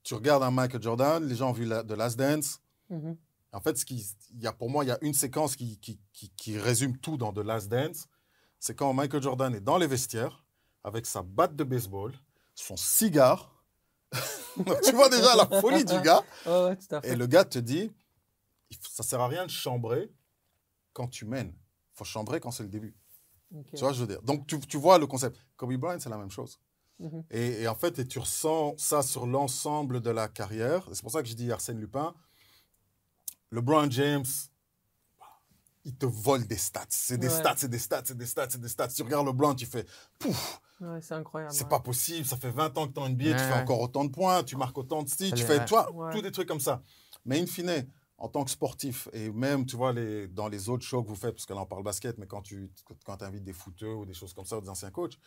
tu 0.02 0.14
regardes 0.14 0.42
un 0.42 0.50
Michael 0.50 0.82
Jordan, 0.82 1.26
les 1.26 1.36
gens 1.36 1.50
ont 1.50 1.52
vu 1.52 1.64
la, 1.64 1.82
de 1.82 1.94
Last 1.94 2.18
Dance. 2.18 2.60
Mhm. 2.88 3.16
En 3.52 3.60
fait, 3.60 3.76
ce 3.76 3.84
qui, 3.84 4.06
y 4.34 4.46
a, 4.46 4.52
pour 4.52 4.70
moi, 4.70 4.84
il 4.84 4.88
y 4.88 4.92
a 4.92 4.98
une 5.02 5.14
séquence 5.14 5.56
qui, 5.56 5.78
qui, 5.78 5.98
qui, 6.12 6.30
qui 6.30 6.58
résume 6.58 6.96
tout 6.98 7.16
dans 7.16 7.32
The 7.32 7.38
Last 7.38 7.68
Dance. 7.68 8.06
C'est 8.60 8.74
quand 8.74 8.92
Michael 8.92 9.22
Jordan 9.22 9.54
est 9.54 9.60
dans 9.60 9.78
les 9.78 9.86
vestiaires 9.86 10.44
avec 10.84 11.06
sa 11.06 11.22
batte 11.22 11.56
de 11.56 11.64
baseball, 11.64 12.12
son 12.54 12.76
cigare. 12.76 13.59
Tu 14.84 14.92
vois 14.92 15.08
déjà 15.08 15.36
la 15.36 15.60
folie 15.60 15.84
du 15.84 16.00
gars. 16.00 16.22
Ouais, 16.46 16.64
ouais, 16.64 16.76
tout 16.76 16.94
à 16.94 17.00
fait. 17.00 17.10
Et 17.10 17.16
le 17.16 17.26
gars 17.26 17.44
te 17.44 17.58
dit, 17.58 17.92
ça 18.90 19.02
sert 19.02 19.20
à 19.20 19.28
rien 19.28 19.44
de 19.46 19.50
chambrer 19.50 20.10
quand 20.92 21.08
tu 21.08 21.24
mènes. 21.24 21.48
Il 21.94 21.96
faut 21.96 22.04
chambrer 22.04 22.40
quand 22.40 22.50
c'est 22.50 22.62
le 22.64 22.68
début. 22.68 22.94
Tu 23.74 23.80
vois, 23.80 23.92
je 23.92 24.00
veux 24.00 24.06
dire? 24.06 24.22
Donc, 24.22 24.46
tu, 24.46 24.58
tu 24.60 24.76
vois 24.76 24.98
le 24.98 25.06
concept. 25.06 25.36
Kobe 25.56 25.74
Bryant, 25.74 25.98
c'est 26.00 26.08
la 26.08 26.18
même 26.18 26.30
chose. 26.30 26.60
Mhm. 27.00 27.24
Et, 27.30 27.62
et 27.62 27.68
en 27.68 27.74
fait, 27.74 27.98
et 27.98 28.06
tu 28.06 28.18
ressens 28.18 28.74
ça 28.76 29.02
sur 29.02 29.26
l'ensemble 29.26 30.00
de 30.00 30.10
la 30.10 30.28
carrière. 30.28 30.86
C'est 30.92 31.02
pour 31.02 31.10
ça 31.10 31.22
que 31.22 31.28
je 31.28 31.34
dis 31.34 31.50
Arsène 31.50 31.78
Lupin. 31.80 32.14
LeBron 33.50 33.90
James, 33.90 34.24
il 35.84 35.96
te 35.96 36.06
vole 36.06 36.46
des 36.46 36.56
stats. 36.56 36.84
C'est 36.90 37.18
des 37.18 37.28
Ouais. 37.28 37.40
stats, 37.40 37.54
c'est 37.56 37.68
des 37.68 37.78
stats, 37.78 38.02
c'est 38.04 38.16
des 38.16 38.26
stats, 38.26 38.50
c'est 38.50 38.60
des 38.60 38.68
stats. 38.68 38.88
Tu 38.88 39.02
regardes 39.02 39.26
LeBron, 39.26 39.54
tu 39.54 39.66
fais, 39.66 39.84
pouf, 40.18 40.60
Ouais, 40.80 41.00
c'est 41.02 41.14
incroyable. 41.14 41.52
c'est 41.52 41.64
ouais. 41.64 41.68
pas 41.68 41.80
possible. 41.80 42.24
Ça 42.26 42.36
fait 42.36 42.50
20 42.50 42.76
ans 42.78 42.88
que 42.88 42.92
tu 42.94 43.00
es 43.00 43.02
en 43.02 43.08
NBA, 43.08 43.24
tu 43.24 43.30
Ouais, 43.32 43.38
fais 43.38 43.52
ouais. 43.52 43.60
encore 43.60 43.80
autant 43.80 44.04
de 44.04 44.10
points, 44.10 44.42
tu 44.42 44.56
marques 44.56 44.78
autant 44.78 45.02
de 45.02 45.08
styles, 45.08 45.30
Ça 45.30 45.36
tu 45.36 45.42
fais, 45.44 45.64
tu 45.64 45.70
vois, 45.70 45.90
Ouais. 45.92 46.12
tous 46.12 46.22
des 46.22 46.30
trucs 46.32 46.48
comme 46.48 46.60
ça. 46.60 46.82
Mais 47.24 47.40
in 47.40 47.46
fine, 47.46 47.86
en 48.18 48.28
tant 48.28 48.44
que 48.44 48.50
sportif, 48.50 49.08
et 49.12 49.30
même, 49.30 49.66
tu 49.66 49.76
vois, 49.76 49.92
les, 49.92 50.26
dans 50.28 50.48
les 50.48 50.68
autres 50.68 50.84
shows 50.84 51.02
que 51.02 51.08
vous 51.08 51.14
faites, 51.16 51.32
parce 51.34 51.46
que 51.46 51.52
là, 51.54 51.60
on 51.62 51.66
parle 51.66 51.82
basket, 51.82 52.18
mais 52.18 52.26
quand 52.26 52.42
tu 52.42 52.70
quand 53.04 53.22
invites 53.22 53.44
des 53.44 53.52
footeux 53.52 53.94
ou 53.94 54.04
des 54.06 54.14
choses 54.14 54.32
comme 54.34 54.44
ça, 54.44 54.58
ou 54.58 54.60
des 54.60 54.68
anciens 54.68 54.90
coachs, 54.90 55.18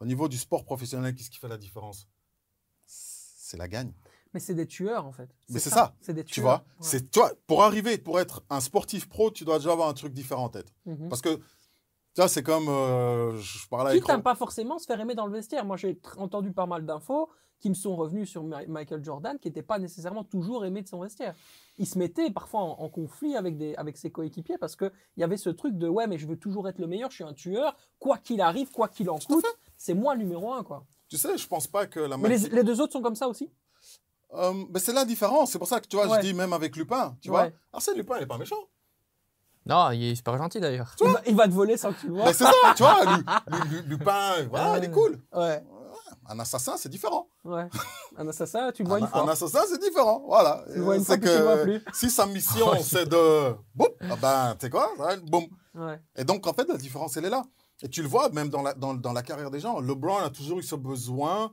au 0.00 0.06
niveau 0.06 0.28
du 0.28 0.36
sport 0.38 0.64
professionnel, 0.64 1.14
qu'est-ce 1.14 1.30
qui 1.30 1.38
fait 1.38 1.48
la 1.48 1.58
différence? 1.58 2.06
C'est 2.86 3.56
la 3.56 3.68
gagne. 3.68 3.92
Mais 4.32 4.38
c'est 4.40 4.54
des 4.54 4.66
tueurs, 4.66 5.06
en 5.06 5.12
fait. 5.12 5.28
Mais 5.48 5.58
c'est 5.58 5.70
ça. 5.70 5.96
C'est 6.00 6.14
des 6.14 6.22
tueurs. 6.24 6.34
Tu 6.34 6.40
vois, 6.40 6.54
Ouais. 6.78 6.86
c'est 6.86 7.10
toi 7.10 7.32
pour 7.48 7.64
arriver 7.64 7.98
pour 7.98 8.20
être 8.20 8.44
un 8.48 8.60
sportif 8.60 9.08
pro, 9.08 9.30
tu 9.32 9.44
dois 9.44 9.58
déjà 9.58 9.72
avoir 9.72 9.88
un 9.88 9.92
truc 9.94 10.12
différent 10.12 10.44
en 10.44 10.48
tête. 10.48 10.72
Mhm. 10.86 11.08
Parce 11.08 11.20
que 11.20 11.40
tu 12.14 12.20
vois, 12.20 12.28
c'est 12.28 12.42
comme 12.42 12.68
euh, 12.68 13.36
je 13.38 13.68
parlais 13.68 14.00
à 14.10 14.16
ne 14.16 14.22
pas 14.22 14.34
forcément 14.34 14.78
se 14.78 14.86
faire 14.86 15.00
aimer 15.00 15.14
dans 15.14 15.26
le 15.26 15.32
vestiaire? 15.32 15.64
Moi, 15.64 15.76
j'ai 15.76 15.98
entendu 16.16 16.52
pas 16.52 16.66
mal 16.66 16.84
d'infos 16.84 17.28
qui 17.60 17.68
me 17.68 17.74
sont 17.74 17.94
revenues 17.94 18.24
sur 18.26 18.42
Michael 18.42 19.04
Jordan, 19.04 19.38
qui 19.38 19.48
n'était 19.48 19.62
pas 19.62 19.78
nécessairement 19.78 20.24
toujours 20.24 20.64
aimé 20.64 20.80
de 20.82 20.88
son 20.88 21.00
vestiaire. 21.00 21.34
Il 21.76 21.86
se 21.86 21.98
mettait 21.98 22.30
parfois 22.30 22.60
en, 22.60 22.70
en 22.80 22.88
conflit 22.88 23.36
avec, 23.36 23.58
des, 23.58 23.74
avec 23.76 23.98
ses 23.98 24.10
coéquipiers 24.10 24.56
parce 24.58 24.76
qu'il 24.76 24.90
y 25.18 25.22
avait 25.22 25.36
ce 25.36 25.50
truc 25.50 25.76
de 25.76 25.86
ouais, 25.86 26.06
mais 26.06 26.16
je 26.16 26.26
veux 26.26 26.38
toujours 26.38 26.68
être 26.68 26.78
le 26.78 26.86
meilleur, 26.86 27.10
je 27.10 27.16
suis 27.16 27.24
un 27.24 27.34
tueur, 27.34 27.76
quoi 27.98 28.16
qu'il 28.16 28.40
arrive, 28.40 28.70
quoi 28.70 28.88
qu'il 28.88 29.10
en 29.10 29.18
coûte, 29.18 29.44
c'est 29.76 29.92
moi 29.94 30.14
le 30.14 30.20
numéro 30.22 30.52
un. 30.54 30.64
Quoi. 30.64 30.86
Tu 31.08 31.18
sais, 31.18 31.36
je 31.36 31.46
pense 31.46 31.66
pas 31.66 31.86
que 31.86 32.00
la 32.00 32.16
Mais 32.16 32.28
les, 32.38 32.64
deux 32.64 32.80
autres 32.80 32.92
sont 32.92 33.02
comme 33.02 33.14
ça 33.16 33.28
aussi? 33.28 33.50
Euh, 34.32 34.54
mais 34.70 34.78
c'est 34.80 34.92
la 34.94 35.04
différence. 35.04 35.52
C'est 35.52 35.58
pour 35.58 35.68
ça 35.68 35.80
que 35.80 35.86
tu 35.88 35.96
vois, 35.96 36.06
Ouais. 36.06 36.16
je 36.22 36.28
dis 36.28 36.34
même 36.34 36.52
avec 36.54 36.76
Lupin, 36.76 37.16
tu 37.20 37.30
Ouais. 37.30 37.36
vois. 37.50 37.50
Arsène 37.74 37.96
Lupin, 37.96 38.16
il 38.16 38.22
est 38.22 38.26
pas 38.26 38.38
méchant. 38.38 38.56
Non, 39.70 39.90
il 39.92 40.02
est 40.10 40.14
super 40.16 40.36
gentil 40.36 40.60
d'ailleurs. 40.60 40.94
il 41.00 41.06
va, 41.10 41.20
il 41.28 41.36
va 41.36 41.46
te 41.48 41.52
voler 41.52 41.76
sans 41.76 41.92
que 41.92 42.00
tu 42.00 42.08
le 42.08 42.14
vois. 42.14 42.24
Mais 42.26 42.32
c'est 42.32 42.44
ça, 42.44 42.52
tu 42.76 42.82
vois. 42.82 43.04
Lu- 43.04 43.24
Lu- 43.46 43.68
Lu- 43.70 43.82
Lupin, 43.90 44.32
voilà, 44.50 44.78
il 44.78 44.84
est 44.84 44.90
cool. 44.90 45.18
Ouais, 45.34 45.62
Un 46.28 46.38
assassin, 46.40 46.74
c'est 46.76 46.88
différent. 46.88 47.28
ouais. 47.44 47.68
Un 48.16 48.26
assassin, 48.28 48.70
tu 48.72 48.82
le 48.82 48.88
vois 48.88 48.96
Un, 48.98 49.00
une 49.00 49.04
un 49.06 49.08
fois. 49.08 49.30
assassin, 49.30 49.60
c'est 49.68 49.80
différent. 49.80 50.22
Voilà. 50.26 50.64
Tu 50.72 50.80
vois 50.80 50.96
une 50.96 51.04
fois, 51.04 51.16
puis 51.16 51.26
tu 51.30 51.36
le 51.38 51.42
vois 51.44 51.56
plus. 51.58 51.82
si 51.92 52.10
sa 52.10 52.26
mission, 52.26 52.66
c'est 52.82 53.08
de. 53.08 53.54
Boum, 53.74 53.88
ah 54.10 54.16
ben, 54.20 54.54
tu 54.58 54.66
sais 54.66 54.70
quoi, 54.70 54.90
boum. 55.24 55.44
Ouais. 55.74 56.00
Et 56.16 56.24
donc, 56.24 56.46
en 56.46 56.52
fait, 56.52 56.68
la 56.68 56.76
différence, 56.76 57.16
elle 57.16 57.24
est 57.26 57.30
là. 57.30 57.42
Et 57.82 57.88
tu 57.88 58.02
le 58.02 58.08
vois, 58.08 58.28
même 58.30 58.50
dans 58.50 58.62
la, 58.62 58.74
dans, 58.74 58.92
dans 58.94 59.12
la 59.12 59.22
carrière 59.22 59.50
des 59.50 59.60
gens, 59.60 59.80
LeBron 59.80 60.18
a 60.18 60.30
toujours 60.30 60.58
eu 60.58 60.62
ce 60.62 60.74
besoin 60.74 61.52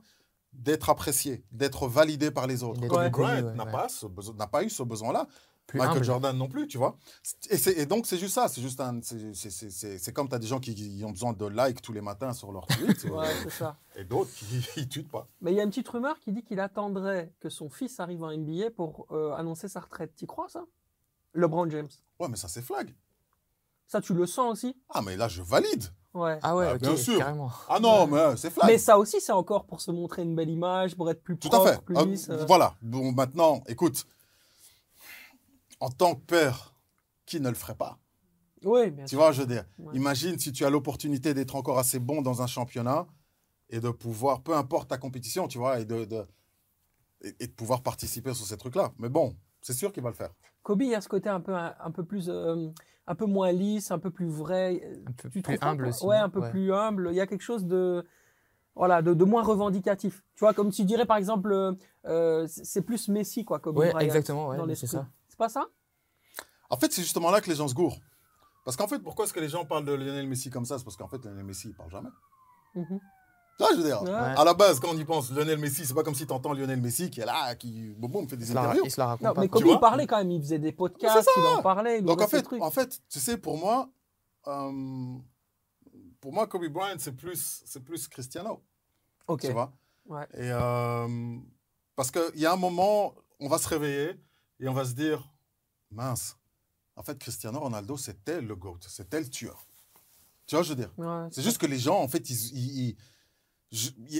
d'être 0.52 0.90
apprécié, 0.90 1.44
d'être 1.52 1.86
validé 1.86 2.30
par 2.30 2.46
les 2.46 2.62
autres. 2.64 2.80
Bryant 2.80 3.10
ouais, 3.12 3.42
n'a 3.54 3.64
ouais. 3.64 3.72
pas, 3.72 3.88
ce 3.88 4.06
besoin- 4.06 4.34
n'a 4.34 4.46
pas 4.46 4.62
eu 4.64 4.70
ce 4.70 4.82
besoin-là. 4.82 5.26
Plus 5.68 5.78
Michael 5.78 5.96
humble. 5.98 6.04
Jordan 6.06 6.36
non 6.38 6.48
plus, 6.48 6.66
tu 6.66 6.78
vois. 6.78 6.96
Et, 7.50 7.84
donc, 7.84 8.06
c'est 8.06 8.16
juste 8.16 8.34
ça. 8.34 8.48
C'est 8.48 8.62
juste 8.62 8.80
un. 8.80 9.00
c'est- 9.02 9.34
c'est- 9.34 9.50
c'est- 9.50 9.70
C'est 9.70 9.98
c'est 9.98 10.12
comme 10.14 10.26
tu 10.28 10.34
as 10.34 10.38
des 10.38 10.46
gens 10.46 10.58
qui, 10.60 10.74
qui 10.74 11.04
ont 11.04 11.10
besoin 11.10 11.34
de 11.34 11.46
likes 11.46 11.82
tous 11.82 11.92
les 11.92 12.00
matins 12.00 12.32
sur 12.32 12.50
leur 12.52 12.66
tweet 12.66 13.04
Ouais, 13.12 13.26
c'est 13.44 13.50
ça. 13.50 13.76
et 13.94 14.02
d'autres 14.04 14.30
qui 14.32 14.46
ne 14.80 14.84
tweetent 14.84 15.10
pas. 15.10 15.28
Mais 15.42 15.52
il 15.52 15.56
y 15.56 15.60
a 15.60 15.62
une 15.62 15.68
petite 15.68 15.88
rumeur 15.88 16.18
qui 16.20 16.32
dit 16.32 16.42
qu'il 16.42 16.58
attendrait 16.58 17.30
que 17.38 17.50
son 17.50 17.68
fils 17.68 18.00
arrive 18.00 18.22
en 18.24 18.32
NBA 18.34 18.70
pour 18.74 19.06
euh, 19.12 19.32
annoncer 19.34 19.68
sa 19.68 19.80
retraite. 19.80 20.14
T'y 20.16 20.26
crois 20.26 20.48
ça? 20.48 20.64
LeBron 21.34 21.68
James. 21.68 21.90
Ouais, 22.18 22.28
mais 22.28 22.36
ça, 22.36 22.48
c'est 22.48 22.62
flag. 22.62 22.94
Ça, 23.86 24.00
tu 24.00 24.14
le 24.14 24.26
sens 24.26 24.52
aussi? 24.52 24.74
Ah, 24.88 25.02
mais 25.02 25.16
là, 25.18 25.28
je 25.28 25.42
valide. 25.42 25.84
Ouais. 26.14 26.38
Ah 26.42 26.56
ouais, 26.56 26.66
Ah, 26.70 26.74
ok, 26.76 26.80
bien 26.80 26.96
sûr. 26.96 27.18
carrément. 27.18 27.50
Ah 27.68 27.78
non, 27.78 28.06
mais 28.06 28.18
euh, 28.18 28.36
c'est 28.36 28.48
flag. 28.50 28.66
Mais 28.66 28.78
ça 28.78 28.98
aussi, 28.98 29.20
c'est 29.20 29.32
encore 29.32 29.66
pour 29.66 29.82
se 29.82 29.90
montrer 29.90 30.22
une 30.22 30.34
belle 30.34 30.48
image, 30.50 30.96
pour 30.96 31.10
être 31.10 31.22
plus 31.22 31.36
Tout 31.38 31.48
propre, 31.50 31.68
à 31.68 31.72
fait. 31.74 31.82
plus 31.82 31.94
Ah, 31.98 32.04
lisse. 32.06 32.28
euh. 32.30 32.44
Voilà. 32.46 32.74
Bon, 32.80 33.12
maintenant, 33.12 33.62
écoute, 33.66 34.06
en 35.80 35.90
tant 35.90 36.14
que 36.14 36.20
père, 36.20 36.74
qui 37.26 37.40
ne 37.40 37.48
le 37.48 37.54
ferait 37.54 37.74
pas 37.74 37.98
Oui, 38.64 38.90
bien 38.90 39.04
Tu 39.04 39.10
sûr. 39.10 39.18
vois, 39.18 39.32
je 39.32 39.40
veux 39.42 39.46
dire, 39.46 39.64
Ouais. 39.78 39.94
imagine 39.96 40.38
si 40.38 40.52
tu 40.52 40.64
as 40.64 40.70
l'opportunité 40.70 41.34
d'être 41.34 41.54
encore 41.56 41.78
assez 41.78 41.98
bon 41.98 42.22
dans 42.22 42.42
un 42.42 42.46
championnat 42.46 43.06
et 43.70 43.80
de 43.80 43.90
pouvoir, 43.90 44.42
peu 44.42 44.54
importe 44.54 44.88
ta 44.88 44.98
compétition, 44.98 45.46
tu 45.46 45.58
vois, 45.58 45.78
et 45.80 45.84
de, 45.84 46.04
de- 46.04 46.26
et, 47.22 47.34
et 47.40 47.46
de 47.46 47.52
pouvoir 47.52 47.82
participer 47.82 48.32
sur 48.34 48.46
ces 48.46 48.56
trucs-là. 48.56 48.92
Mais 48.98 49.08
bon, 49.08 49.36
c'est 49.60 49.72
sûr 49.74 49.92
qu'il 49.92 50.02
va 50.02 50.08
le 50.10 50.14
faire. 50.14 50.30
Kobe, 50.62 50.82
il 50.82 50.88
y 50.88 50.94
a 50.94 51.00
ce 51.00 51.08
côté 51.08 51.28
un 51.28 51.40
peu, 51.40 51.54
un, 51.54 51.74
un 51.78 51.90
peu 51.90 52.04
plus, 52.04 52.28
euh, 52.28 52.68
un 53.06 53.14
peu 53.14 53.26
moins 53.26 53.52
lisse, 53.52 53.90
un 53.90 53.98
peu 53.98 54.10
plus 54.10 54.26
vrai. 54.28 54.82
Un 55.06 55.12
peu 55.12 55.30
tu 55.30 55.42
plus 55.42 55.58
humble 55.60 55.86
aussi, 55.86 56.04
Ouais, 56.04 56.16
un 56.16 56.28
peu 56.28 56.40
Ouais. 56.40 56.50
plus 56.50 56.72
humble. 56.72 57.08
Il 57.12 57.16
y 57.16 57.20
a 57.20 57.26
quelque 57.26 57.42
chose 57.42 57.64
de, 57.66 58.04
voilà, 58.74 59.02
de, 59.02 59.14
de 59.14 59.24
moins 59.24 59.42
revendicatif. 59.42 60.22
Tu 60.34 60.40
vois, 60.40 60.54
comme 60.54 60.70
tu 60.70 60.84
dirais 60.84 61.06
par 61.06 61.16
exemple, 61.16 61.52
euh, 61.52 61.72
euh, 62.06 62.46
c'est 62.48 62.82
plus 62.82 63.08
Messi, 63.08 63.44
quoi, 63.44 63.58
Kobe 63.58 63.78
Ouais, 63.78 63.92
exactement, 64.00 64.48
ouais, 64.48 64.74
c'est 64.74 64.86
ça. 64.86 65.08
C'est 65.38 65.44
pas 65.44 65.48
ça? 65.48 65.66
En 66.68 66.76
fait, 66.76 66.92
c'est 66.92 67.02
justement 67.02 67.30
là 67.30 67.40
que 67.40 67.48
les 67.48 67.54
gens 67.54 67.68
se 67.68 67.74
gourrent. 67.74 68.00
Parce 68.64 68.76
qu'en 68.76 68.88
fait, 68.88 68.98
pourquoi 68.98 69.24
est-ce 69.24 69.32
que 69.32 69.38
les 69.38 69.48
gens 69.48 69.64
parlent 69.64 69.84
de 69.84 69.92
Lionel 69.92 70.26
Messi 70.26 70.50
comme 70.50 70.64
ça? 70.64 70.78
C'est 70.78 70.84
parce 70.84 70.96
qu'en 70.96 71.06
fait, 71.06 71.24
Lionel 71.24 71.44
Messi, 71.44 71.68
il 71.68 71.74
parle 71.76 71.90
jamais. 71.92 72.08
Vois, 72.74 73.70
je 73.72 73.76
veux 73.76 73.84
dire, 73.84 74.02
Ouais. 74.02 74.10
à 74.10 74.42
la 74.44 74.52
base, 74.54 74.80
quand 74.80 74.88
on 74.90 74.96
y 74.98 75.04
pense, 75.04 75.30
Lionel 75.30 75.58
Messi, 75.58 75.86
c'est 75.86 75.94
pas 75.94 76.02
comme 76.02 76.14
si 76.16 76.26
tu 76.26 76.32
entends 76.32 76.52
Lionel 76.52 76.80
Messi 76.80 77.08
qui 77.08 77.20
est 77.20 77.24
là, 77.24 77.54
qui 77.54 77.94
boum, 77.96 78.10
boum, 78.10 78.28
fait 78.28 78.36
des 78.36 78.52
la, 78.52 78.62
interviews. 78.62 78.82
il 78.86 78.90
se 78.90 79.00
la 79.00 79.06
raconte 79.06 79.26
Non, 79.28 79.34
pas. 79.34 79.40
mais. 79.42 79.48
Kobe, 79.48 79.62
il 79.66 79.78
parlait 79.80 80.06
quand 80.08 80.18
même, 80.18 80.30
il 80.32 80.42
faisait 80.42 80.58
des 80.58 80.72
podcasts, 80.72 81.28
il 81.36 81.42
en 81.44 81.62
parlait, 81.62 81.98
il 82.00 82.04
Donc 82.04 82.20
en 82.20 82.26
fait, 82.26 82.44
en 82.60 82.70
fait, 82.70 83.00
tu 83.08 83.20
sais, 83.20 83.36
pour 83.38 83.58
moi, 83.58 83.88
euh, 84.48 85.16
pour 86.20 86.32
moi, 86.32 86.46
Kobe 86.48 86.66
Bryant, 86.66 86.96
c'est 86.98 87.14
plus, 87.16 87.62
c'est 87.64 87.84
plus 87.84 88.08
Cristiano, 88.08 88.62
ok. 89.28 89.40
tu 89.42 89.52
vois? 89.52 89.72
Ouais. 90.06 90.26
Et 90.34 90.50
euh, 90.52 91.36
parce 91.96 92.10
qu'il 92.10 92.40
y 92.40 92.46
a 92.46 92.52
un 92.52 92.56
moment, 92.56 93.14
on 93.40 93.48
va 93.48 93.58
se 93.58 93.68
réveiller 93.68 94.20
et 94.60 94.68
on 94.68 94.74
va 94.74 94.84
se 94.84 94.92
dire, 94.92 95.30
mince, 95.90 96.36
en 96.96 97.02
fait, 97.02 97.18
Cristiano 97.18 97.60
Ronaldo, 97.60 97.96
c'était 97.96 98.40
le 98.40 98.56
GOAT, 98.56 98.78
c'était 98.88 99.20
le 99.20 99.28
tueur. 99.28 99.66
Tu 100.46 100.54
vois, 100.54 100.62
je 100.62 100.70
veux 100.70 100.76
dire? 100.76 100.92
Ouais, 100.96 101.28
C'est 101.30 101.42
juste 101.42 101.58
que 101.58 101.66
les 101.66 101.78
gens, 101.78 102.00
en 102.00 102.08
fait, 102.08 102.28
ils, 102.30 102.96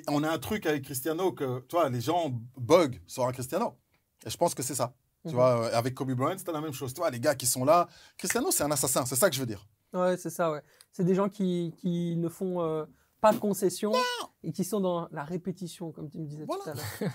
on 0.09 0.23
a 0.23 0.31
un 0.31 0.39
truc 0.39 0.67
avec 0.67 0.85
Cristiano 0.85 1.33
que, 1.33 1.61
tu 1.69 1.77
vois, 1.77 1.89
les 1.89 2.01
gens 2.01 2.31
bug 2.57 3.01
sur 3.07 3.25
un 3.27 3.33
Cristiano. 3.33 3.75
Et 4.27 4.31
je 4.31 4.37
pense 4.37 4.55
que 4.55 4.63
c'est 4.63 4.75
ça. 4.75 4.95
Tu 5.25 5.31
Mhm. 5.31 5.35
vois, 5.35 5.65
euh, 5.67 5.77
avec 5.77 5.95
Kobe 5.95 6.13
Bryant, 6.13 6.37
c'était 6.39 6.53
la 6.53 6.61
même 6.61 6.73
chose. 6.73 6.93
Tu 6.93 7.01
vois, 7.01 7.11
les 7.11 7.19
gars 7.21 7.35
qui 7.35 7.47
sont 7.47 7.65
là, 7.65 7.89
Cristiano, 8.17 8.51
c'est 8.51 8.63
un 8.63 8.71
assassin. 8.71 9.05
C'est 9.07 9.17
ça 9.17 9.29
que 9.31 9.35
je 9.35 9.41
veux 9.41 9.47
dire. 9.47 9.67
Ouais, 9.93 10.17
c'est 10.17 10.31
ça, 10.31 10.51
ouais. 10.53 10.63
C'est 10.93 11.05
des 11.05 11.15
gens 11.15 11.29
qui, 11.29 11.73
qui 11.79 12.17
ne 12.17 12.29
font 12.29 12.63
euh, 12.63 12.85
pas 13.21 13.33
de 13.33 13.39
concessions 13.39 13.93
et 14.43 14.53
qui 14.53 14.65
sont 14.65 14.81
dans 14.81 15.09
la 15.11 15.25
répétition, 15.25 15.93
comme 15.93 16.09
tu 16.11 16.19
me 16.19 16.27
disais 16.27 16.45
Voilà, 16.45 16.63
tout 16.65 16.71
à 16.71 16.75
l'heure. 16.75 17.13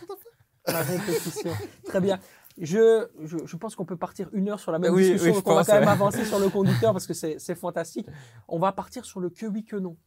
La 0.65 0.81
répétition. 0.81 1.51
Très 1.85 2.01
bien. 2.01 2.19
Je, 2.57 3.07
je, 3.23 3.37
je 3.45 3.57
pense 3.57 3.75
qu'on 3.75 3.85
peut 3.85 3.97
partir 3.97 4.29
une 4.33 4.49
heure 4.49 4.59
sur 4.59 4.71
la 4.71 4.79
même 4.79 4.93
Oui, 4.93 5.03
discussion, 5.03 5.25
oui, 5.27 5.33
je 5.33 5.39
donc 5.39 5.47
on 5.47 5.55
va 5.55 5.63
quand 5.63 5.73
même 5.73 5.83
ouais. 5.83 5.89
avancer 5.89 6.23
sur 6.25 6.39
le 6.39 6.49
conducteur 6.57 6.93
parce 6.93 7.07
que 7.07 7.13
c'est 7.13 7.39
c'est 7.39 7.55
fantastique. 7.55 8.07
On 8.47 8.59
va 8.59 8.71
partir 8.71 9.05
sur 9.05 9.19
le 9.19 9.29
que 9.29 9.45
oui, 9.45 9.65
que 9.65 9.75
non. 9.75 9.97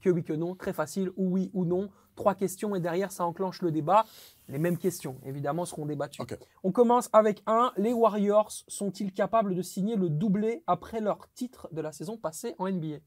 Que 0.00 0.10
oui, 0.10 0.22
que 0.22 0.34
non, 0.34 0.54
très 0.54 0.72
facile, 0.74 1.10
ou 1.16 1.30
oui 1.30 1.50
ou 1.54 1.64
non. 1.64 1.90
Trois 2.14 2.34
questions 2.34 2.74
et 2.76 2.80
derrière, 2.80 3.12
ça 3.12 3.24
enclenche 3.24 3.62
le 3.62 3.70
débat. 3.72 4.04
Les 4.48 4.58
mêmes 4.58 4.76
questions, 4.76 5.18
évidemment, 5.24 5.64
seront 5.64 5.86
débattues. 5.86 6.20
On 6.62 6.70
commence 6.72 7.08
avec 7.14 7.42
un. 7.46 7.72
Les 7.78 7.94
Warriors 7.94 8.50
sont-ils 8.68 9.12
capables 9.12 9.54
de 9.54 9.62
signer 9.62 9.96
le 9.96 10.10
doublé 10.10 10.62
après 10.66 11.00
leur 11.00 11.30
titre 11.32 11.68
de 11.72 11.80
la 11.80 11.92
saison 11.92 12.18
passée 12.18 12.54
en 12.58 12.68
NBA 12.70 12.98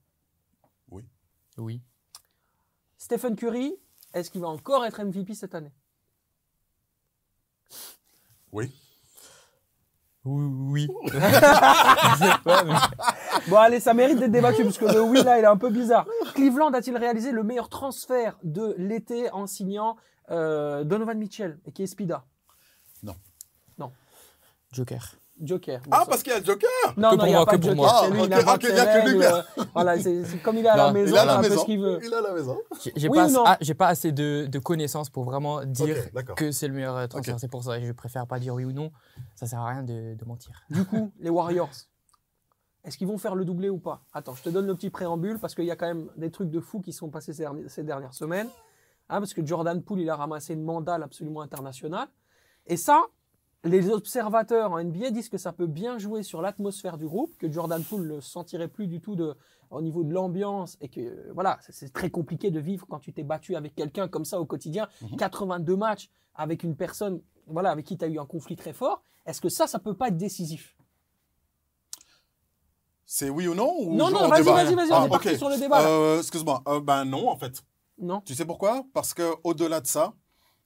Oui. 1.57 1.81
Stephen 2.97 3.35
Curry, 3.35 3.75
est-ce 4.13 4.31
qu'il 4.31 4.41
va 4.41 4.47
encore 4.47 4.85
être 4.85 5.03
MVP 5.03 5.35
cette 5.35 5.53
année? 5.53 5.73
Oui. 8.51 8.73
Oui. 10.25 10.87
Bon, 13.49 13.57
allez, 13.57 13.81
ça 13.81 13.93
mérite 13.93 14.19
d'être 14.19 14.31
débattu 14.31 14.63
parce 14.63 14.77
que 14.77 14.85
le 14.85 15.01
oui 15.01 15.21
là, 15.23 15.37
il 15.37 15.43
est 15.43 15.47
un 15.47 15.57
peu 15.57 15.69
bizarre. 15.69 16.05
Cleveland 16.33 16.71
a-t-il 16.71 16.95
réalisé 16.95 17.31
le 17.31 17.43
meilleur 17.43 17.67
transfert 17.67 18.37
de 18.43 18.73
l'été 18.77 19.29
en 19.31 19.47
signant 19.47 19.97
euh, 20.31 20.85
Donovan 20.85 21.17
Mitchell 21.17 21.59
et 21.65 21.71
qui 21.71 21.83
est 21.83 21.87
Spida 21.87 22.23
Joker. 24.71 25.15
Joker. 25.41 25.79
Bon, 25.81 25.89
Ah, 25.91 25.99
ça- 26.01 26.05
parce 26.05 26.23
qu'il 26.23 26.31
y 26.31 26.35
a 26.35 26.39
le 26.39 26.45
Joker 26.45 26.69
Non, 26.95 27.11
que 27.11 27.15
non, 27.15 27.25
il 27.25 27.29
n'y 27.29 27.33
a 27.33 27.37
moi, 27.37 27.45
pas 27.45 27.51
que 27.53 27.57
de 27.57 27.63
Joker. 27.63 27.75
lui, 27.75 27.83
Ah, 27.89 28.01
il 28.05 28.29
ses 28.29 28.79
a 28.79 29.01
que 29.01 29.09
lui, 29.09 29.25
euh, 29.25 29.41
Voilà, 29.73 29.99
c'est 29.99 30.25
c'est 30.25 30.37
comme 30.37 30.57
il 30.57 30.65
est 30.65 30.69
à 30.69 30.77
la 30.77 30.91
maison, 30.91 31.15
Il 31.15 31.17
il 31.23 31.25
la 31.25 31.41
maison. 31.41 31.59
ce 31.61 31.65
qu'il 31.65 31.79
veut. 31.79 31.99
Il 32.03 32.13
à 32.13 32.21
la 32.21 32.33
maison. 32.33 32.57
J'ai 32.83 32.93
j'ai 32.95 33.09
Oui 33.09 33.17
pas, 33.17 33.27
ou 33.27 33.31
non 33.31 33.43
ah, 33.45 33.57
j'ai 33.59 33.73
pas 33.73 33.87
assez 33.87 34.11
de, 34.11 34.45
de 34.49 34.59
connaissances 34.59 35.09
pour 35.09 35.23
vraiment 35.23 35.65
dire 35.65 35.97
que 36.35 36.51
c'est 36.51 36.67
le 36.67 36.73
meilleur 36.75 37.07
transfert. 37.09 37.39
C'est 37.39 37.47
pour 37.49 37.63
ça 37.63 37.79
que 37.79 37.85
je 37.85 37.91
préfère 37.91 38.27
pas 38.27 38.39
dire 38.39 38.53
oui 38.53 38.63
ou 38.65 38.71
non. 38.71 38.91
Ça 39.35 39.47
sert 39.47 39.59
à 39.59 39.67
rien 39.69 39.83
de, 39.83 40.15
de 40.15 40.25
mentir. 40.25 40.51
Du 40.69 40.85
coup, 40.85 41.11
les 41.19 41.29
Warriors, 41.31 41.71
est-ce 42.85 42.97
qu'ils 42.97 43.07
vont 43.07 43.17
faire 43.17 43.33
le 43.35 43.43
doublé 43.43 43.69
ou 43.69 43.79
pas? 43.79 44.01
Attends, 44.13 44.35
je 44.35 44.43
te 44.43 44.49
donne 44.49 44.67
le 44.67 44.75
petit 44.75 44.89
préambule 44.91 45.39
parce 45.39 45.55
qu'il 45.55 45.65
y 45.65 45.71
a 45.71 45.75
quand 45.75 45.87
même 45.87 46.09
des 46.15 46.29
trucs 46.31 46.51
de 46.51 46.59
fou 46.59 46.79
qui 46.79 46.93
sont 46.93 47.09
passés 47.09 47.33
ces 47.67 47.83
dernières 47.83 48.13
semaines. 48.13 48.49
Hein, 49.09 49.19
parce 49.19 49.33
que 49.33 49.45
Jordan 49.45 49.81
Poole, 49.81 49.99
il 50.01 50.09
a 50.09 50.15
ramassé 50.15 50.53
une 50.53 50.63
mandale 50.63 51.03
absolument 51.03 51.41
internationale. 51.41 52.07
Et 52.67 52.77
ça, 52.77 53.01
les 53.63 53.89
observateurs 53.89 54.71
en 54.73 54.83
NBA 54.83 55.11
disent 55.11 55.29
que 55.29 55.37
ça 55.37 55.53
peut 55.53 55.67
bien 55.67 55.97
jouer 55.97 56.21
sur 56.23 56.41
l'atmosphère 56.41 56.97
du 56.97 57.07
groupe, 57.07 57.37
que 57.37 57.49
Jordan 57.51 57.81
Poole 57.83 58.07
ne 58.07 58.19
sentirait 58.19 58.67
plus 58.67 58.87
du 58.87 58.99
tout 58.99 59.15
de, 59.15 59.35
au 59.69 59.81
niveau 59.81 60.03
de 60.03 60.13
l'ambiance 60.13 60.77
et 60.81 60.89
que 60.89 61.31
voilà, 61.33 61.57
c'est- 61.69 61.91
très 61.93 62.09
compliqué 62.09 62.51
de 62.51 62.59
vivre 62.59 62.85
quand 62.89 62.99
tu 62.99 63.13
t'es 63.13 63.23
battu 63.23 63.55
avec 63.55 63.73
quelqu'un 63.75 64.07
comme 64.07 64.25
ça 64.25 64.39
au 64.41 64.45
quotidien, 64.45 64.87
82 65.17 65.75
matchs 65.77 66.09
avec 66.35 66.63
une 66.63 66.75
personne 66.75 67.21
voilà, 67.47 67.71
avec 67.71 67.85
qui 67.85 67.97
tu 67.97 68.05
as 68.05 68.07
eu 68.07 68.19
un 68.19 68.25
conflit 68.25 68.55
très 68.55 68.73
fort. 68.73 69.01
Est-ce 69.25 69.41
que 69.41 69.49
ça, 69.49 69.67
ça 69.67 69.77
peut 69.79 69.93
pas 69.95 70.07
être 70.09 70.17
décisif? 70.17 70.75
C'est 73.05 73.29
oui 73.29 73.47
ou 73.47 73.53
non 73.55 73.73
ou 73.79 73.93
Non, 73.95 74.09
non, 74.09 74.21
on 74.23 74.27
vas-y, 74.29 74.43
vas-y, 74.43 74.75
vas-y, 74.75 74.91
on 74.91 74.95
Ah, 74.95 75.05
est 75.05 75.09
parti 75.09 75.37
sur 75.37 75.49
le 75.49 75.57
débat. 75.59 75.81
Euh, 75.87 76.19
Excuse-moi. 76.19 76.63
Euh, 76.67 76.79
ben 76.79 77.05
non, 77.05 77.29
en 77.29 77.37
fait. 77.37 77.61
Non 77.97 78.21
Tu 78.21 78.33
sais 78.33 78.45
pourquoi? 78.45 78.83
Parce 78.93 79.13
que 79.13 79.33
au-delà 79.43 79.81
de 79.81 79.87
ça, 79.87 80.13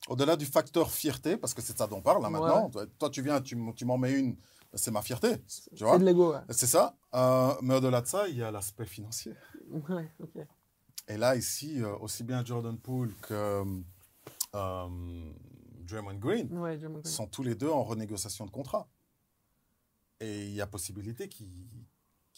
au-delà 0.07 0.35
du 0.35 0.45
facteur 0.45 0.91
fierté, 0.91 1.37
parce 1.37 1.53
que 1.53 1.61
c'est 1.61 1.73
de 1.73 1.77
ça 1.77 1.87
dont 1.87 1.97
on 1.97 2.01
parle 2.01 2.21
là 2.21 2.29
Ouais. 2.29 2.39
maintenant. 2.39 2.69
Toi, 2.69 2.85
Toi, 2.99 3.09
tu 3.09 3.21
viens, 3.21 3.41
tu, 3.41 3.55
m'en 3.55 3.97
mets 3.97 4.13
une, 4.13 4.35
c'est 4.73 4.91
ma 4.91 5.01
fierté. 5.01 5.41
Tu 5.75 5.83
vois 5.83 5.93
C'est 5.93 5.99
de 5.99 6.05
l'ego, 6.05 6.33
ouais. 6.33 6.39
C'est 6.51 6.67
ça. 6.67 6.95
Euh, 7.13 7.53
mais 7.61 7.75
au-delà 7.75 8.01
de 8.01 8.07
ça, 8.07 8.27
il 8.27 8.37
y 8.37 8.43
a 8.43 8.51
l'aspect 8.51 8.85
financier. 8.85 9.33
Ouais. 9.89 10.09
Et 11.09 11.17
là, 11.17 11.35
ici, 11.35 11.81
euh, 11.81 11.95
aussi 11.97 12.23
bien 12.23 12.43
Jordan 12.43 12.77
Poole 12.77 13.13
que 13.21 13.63
euh, 14.55 15.31
Draymond 15.81 16.15
Green 16.19 16.57
Ouais, 16.57 16.77
Draymond 16.77 16.99
Green. 16.99 17.05
sont 17.13 17.27
tous 17.27 17.43
les 17.43 17.55
deux 17.55 17.69
en 17.69 17.83
renégociation 17.83 18.45
de 18.45 18.51
contrat. 18.51 18.87
Et 20.19 20.45
il 20.47 20.53
y 20.53 20.61
a 20.61 20.67
possibilité 20.67 21.27
qu'ils 21.29 21.67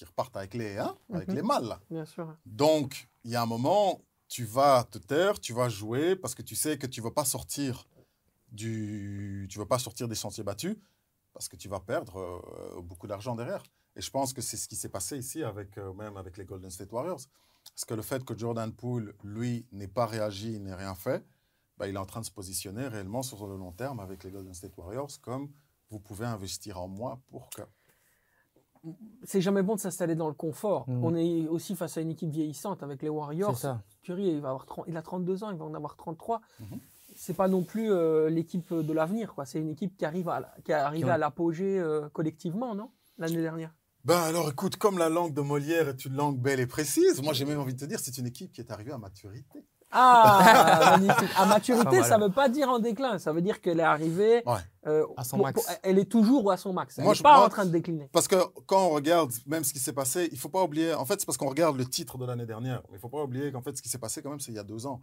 repartent 0.06 0.36
avec 0.38 0.54
les, 0.54 0.78
hein, 0.78 0.95
avec 1.13 1.30
Mhm. 1.30 1.36
les 1.36 1.41
mâles. 1.41 1.65
là. 1.65 1.80
Bien 1.89 2.06
sûr. 2.06 2.36
Donc, 2.45 3.10
il 3.24 3.32
y 3.32 3.36
a 3.36 3.41
un 3.41 3.45
moment, 3.45 4.02
tu 4.30 4.46
vas 4.46 4.86
te 4.86 5.00
taire, 5.00 5.39
tu 5.39 5.54
vas 5.54 5.68
jouer 5.68 6.15
parce 6.15 6.36
que 6.36 6.44
tu 6.44 6.56
sais 6.56 6.78
que 6.78 6.88
tu 6.88 7.02
ne 7.02 7.06
veux 7.06 7.13
pas 7.13 7.26
sortir 7.26 7.88
du, 8.52 9.48
tu 9.50 9.58
veux 9.58 9.65
pas 9.65 9.80
sortir 9.80 10.08
des 10.08 10.15
chantiers 10.15 10.44
battus 10.44 10.78
parce 11.34 11.50
que 11.50 11.56
tu 11.56 11.68
vas 11.68 11.80
perdre 11.80 12.18
euh, 12.18 12.82
beaucoup 12.82 13.08
d'argent 13.08 13.36
derrière. 13.36 13.63
Et 13.96 14.02
je 14.02 14.10
pense 14.10 14.32
que 14.32 14.42
c'est 14.42 14.56
ce 14.56 14.68
qui 14.68 14.76
s'est 14.76 14.89
passé 14.89 15.18
ici 15.18 15.44
avec 15.44 15.78
euh, 15.78 15.94
même 15.94 16.15
avec 16.15 16.38
les 16.38 16.46
Golden 16.46 16.70
State 16.70 16.92
Warriors. 16.92 17.22
Parce 17.74 17.86
que 17.86 17.94
le 17.96 18.02
fait 18.02 18.24
que 18.24 18.38
Jordan 18.38 18.72
Poole, 18.72 19.15
lui, 19.24 19.65
n'ait 19.72 19.88
pas 19.88 20.06
réagi, 20.06 20.60
n'ait 20.60 20.76
rien 20.76 20.96
fait, 20.96 21.26
bah, 21.78 21.88
il 21.88 21.96
est 21.96 22.00
en 22.00 22.06
train 22.06 22.22
de 22.22 22.26
se 22.26 22.32
positionner 22.32 22.88
réellement 22.88 23.24
sur 23.24 23.48
le 23.48 23.58
long 23.58 23.72
terme 23.72 24.00
avec 24.00 24.24
les 24.24 24.32
Golden 24.32 24.54
State 24.54 24.78
Warriors 24.78 25.20
comme 25.22 25.52
vous 25.89 26.00
pouvez 26.00 26.26
investir 26.26 26.80
en 26.80 26.88
moi 26.88 27.20
pour 27.28 27.50
que. 27.50 27.63
C'est 29.24 29.42
jamais 29.42 29.62
bon 29.62 29.76
de 29.76 29.80
s'installer 29.80 30.15
dans 30.15 30.28
le 30.28 30.34
confort. 30.34 30.88
Mhm. 30.89 31.04
On 31.04 31.15
est 31.15 31.48
aussi 31.48 31.76
face 31.76 31.98
à 31.98 32.02
une 32.02 32.12
équipe 32.12 32.30
vieillissante 32.30 32.82
avec 32.84 33.02
les 33.02 33.10
Warriors. 33.10 33.58
Ça. 33.58 33.82
Curry, 34.04 34.28
il, 34.28 34.42
va 34.42 34.50
avoir 34.50 34.65
30 34.65 34.86
il 34.88 34.96
a 34.98 35.02
32 35.02 35.44
ans, 35.44 35.52
il 35.52 35.58
va 35.58 35.65
en 35.65 35.74
avoir 35.74 35.96
33. 35.98 36.42
Mhm. 36.60 36.80
C'est 37.15 37.36
pas 37.36 37.48
non 37.50 37.63
plus 37.63 37.92
euh, 37.92 38.30
l'équipe 38.30 38.74
de 38.74 38.94
l'avenir. 38.94 39.34
quoi. 39.36 39.46
C'est 39.46 39.60
une 39.60 39.70
équipe 39.70 39.98
qui 39.98 40.06
arrive 40.06 40.30
à, 40.30 40.54
qui 40.63 40.72
est 40.72 40.76
arrivée 40.76 41.04
Qui 41.04 41.10
ont- 41.10 41.13
à 41.13 41.18
l'apogée 41.18 41.78
euh, 41.80 42.08
collectivement, 42.10 42.76
non? 42.76 42.92
L'année 43.18 43.42
dernière. 43.42 43.74
Ben 44.06 44.18
alors 44.22 44.50
écoute, 44.50 44.78
comme 44.78 44.98
la 44.98 45.10
langue 45.10 45.34
de 45.34 45.42
Molière 45.42 45.89
est 45.89 46.06
une 46.06 46.13
langue 46.13 46.39
belle 46.39 46.62
et 46.62 46.68
précise, 46.68 47.22
moi 47.22 47.34
j'ai 47.34 47.44
même 47.44 47.60
envie 47.60 47.74
de 47.74 47.80
te 47.80 47.86
dire, 47.86 48.00
c'est 48.00 48.18
une 48.18 48.28
équipe 48.28 48.54
qui 48.54 48.62
est 48.62 48.72
arrivée 48.72 48.94
à 48.94 48.98
maturité. 48.98 49.65
Ah, 49.91 50.97
magnifique. 50.99 51.30
À 51.38 51.45
maturité, 51.45 51.99
mal. 51.99 52.06
ça 52.06 52.17
veut 52.17 52.30
pas 52.32 52.47
dire 52.49 52.69
en 52.69 52.80
déclin. 52.80 53.17
Ça 53.19 53.32
veut 53.34 53.41
dire 53.41 53.60
qu'elle 53.62 53.80
est 53.80 53.84
arrivée. 53.84 54.43
Ouais. 54.45 54.60
euh, 54.88 55.06
À 55.17 55.23
son 55.23 55.38
pour- 55.38 55.45
max. 55.47 55.62
pour- 55.63 55.73
elle 55.84 55.97
est 55.99 56.10
toujours 56.12 56.52
à 56.52 56.58
son 56.58 56.73
max. 56.73 56.97
Elle 56.97 57.06
Moi, 57.06 57.13
n'est 57.15 57.21
pas 57.21 57.38
moi- 57.38 57.45
en 57.45 57.49
train 57.49 57.65
de 57.65 57.71
décliner. 57.71 58.10
Parce 58.12 58.28
que 58.28 58.36
quand 58.65 58.86
on 58.88 58.89
regarde 58.91 59.32
même 59.47 59.63
ce 59.63 59.73
qui 59.73 59.80
s'est 59.80 59.93
passé, 59.93 60.30
il 60.32 60.38
faut 60.38 60.49
pas 60.49 60.63
oublier, 60.63 60.93
en 60.93 61.06
fait 61.06 61.19
c'est 61.19 61.25
parce 61.25 61.38
qu'on 61.38 61.49
regarde 61.49 61.78
le 61.78 61.86
titre 61.86 62.17
de 62.17 62.25
l'année 62.25 62.45
dernière, 62.45 62.82
mais 62.89 62.97
il 62.97 62.99
faut 62.99 63.10
pas 63.10 63.23
oublier 63.23 63.52
qu'en 63.52 63.62
fait 63.62 63.75
ce 63.75 63.82
qui 63.82 63.89
s'est 63.89 63.97
passé 63.97 64.21
quand 64.21 64.30
même 64.30 64.39
c'est 64.39 64.52
il 64.52 64.56
y 64.56 64.60
a 64.60 64.63
deux 64.63 64.86
ans, 64.86 65.02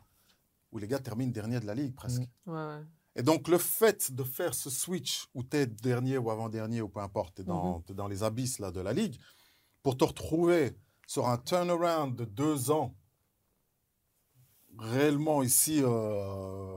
où 0.72 0.78
les 0.78 0.86
gars 0.88 0.98
terminent 0.98 1.32
dernier 1.32 1.60
de 1.60 1.66
la 1.66 1.74
ligue 1.74 1.94
presque. 1.94 2.22
Mm. 2.46 2.52
Ouais, 2.52 2.56
ouais. 2.56 2.82
Et 3.16 3.22
donc 3.22 3.48
le 3.48 3.58
fait 3.58 4.12
de 4.12 4.22
faire 4.24 4.54
ce 4.54 4.68
switch 4.70 5.26
où 5.34 5.42
tu 5.42 5.56
es 5.56 5.66
dernier 5.66 6.18
ou 6.18 6.30
avant-dernier 6.30 6.82
ou 6.82 6.88
peu 6.88 7.00
importe, 7.00 7.36
tu 7.36 7.42
es, 7.42 7.44
dans 7.44 7.80
t'es 7.80 7.94
dans 7.94 8.08
les 8.08 8.22
abysses 8.22 8.58
là, 8.58 8.70
de 8.70 8.80
la 8.80 8.92
ligue, 8.92 9.18
pour 9.82 9.96
te 9.96 10.04
retrouver 10.04 10.76
sur 11.06 11.28
un 11.28 11.38
turnaround 11.38 12.14
de 12.14 12.24
deux 12.24 12.70
ans, 12.70 12.94
réellement 14.78 15.42
ici 15.42 15.80
euh, 15.82 16.76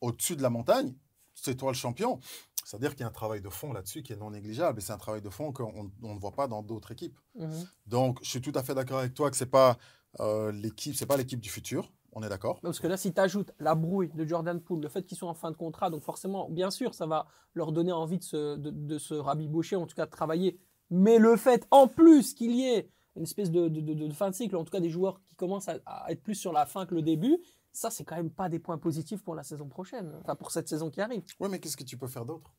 au-dessus 0.00 0.36
de 0.36 0.42
la 0.42 0.50
montagne, 0.50 0.94
c'est 1.34 1.56
toi 1.56 1.72
le 1.72 1.76
champion. 1.76 2.20
C'est-à-dire 2.64 2.90
qu'il 2.90 3.00
y 3.00 3.04
a 3.04 3.08
un 3.08 3.12
travail 3.12 3.40
de 3.40 3.48
fond 3.48 3.72
là-dessus 3.72 4.02
qui 4.02 4.12
est 4.12 4.16
non 4.16 4.30
négligeable 4.30 4.78
et 4.78 4.82
c'est 4.82 4.92
un 4.92 4.98
travail 4.98 5.22
de 5.22 5.30
fond 5.30 5.52
qu'on 5.52 5.90
on 6.02 6.14
ne 6.14 6.20
voit 6.20 6.32
pas 6.32 6.48
dans 6.48 6.62
d'autres 6.62 6.92
équipes. 6.92 7.18
Mhm. 7.34 7.66
Donc 7.86 8.18
je 8.22 8.28
suis 8.28 8.42
tout 8.42 8.52
à 8.54 8.62
fait 8.62 8.74
d'accord 8.74 8.98
avec 8.98 9.14
toi 9.14 9.30
que 9.30 9.36
c'est 9.36 9.46
pas 9.46 9.78
euh, 10.20 10.52
l'équipe, 10.52 10.94
c'est 10.94 11.06
pas 11.06 11.16
l'équipe 11.16 11.40
du 11.40 11.48
futur. 11.48 11.90
On 12.12 12.22
est 12.22 12.28
d'accord. 12.28 12.60
Parce 12.60 12.80
que 12.80 12.86
là, 12.86 12.96
si 12.96 13.12
tu 13.12 13.20
ajoutes 13.20 13.52
la 13.60 13.74
brouille 13.74 14.10
de 14.14 14.24
Jordan 14.24 14.60
Poole, 14.60 14.80
le 14.80 14.88
fait 14.88 15.04
qu'ils 15.04 15.18
sont 15.18 15.26
en 15.26 15.34
fin 15.34 15.50
de 15.50 15.56
contrat, 15.56 15.90
donc 15.90 16.02
forcément, 16.02 16.48
bien 16.48 16.70
sûr, 16.70 16.94
ça 16.94 17.06
va 17.06 17.26
leur 17.54 17.70
donner 17.70 17.92
envie 17.92 18.18
de 18.18 18.24
se, 18.24 18.56
de, 18.56 18.70
de 18.70 18.98
se 18.98 19.14
rabibocher, 19.14 19.76
en 19.76 19.86
tout 19.86 19.94
cas 19.94 20.06
de 20.06 20.10
travailler. 20.10 20.58
Mais 20.90 21.18
le 21.18 21.36
fait, 21.36 21.66
en 21.70 21.86
plus, 21.86 22.32
qu'il 22.32 22.52
y 22.52 22.64
ait 22.64 22.90
une 23.18 23.24
espèce 23.24 23.50
de, 23.50 23.68
de, 23.68 23.80
de- 23.80 23.94
de 23.94 24.12
fin 24.14 24.30
de 24.30 24.34
cycle, 24.34 24.56
en 24.56 24.64
tout 24.64 24.70
cas 24.70 24.80
des 24.80 24.88
joueurs 24.90 25.20
qui 25.26 25.34
commencent 25.34 25.68
à, 25.68 25.78
à 25.86 26.10
être 26.10 26.22
plus 26.22 26.34
sur 26.34 26.52
la 26.52 26.64
fin 26.66 26.86
que 26.86 26.94
le 26.94 27.02
début, 27.02 27.38
ça, 27.72 27.90
c'est 27.90 28.04
quand 28.04 28.16
même 28.16 28.30
pas 28.30 28.48
des 28.48 28.58
points 28.58 28.78
positifs 28.78 29.22
pour 29.22 29.34
la 29.34 29.42
saison 29.42 29.68
prochaine, 29.68 30.12
enfin 30.22 30.34
pour 30.36 30.50
cette 30.50 30.68
saison 30.68 30.90
qui 30.90 31.00
arrive. 31.00 31.22
Oui, 31.40 31.48
mais 31.50 31.58
qu'est-ce 31.60 31.76
que 31.76 31.84
tu 31.84 31.96
peux 31.98 32.06
faire 32.08 32.24
d'autre? 32.24 32.50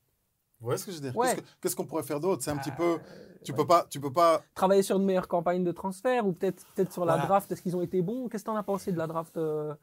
Vous 0.59 0.65
voyez 0.65 0.77
ce 0.77 0.85
que 0.85 0.91
je 0.91 0.97
veux 0.97 1.01
dire? 1.03 1.15
Ouais. 1.17 1.27
Qu'est-ce 1.35 1.41
que- 1.41 1.47
Qu'est-ce 1.61 1.75
qu'on 1.75 1.85
pourrait 1.85 2.03
faire 2.03 2.19
d'autre? 2.19 2.43
C'est 2.43 2.51
un 2.51 2.57
petit 2.57 2.69
Euh, 2.71 2.97
peu. 2.97 2.99
Tu 3.43 3.51
ouais. 3.51 3.57
peux 3.57 3.65
pas. 3.65 3.87
Tu 3.89 3.99
peux 4.01 4.11
pas. 4.11 4.43
Travailler 4.53 4.83
sur 4.83 4.97
une 4.97 5.05
meilleure 5.05 5.27
campagne 5.29 5.63
de 5.63 5.71
transfert 5.71 6.27
ou 6.27 6.33
peut-être 6.33 6.65
peut 6.75 6.85
sur 6.89 7.05
la 7.05 7.13
Voilà. 7.13 7.27
draft, 7.27 7.51
est-ce 7.51 7.61
qu'ils 7.61 7.77
ont 7.77 7.81
été 7.81 8.01
bons? 8.01 8.27
Qu'est-ce 8.27 8.43
que 8.43 8.49
tu 8.49 8.53
en 8.53 8.57
as 8.57 8.63
pensé 8.63 8.91
de 8.91 8.97
la 8.97 9.07
draft 9.07 9.37
euh, 9.37 9.73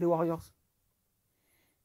des 0.00 0.06
Warriors? 0.06 0.42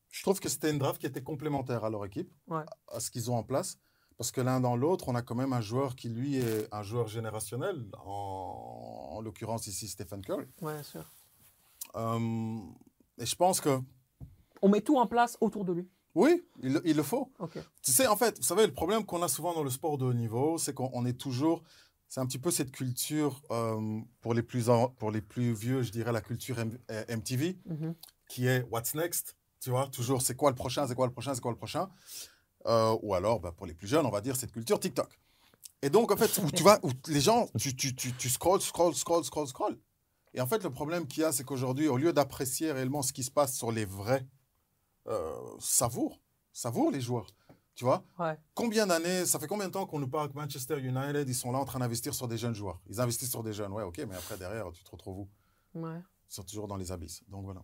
Je 0.09 0.23
trouve 0.23 0.39
que 0.39 0.49
c'était 0.49 0.71
une 0.71 0.79
draft 0.79 0.99
qui 0.99 1.05
était 1.05 1.21
complémentaire 1.21 1.83
à 1.83 1.89
leur 1.91 2.03
équipe, 2.05 2.31
Ouais. 2.47 2.63
à 2.91 2.99
ce 2.99 3.11
qu'ils 3.11 3.29
ont 3.29 3.35
en 3.35 3.43
place. 3.43 3.77
Parce 4.17 4.31
que 4.31 4.41
l'un 4.41 4.59
dans 4.59 4.75
l'autre, 4.75 5.09
on 5.09 5.15
a 5.15 5.21
quand 5.21 5.35
même 5.35 5.53
un 5.53 5.61
joueur 5.61 5.95
qui, 5.95 6.09
lui, 6.09 6.37
est 6.37 6.67
un 6.73 6.81
joueur 6.81 7.07
générationnel, 7.07 7.85
en, 8.03 9.09
en 9.13 9.21
l'occurrence 9.21 9.67
ici 9.67 9.87
Stephen 9.87 10.21
Curry. 10.21 10.45
Ouais, 10.61 10.73
bien 10.73 10.83
sûr. 10.83 11.11
Euh, 11.95 12.57
et 13.19 13.25
je 13.25 13.35
pense 13.35 13.61
que, 13.61 13.79
On 14.61 14.69
met 14.69 14.81
tout 14.81 14.97
en 14.97 15.05
place 15.07 15.37
autour 15.39 15.65
de 15.65 15.73
lui. 15.73 15.87
oui, 16.15 16.43
il, 16.63 16.73
le- 16.73 16.81
il 16.87 16.95
le 16.97 17.03
faut. 17.03 17.31
Ok. 17.39 17.57
Tu 17.83 17.91
sais, 17.91 18.07
en 18.07 18.15
fait, 18.17 18.37
vous 18.37 18.43
savez, 18.43 18.65
le 18.65 18.73
problème 18.73 19.05
qu'on 19.05 19.21
a 19.21 19.27
souvent 19.27 19.53
dans 19.53 19.63
le 19.63 19.69
sport 19.69 19.97
de 19.99 20.05
haut 20.05 20.13
niveau, 20.13 20.57
c'est 20.57 20.73
qu'on 20.73 20.89
on 20.93 21.05
est 21.05 21.17
toujours. 21.19 21.63
C'est 22.09 22.19
un 22.21 22.25
petit 22.25 22.39
peu 22.39 22.49
cette 22.51 22.71
culture, 22.71 23.41
euh, 23.51 23.99
pour, 24.21 24.33
les 24.33 24.41
plus 24.41 24.69
en- 24.69 24.89
pour 24.89 25.11
les 25.11 25.21
plus 25.21 25.53
vieux, 25.53 25.81
je 25.83 25.91
dirais 25.91 26.11
la 26.11 26.21
culture 26.21 26.57
M- 26.59 26.77
euh, 26.89 27.03
MTV, 27.09 27.59
Mhm. 27.65 27.93
qui 28.29 28.47
est 28.47 28.63
What's 28.71 28.95
Next 28.95 29.35
Tu 29.59 29.69
vois, 29.71 29.87
toujours 29.89 30.21
c'est 30.21 30.35
quoi 30.35 30.49
le 30.51 30.55
prochain, 30.55 30.87
c'est 30.87 30.95
quoi 30.95 31.05
le 31.07 31.11
prochain, 31.11 31.33
c'est 31.35 31.41
quoi 31.41 31.51
le 31.51 31.57
prochain 31.57 31.89
Euh, 32.67 32.97
Ou 33.01 33.13
alors, 33.13 33.39
bah, 33.39 33.51
pour 33.51 33.65
les 33.65 33.73
plus 33.73 33.87
jeunes, 33.87 34.05
on 34.05 34.09
va 34.11 34.21
dire 34.21 34.35
cette 34.35 34.51
culture 34.51 34.79
TikTok. 34.79 35.19
Et 35.81 35.89
donc, 35.89 36.11
en 36.11 36.17
fait, 36.17 36.37
où 36.39 36.51
tu 36.51 36.63
vas, 36.63 36.79
où 36.83 36.91
les 37.07 37.21
gens, 37.21 37.47
tu, 37.57 37.75
tu, 37.75 37.95
tu, 37.95 38.11
tu 38.13 38.29
scrolls, 38.29 38.61
scrolls, 38.61 38.95
scrolls, 38.95 39.23
scrolls, 39.25 39.47
scrolls. 39.47 39.77
Et 40.33 40.41
en 40.41 40.47
fait, 40.47 40.63
le 40.63 40.69
problème 40.69 41.07
qu'il 41.07 41.21
y 41.21 41.25
a, 41.25 41.31
c'est 41.31 41.43
qu'aujourd'hui, 41.43 41.87
au 41.87 41.97
lieu 41.97 42.13
d'apprécier 42.13 42.71
réellement 42.71 43.01
ce 43.01 43.13
qui 43.13 43.23
se 43.23 43.31
passe 43.31 43.55
sur 43.55 43.71
les 43.71 43.85
vrais, 43.85 44.25
euh, 45.07 45.35
savoure, 45.59 46.19
savoure 46.51 46.91
les 46.91 47.01
joueurs. 47.01 47.27
Tu 47.75 47.85
vois 47.85 48.03
Ouais. 48.17 48.35
Combien 48.55 48.87
d'années, 48.87 49.25
ça 49.25 49.39
fait 49.39 49.47
combien 49.47 49.67
de 49.67 49.71
temps 49.71 49.85
qu'on 49.85 49.99
nous 49.99 50.07
parle 50.07 50.29
que 50.29 50.35
Manchester 50.35 50.79
United, 50.79 51.29
ils 51.29 51.35
sont 51.35 51.51
là 51.51 51.59
en 51.59 51.65
train 51.65 51.79
d'investir 51.79 52.13
sur 52.15 52.27
des 52.27 52.37
jeunes 52.37 52.55
joueurs? 52.55 52.81
Ils 52.89 52.99
investissent 52.99 53.29
sur 53.29 53.43
des 53.43 53.53
jeunes, 53.53 53.71
ouais, 53.71 53.83
ok, 53.83 53.99
mais 54.09 54.15
après, 54.15 54.35
derrière, 54.37 54.71
tu 54.71 54.83
te 54.83 54.89
retrouves 54.89 55.19
où? 55.19 55.29
Ouais. 55.75 55.99
Ils 56.29 56.33
sont 56.33 56.43
toujours 56.43 56.67
dans 56.67 56.75
les 56.75 56.91
abysses. 56.91 57.21
Donc 57.27 57.45
voilà. 57.45 57.61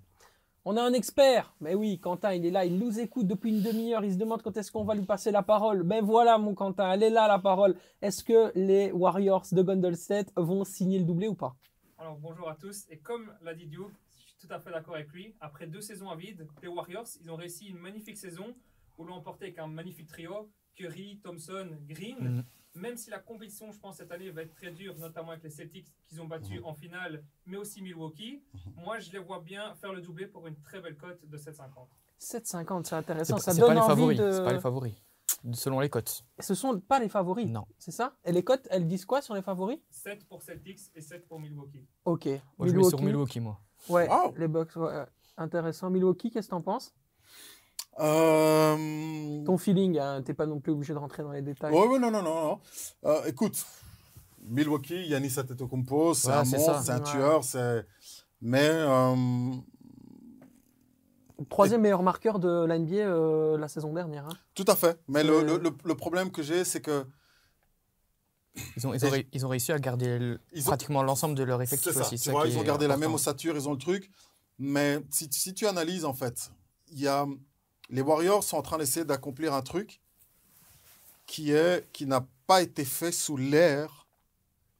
On 0.65 0.77
a 0.77 0.81
un 0.81 0.93
expert. 0.93 1.53
Mais 1.59 1.75
oui, 1.75 1.99
Quentin, 1.99 2.33
il 2.33 2.45
est 2.45 2.51
là, 2.51 2.63
il 2.63 2.77
nous 2.79 2.97
écoute 2.99 3.27
depuis 3.27 3.49
une 3.49 3.61
demi-heure. 3.61 4.05
Il 4.05 4.13
se 4.13 4.17
demande 4.17 4.41
quand 4.41 4.55
est-ce 4.55 4.71
qu'on 4.71 4.85
va 4.85 4.95
lui 4.95 5.05
passer 5.05 5.29
la 5.29 5.43
parole. 5.43 5.83
Ben 5.83 6.03
voilà, 6.03 6.37
mon 6.37 6.55
Quentin, 6.55 6.89
elle 6.93 7.03
est 7.03 7.09
là, 7.09 7.27
la 7.27 7.39
parole. 7.39 7.75
Est-ce 8.01 8.23
que 8.23 8.51
les 8.55 8.89
Warriors 8.93 9.45
de 9.51 9.61
Golden 9.61 9.93
State 9.95 10.31
vont 10.37 10.63
signer 10.63 10.99
le 10.99 11.05
doublé 11.05 11.27
ou 11.27 11.35
pas? 11.35 11.53
Alors 11.97 12.17
bonjour 12.17 12.49
à 12.49 12.55
tous. 12.55 12.85
Et 12.89 12.97
comme 12.97 13.33
l'a 13.41 13.53
dit 13.53 13.67
Duke, 13.67 13.91
je 14.15 14.21
suis 14.21 14.47
tout 14.47 14.53
à 14.53 14.59
fait 14.59 14.71
d'accord 14.71 14.95
avec 14.95 15.11
lui. 15.11 15.35
Après 15.41 15.67
deux 15.67 15.81
saisons 15.81 16.09
à 16.09 16.15
vide, 16.15 16.47
les 16.61 16.69
Warriors, 16.69 17.07
ils 17.21 17.29
ont 17.29 17.35
réussi 17.35 17.67
une 17.67 17.79
magnifique 17.79 18.17
saison 18.17 18.55
où 18.97 19.03
l'ont 19.03 19.15
emporté 19.15 19.45
avec 19.45 19.59
un 19.59 19.67
magnifique 19.67 20.07
trio 20.07 20.49
Curry, 20.75 21.19
Thompson, 21.23 21.67
Green. 21.87 22.17
Mhm. 22.19 22.43
Même 22.75 22.97
si 22.97 23.09
la 23.11 23.19
compétition, 23.19 23.71
je 23.71 23.79
pense, 23.79 23.97
cette 23.97 24.11
année 24.11 24.29
va 24.31 24.41
être 24.41 24.53
très 24.55 24.71
dure, 24.71 24.97
notamment 24.97 25.29
avec 25.31 25.43
les 25.43 25.49
Celtics 25.51 25.87
qu'ils 26.03 26.21
ont 26.21 26.25
battus 26.27 26.59
en 26.63 26.73
finale, 26.73 27.23
mais 27.45 27.57
aussi 27.57 27.81
Milwaukee. 27.81 28.41
Moi, 28.75 28.99
je 28.99 29.11
les 29.11 29.19
vois 29.19 29.39
bien 29.41 29.75
faire 29.75 29.93
le 29.93 30.01
doublé 30.01 30.25
pour 30.25 30.47
une 30.47 30.55
très 30.61 30.81
belle 30.81 30.97
cote 30.97 31.19
de 31.27 31.37
7,50. 31.37 31.87
7,50, 32.19 32.85
c'est 32.85 32.95
intéressant. 32.95 33.37
Ça 33.37 33.51
c'est 33.53 33.59
donne 33.59 33.69
pas 33.69 33.73
les 33.75 33.79
envie 33.81 33.89
favoris. 33.89 34.17
de... 34.19 34.31
C'est 34.31 34.43
pas 34.43 34.53
les 34.53 34.59
favoris. 34.59 34.93
Selon 35.51 35.81
les 35.81 35.89
cotes. 35.89 36.23
Ce 36.39 36.55
sont 36.55 36.79
pas 36.79 36.99
les 36.99 37.09
favoris, 37.09 37.47
Non. 37.47 37.65
c'est 37.77 37.91
ça? 37.91 38.15
Et 38.23 38.31
les 38.31 38.43
cotes, 38.43 38.65
elles 38.71 38.87
disent 38.87 39.05
quoi 39.05 39.21
sur 39.21 39.35
les 39.35 39.41
favoris? 39.41 39.77
7 39.89 40.25
pour 40.25 40.41
Celtics 40.41 40.79
et 40.95 41.01
7 41.01 41.27
pour 41.27 41.39
Milwaukee. 41.39 41.85
Ok. 42.05 42.27
Moi, 42.57 42.67
je 42.69 42.73
mets 42.73 42.83
sur 42.85 43.01
Milwaukee, 43.01 43.41
moi. 43.41 43.59
Ouais, 43.89 44.07
Wow. 44.09 44.33
les 44.37 44.47
Bucks, 44.47 44.75
ouais. 44.77 45.03
Intéressant. 45.35 45.89
Milwaukee, 45.89 46.31
qu'est-ce 46.31 46.47
que 46.47 46.51
t'en 46.51 46.61
penses? 46.61 46.93
Euh... 47.99 49.43
Ton 49.45 49.57
feeling, 49.57 49.99
hein, 49.99 50.21
t'es 50.23 50.33
pas 50.33 50.45
non 50.45 50.59
plus 50.59 50.71
obligé 50.71 50.93
de 50.93 50.99
rentrer 50.99 51.23
dans 51.23 51.31
les 51.31 51.41
détails. 51.41 51.73
Ouais, 51.73 51.87
ouais, 51.87 51.99
non, 51.99 52.09
non, 52.11 52.21
non. 52.23 52.33
non. 52.43 52.59
Euh, 53.05 53.25
écoute, 53.25 53.65
Milwaukee, 54.47 55.07
Yanis 55.07 55.35
Antetokounmpo, 55.37 56.13
c'est 56.13 56.27
Ouais, 56.29 56.33
un 56.33 56.45
c'est 56.45 56.57
monstre, 56.57 56.81
c'est 56.83 56.91
un 56.91 56.97
Ouais. 56.97 57.03
tueur, 57.03 57.43
c'est... 57.43 57.85
Mais 58.41 58.67
euh, 58.69 59.15
Troisième 61.49 61.81
meilleur 61.81 62.03
marqueur 62.03 62.39
de 62.39 62.65
la 62.65 62.77
NBA 62.79 62.95
euh, 62.95 63.57
la 63.57 63.67
saison 63.67 63.93
dernière. 63.93 64.25
hein. 64.25 64.37
tout 64.55 64.65
à 64.67 64.75
fait. 64.75 64.99
Mais 65.07 65.23
le, 65.23 65.43
le, 65.43 65.57
le- 65.83 65.95
problème 65.95 66.31
que 66.31 66.41
j'ai, 66.41 66.63
c'est 66.63 66.79
que 66.81 67.05
Ils 68.77 68.85
ont, 68.87 68.93
ils, 68.93 69.05
ont, 69.05 69.09
ré- 69.09 69.27
ils 69.33 69.45
ont 69.45 69.49
réussi 69.49 69.71
à 69.71 69.79
garder 69.79 70.19
le- 70.19 70.39
Ils 70.53 70.63
ont- 70.63 70.67
pratiquement 70.67 71.03
l'ensemble 71.03 71.35
de 71.35 71.43
leur 71.43 71.59
c'est 71.59 71.63
effectif 71.65 71.93
ça. 71.93 72.01
aussi. 72.01 72.11
Tu 72.11 72.17
c'est 72.17 72.25
ça 72.25 72.31
vois, 72.31 72.47
ils 72.47 72.57
ont 72.57 72.63
gardé 72.63 72.87
la 72.87 72.97
même 72.97 73.13
ossature, 73.13 73.55
ils 73.55 73.67
ont 73.67 73.73
le 73.73 73.77
truc. 73.77 74.09
Mais 74.59 74.99
si, 75.09 75.27
si 75.31 75.53
tu 75.53 75.65
analyses, 75.67 76.05
en 76.05 76.13
fait, 76.13 76.51
il 76.91 76.99
y 76.99 77.07
a... 77.07 77.25
les 77.89 78.01
Warriors 78.01 78.43
sont 78.43 78.57
en 78.57 78.61
train 78.61 78.77
d'essayer 78.77 79.05
d'accomplir 79.05 79.53
un 79.53 79.61
truc 79.61 80.01
qui 81.25 81.51
est 81.51 81.87
qui 81.93 82.05
n'a 82.05 82.25
pas 82.47 82.61
été 82.61 82.85
fait 82.85 83.11
sous 83.11 83.37
l'ère 83.37 84.07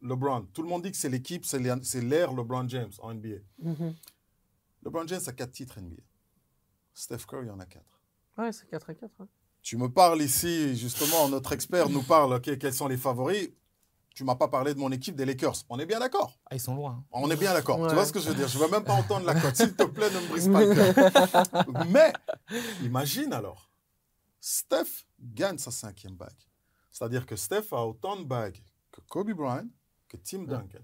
LeBron. 0.01 0.47
Tout 0.53 0.61
le 0.63 0.67
monde 0.69 0.83
dit 0.83 0.91
que 0.91 0.97
c'est 0.97 1.09
l'équipe, 1.09 1.45
c'est 1.45 1.59
l'ère 1.59 2.33
LeBron 2.33 2.67
James 2.67 2.91
en 2.99 3.13
NBA. 3.13 3.37
Mhm. 3.59 3.95
LeBron 4.83 5.07
James 5.07 5.21
a 5.25 5.31
quatre 5.31 5.51
titres 5.53 5.79
NBA. 5.79 6.01
Steph 6.93 7.25
Curry 7.27 7.49
en 7.49 7.59
a 7.59 7.65
quatre. 7.65 8.01
Ouais, 8.37 8.51
c'est 8.51 8.67
4 8.67 8.89
à 8.89 8.93
4. 8.95 9.11
hein. 9.21 9.27
Tu 9.61 9.77
me 9.77 9.87
parles 9.87 10.21
ici, 10.21 10.75
justement, 10.75 11.29
notre 11.29 11.53
expert 11.53 11.87
nous 11.89 12.03
parle, 12.03 12.41
quels 12.41 12.73
sont 12.73 12.87
les 12.87 12.97
favoris. 12.97 13.49
Tu 14.13 14.23
m'as 14.23 14.35
pas 14.35 14.47
parlé 14.47 14.73
de 14.75 14.79
mon 14.79 14.91
équipe 14.91 15.15
des 15.15 15.25
Lakers. 15.25 15.55
On 15.69 15.79
est 15.79 15.85
bien 15.87 15.99
d'accord. 15.99 16.37
Ah, 16.49 16.55
ils 16.55 16.59
sont 16.59 16.75
loin. 16.75 16.91
hein. 16.99 17.03
On 17.11 17.29
est 17.31 17.35
bien 17.35 17.51
d'accord. 17.53 17.79
Ouais. 17.79 17.89
Tu 17.89 17.95
vois 17.95 18.05
ce 18.05 18.13
que 18.13 18.19
je 18.19 18.29
veux 18.29 18.35
dire? 18.35 18.47
Je 18.47 18.59
veux 18.59 18.67
même 18.69 18.83
pas 18.83 18.93
entendre 18.93 19.25
la 19.25 19.33
cote. 19.33 19.55
S'il 19.55 19.73
te 19.75 19.83
plaît, 19.83 20.09
ne 20.11 20.19
me 20.19 20.27
brise 20.27 20.49
pas 20.49 20.61
le 20.63 20.73
cœur. 20.75 21.85
Mais, 21.89 22.13
imagine 22.83 23.33
alors, 23.33 23.71
Steph 24.39 25.05
gagne 25.19 25.57
sa 25.57 25.71
cinquième 25.71 26.13
bague. 26.15 26.29
C'est-à-dire 26.91 27.25
que 27.25 27.35
Steph 27.35 27.67
a 27.71 27.83
autant 27.85 28.15
de 28.17 28.23
bagues 28.23 28.61
que 28.91 29.01
Kobe 29.09 29.31
Bryant, 29.31 29.65
que 30.07 30.17
Tim 30.17 30.43
Duncan. 30.43 30.83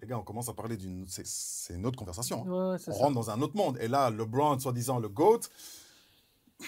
Les 0.00 0.06
gars, 0.06 0.16
on 0.18 0.22
commence 0.22 0.48
à 0.48 0.54
parler 0.54 0.76
d'une... 0.78 1.06
C'est, 1.06 1.26
c'est 1.26 1.74
une 1.74 1.84
autre 1.84 1.98
conversation. 1.98 2.46
hein. 2.46 2.50
Ouais, 2.50 2.70
ouais, 2.72 2.78
c'est 2.78 2.90
On 2.92 2.94
ça. 2.94 2.98
rentre 3.00 3.14
dans 3.14 3.30
un 3.30 3.42
autre 3.42 3.56
monde. 3.56 3.76
Et 3.80 3.88
là, 3.88 4.08
LeBron, 4.10 4.58
soi-disant 4.58 5.00
le 5.00 5.08
GOAT, 5.08 5.40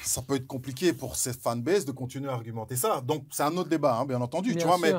ça 0.03 0.21
peut 0.21 0.35
être 0.35 0.47
compliqué 0.47 0.93
pour 0.93 1.17
cette 1.17 1.41
fanbase 1.41 1.85
de 1.85 1.93
continuer 1.93 2.29
à 2.29 2.33
argumenter 2.35 2.77
ça. 2.77 3.01
Donc, 3.01 3.25
c'est 3.31 3.45
un 3.45 3.57
autre 3.57 3.69
débat, 3.71 3.97
hein, 3.99 4.05
bien 4.05 4.21
entendu. 4.21 4.51
Bien 4.51 4.61
tu 4.61 4.67
vois, 4.67 4.79
mais. 4.79 4.93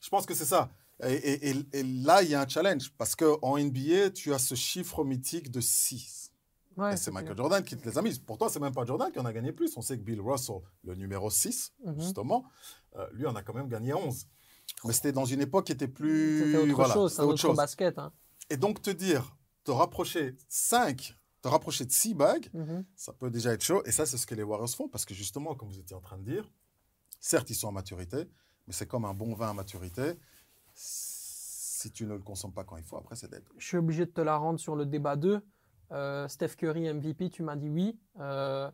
Je 0.00 0.08
pense 0.08 0.26
que 0.26 0.34
c'est 0.34 0.44
ça. 0.44 0.70
Et, 1.04 1.12
et- 1.14 1.50
et- 1.50 1.66
et 1.74 1.82
là, 1.82 2.22
il 2.22 2.30
y 2.30 2.34
a 2.34 2.40
un 2.40 2.48
challenge. 2.48 2.90
Parce 2.98 3.14
qu'en 3.14 3.56
NBA, 3.56 4.10
tu 4.10 4.32
as 4.34 4.38
ce 4.38 4.54
chiffre 4.54 5.04
mythique 5.04 5.50
de 5.50 5.60
6. 5.60 6.32
Ouais, 6.76 6.94
et 6.94 6.96
c'est 6.96 7.10
Michael 7.10 7.36
Jordan 7.36 7.62
qui 7.62 7.76
te 7.76 7.88
les 7.88 7.98
a 7.98 8.02
mis. 8.02 8.16
Pourtant, 8.20 8.48
c'est 8.48 8.60
même 8.60 8.72
pas 8.74 8.84
Jordan 8.84 9.10
qui 9.12 9.18
en 9.18 9.24
a 9.24 9.32
gagné 9.32 9.52
plus. 9.52 9.76
On 9.76 9.82
sait 9.82 9.96
que 9.98 10.02
Bill 10.02 10.20
Russell, 10.20 10.60
le 10.84 10.94
numéro 10.94 11.28
6, 11.30 11.72
Mhm. 11.84 12.00
justement, 12.00 12.44
euh, 12.96 13.06
lui 13.12 13.26
en 13.26 13.34
a 13.36 13.42
quand 13.42 13.54
même 13.54 13.68
gagné 13.68 13.94
11. 13.94 14.26
Mais 14.84 14.92
c'était 14.92 15.12
dans 15.12 15.24
une 15.24 15.40
époque 15.40 15.66
qui 15.66 15.72
était 15.72 15.88
plus. 15.88 16.44
C'était 16.44 16.56
autre 16.58 16.74
voilà, 16.74 16.94
chose, 16.94 17.10
c'était 17.12 17.22
autre 17.22 17.30
autre 17.32 17.40
chose. 17.42 17.56
basket. 17.56 17.98
hein. 17.98 18.12
Et 18.50 18.56
donc, 18.56 18.80
te 18.82 18.90
dire, 18.90 19.36
te 19.64 19.70
rapprocher 19.72 20.36
5, 20.48 21.14
te 21.42 21.48
rapprocher 21.48 21.84
de 21.84 21.90
6 21.92 22.14
bagues, 22.14 22.48
Mhm. 22.54 22.84
ça 22.94 23.12
peut 23.12 23.30
déjà 23.30 23.52
être 23.52 23.62
chaud. 23.64 23.82
Et 23.84 23.92
ça, 23.92 24.06
c'est 24.06 24.16
ce 24.18 24.26
que 24.26 24.34
les 24.36 24.42
Warriors 24.44 24.70
font. 24.70 24.88
Parce 24.88 25.04
que 25.04 25.14
justement, 25.14 25.54
comme 25.56 25.68
vous 25.68 25.78
étiez 25.80 25.96
en 25.96 26.00
train 26.00 26.18
de 26.18 26.24
dire, 26.30 26.48
certes, 27.20 27.50
ils 27.50 27.54
sont 27.54 27.68
en 27.68 27.72
maturité, 27.72 28.28
mais 28.68 28.72
c'est 28.74 28.86
comme 28.86 29.06
un 29.06 29.14
bon 29.14 29.34
vin 29.34 29.48
à 29.50 29.54
maturité. 29.54 30.12
Si 30.74 31.90
tu 31.90 32.04
ne 32.06 32.12
le 32.12 32.18
consommes 32.20 32.52
pas 32.52 32.64
quand 32.64 32.76
il 32.76 32.82
faut, 32.84 32.96
après, 32.96 33.16
c'est 33.16 33.30
dead. 33.30 33.42
Je 33.56 33.66
suis 33.66 33.76
obligé 33.78 34.04
de 34.06 34.10
te 34.10 34.20
la 34.20 34.36
rendre 34.36 34.60
sur 34.60 34.76
le 34.76 34.84
débat 34.86 35.16
2. 35.16 35.40
Euh, 35.92 36.28
Steph 36.28 36.54
Curry 36.56 36.92
MVP, 36.92 37.30
tu 37.30 37.42
m'as 37.42 37.56
dit 37.56 37.68
oui. 37.70 37.98
Euh, 38.20 38.70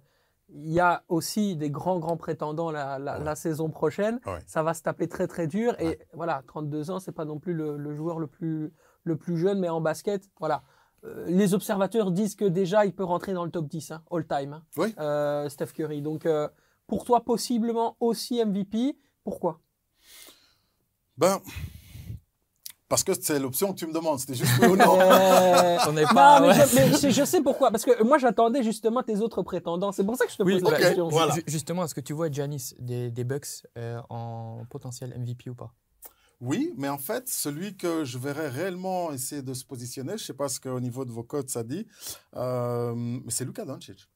Il 0.50 0.70
y 0.70 0.78
a 0.80 1.04
aussi 1.08 1.56
des 1.56 1.70
grands, 1.70 1.98
grands 1.98 2.18
prétendants 2.18 2.70
la, 2.70 2.98
la- 2.98 3.18
Ouais. 3.18 3.24
la 3.24 3.34
saison 3.34 3.70
prochaine. 3.70 4.20
Ouais. 4.26 4.40
Ça 4.46 4.62
va 4.62 4.74
se 4.74 4.82
taper 4.82 5.08
très, 5.08 5.26
très 5.26 5.46
dur. 5.46 5.74
Et 5.80 5.86
Ouais. 5.86 6.08
voilà, 6.12 6.42
32 6.46 6.90
ans, 6.90 6.98
c'est 6.98 7.12
pas 7.12 7.24
non 7.24 7.38
plus 7.38 7.54
le, 7.54 7.78
le 7.78 7.94
joueur 7.94 8.18
le 8.18 8.26
plus, 8.26 8.70
le 9.04 9.16
plus 9.16 9.38
jeune, 9.38 9.58
mais 9.58 9.70
en 9.70 9.80
basket, 9.80 10.28
voilà. 10.38 10.62
Euh, 11.04 11.24
les 11.28 11.54
observateurs 11.54 12.10
disent 12.10 12.34
que 12.36 12.44
déjà, 12.44 12.84
il 12.84 12.94
peut 12.94 13.04
rentrer 13.04 13.32
dans 13.32 13.44
le 13.46 13.50
top 13.50 13.68
10, 13.68 13.90
hein, 13.92 14.02
all 14.10 14.26
time, 14.26 14.52
hein, 14.52 14.62
Oui. 14.76 14.94
euh, 14.98 15.48
Steph 15.48 15.68
Curry. 15.72 16.02
Donc, 16.02 16.26
euh, 16.26 16.46
pour 16.86 17.04
toi, 17.04 17.24
possiblement 17.24 17.96
aussi 18.00 18.38
MVP. 18.44 18.98
Pourquoi? 19.24 19.60
Ben, 21.16 21.40
parce 22.88 23.02
que 23.02 23.12
c'est 23.20 23.38
l'option 23.38 23.72
que 23.72 23.78
tu 23.78 23.86
me 23.86 23.92
demandes. 23.92 24.18
C'était 24.20 24.34
juste 24.34 24.52
oui 24.60 24.66
ou 24.72 24.76
non. 24.76 25.00
Euh, 25.00 25.78
On 25.88 25.92
n'est 25.92 26.02
Non, 26.02 26.08
pas. 26.14 26.40
mais, 26.40 26.48
ouais. 26.48 26.54
je, 26.54 26.74
mais 26.74 26.92
je- 26.98 27.10
je 27.10 27.24
sais 27.24 27.40
pourquoi. 27.40 27.70
Parce 27.70 27.84
que 27.84 28.02
moi, 28.02 28.18
j'attendais 28.18 28.62
justement 28.62 29.02
tes 29.02 29.18
autres 29.20 29.42
prétendants. 29.42 29.90
C'est 29.92 30.04
pour 30.04 30.16
ça 30.16 30.26
que 30.26 30.32
je 30.32 30.36
te 30.36 30.42
Oui, 30.42 30.54
pose 30.60 30.62
la 30.64 30.70
bah, 30.70 30.76
question. 30.78 31.08
voilà. 31.08 31.34
ju- 31.34 31.42
Justement, 31.46 31.84
est-ce 31.84 31.94
que 31.94 32.00
tu 32.00 32.12
vois 32.12 32.30
Giannis 32.30 32.74
des, 32.78 33.10
des 33.10 33.24
Bucks 33.24 33.66
euh, 33.78 34.00
en 34.10 34.64
potentiel 34.70 35.14
MVP 35.18 35.50
ou 35.50 35.54
pas? 35.54 35.72
Oui, 36.40 36.74
mais 36.76 36.88
en 36.88 36.98
fait, 36.98 37.28
celui 37.28 37.76
que 37.76 38.04
je 38.04 38.18
verrais 38.18 38.48
réellement 38.48 39.12
essayer 39.12 39.40
de 39.40 39.54
se 39.54 39.64
positionner, 39.64 40.10
je 40.10 40.22
ne 40.22 40.26
sais 40.26 40.34
pas 40.34 40.48
ce 40.48 40.60
qu'au 40.60 40.80
niveau 40.80 41.04
de 41.04 41.12
vos 41.12 41.22
codes 41.22 41.48
ça 41.48 41.62
dit, 41.62 41.86
euh, 42.36 42.92
mais 42.94 43.30
c'est 43.30 43.44
Luka 43.44 43.64
Doncic. 43.64 44.06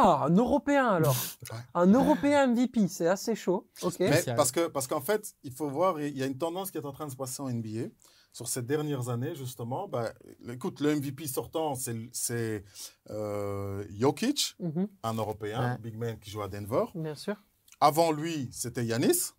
Ah, 0.00 0.26
un 0.26 0.36
Européen 0.36 0.86
alors. 0.86 1.16
Ouais. 1.52 1.58
Un 1.74 1.86
Européen 1.92 2.46
MVP, 2.48 2.88
c'est 2.88 3.08
assez 3.08 3.34
chaud. 3.34 3.66
Ok. 3.82 3.96
Mais 4.00 4.22
parce 4.36 4.52
que 4.52 4.68
parce 4.68 4.86
qu'en 4.86 5.00
fait, 5.00 5.34
il 5.42 5.52
faut 5.52 5.68
voir, 5.68 6.00
il 6.00 6.16
y 6.16 6.22
a 6.22 6.26
une 6.26 6.38
tendance 6.38 6.70
qui 6.70 6.78
est 6.78 6.84
en 6.84 6.92
train 6.92 7.06
de 7.06 7.10
se 7.10 7.16
passer 7.16 7.40
en 7.42 7.48
NBA 7.50 7.88
sur 8.32 8.46
ces 8.48 8.62
dernières 8.62 9.08
années 9.08 9.34
justement. 9.34 9.88
Bah, 9.88 10.12
écoute, 10.48 10.80
le 10.80 10.94
MVP 10.96 11.26
sortant, 11.26 11.74
c'est 11.74 11.96
c'est 12.12 12.64
euh, 13.10 13.84
Jokic, 13.98 14.54
Mhm, 14.60 14.88
un 15.02 15.14
Européen, 15.14 15.72
Ouais. 15.72 15.78
big 15.78 15.96
man 15.96 16.18
qui 16.20 16.30
joue 16.30 16.42
à 16.42 16.48
Denver. 16.48 16.84
bien 16.94 17.14
sûr. 17.14 17.36
Avant 17.80 18.10
lui, 18.12 18.48
c'était 18.52 18.84
Yanis. 18.84 19.32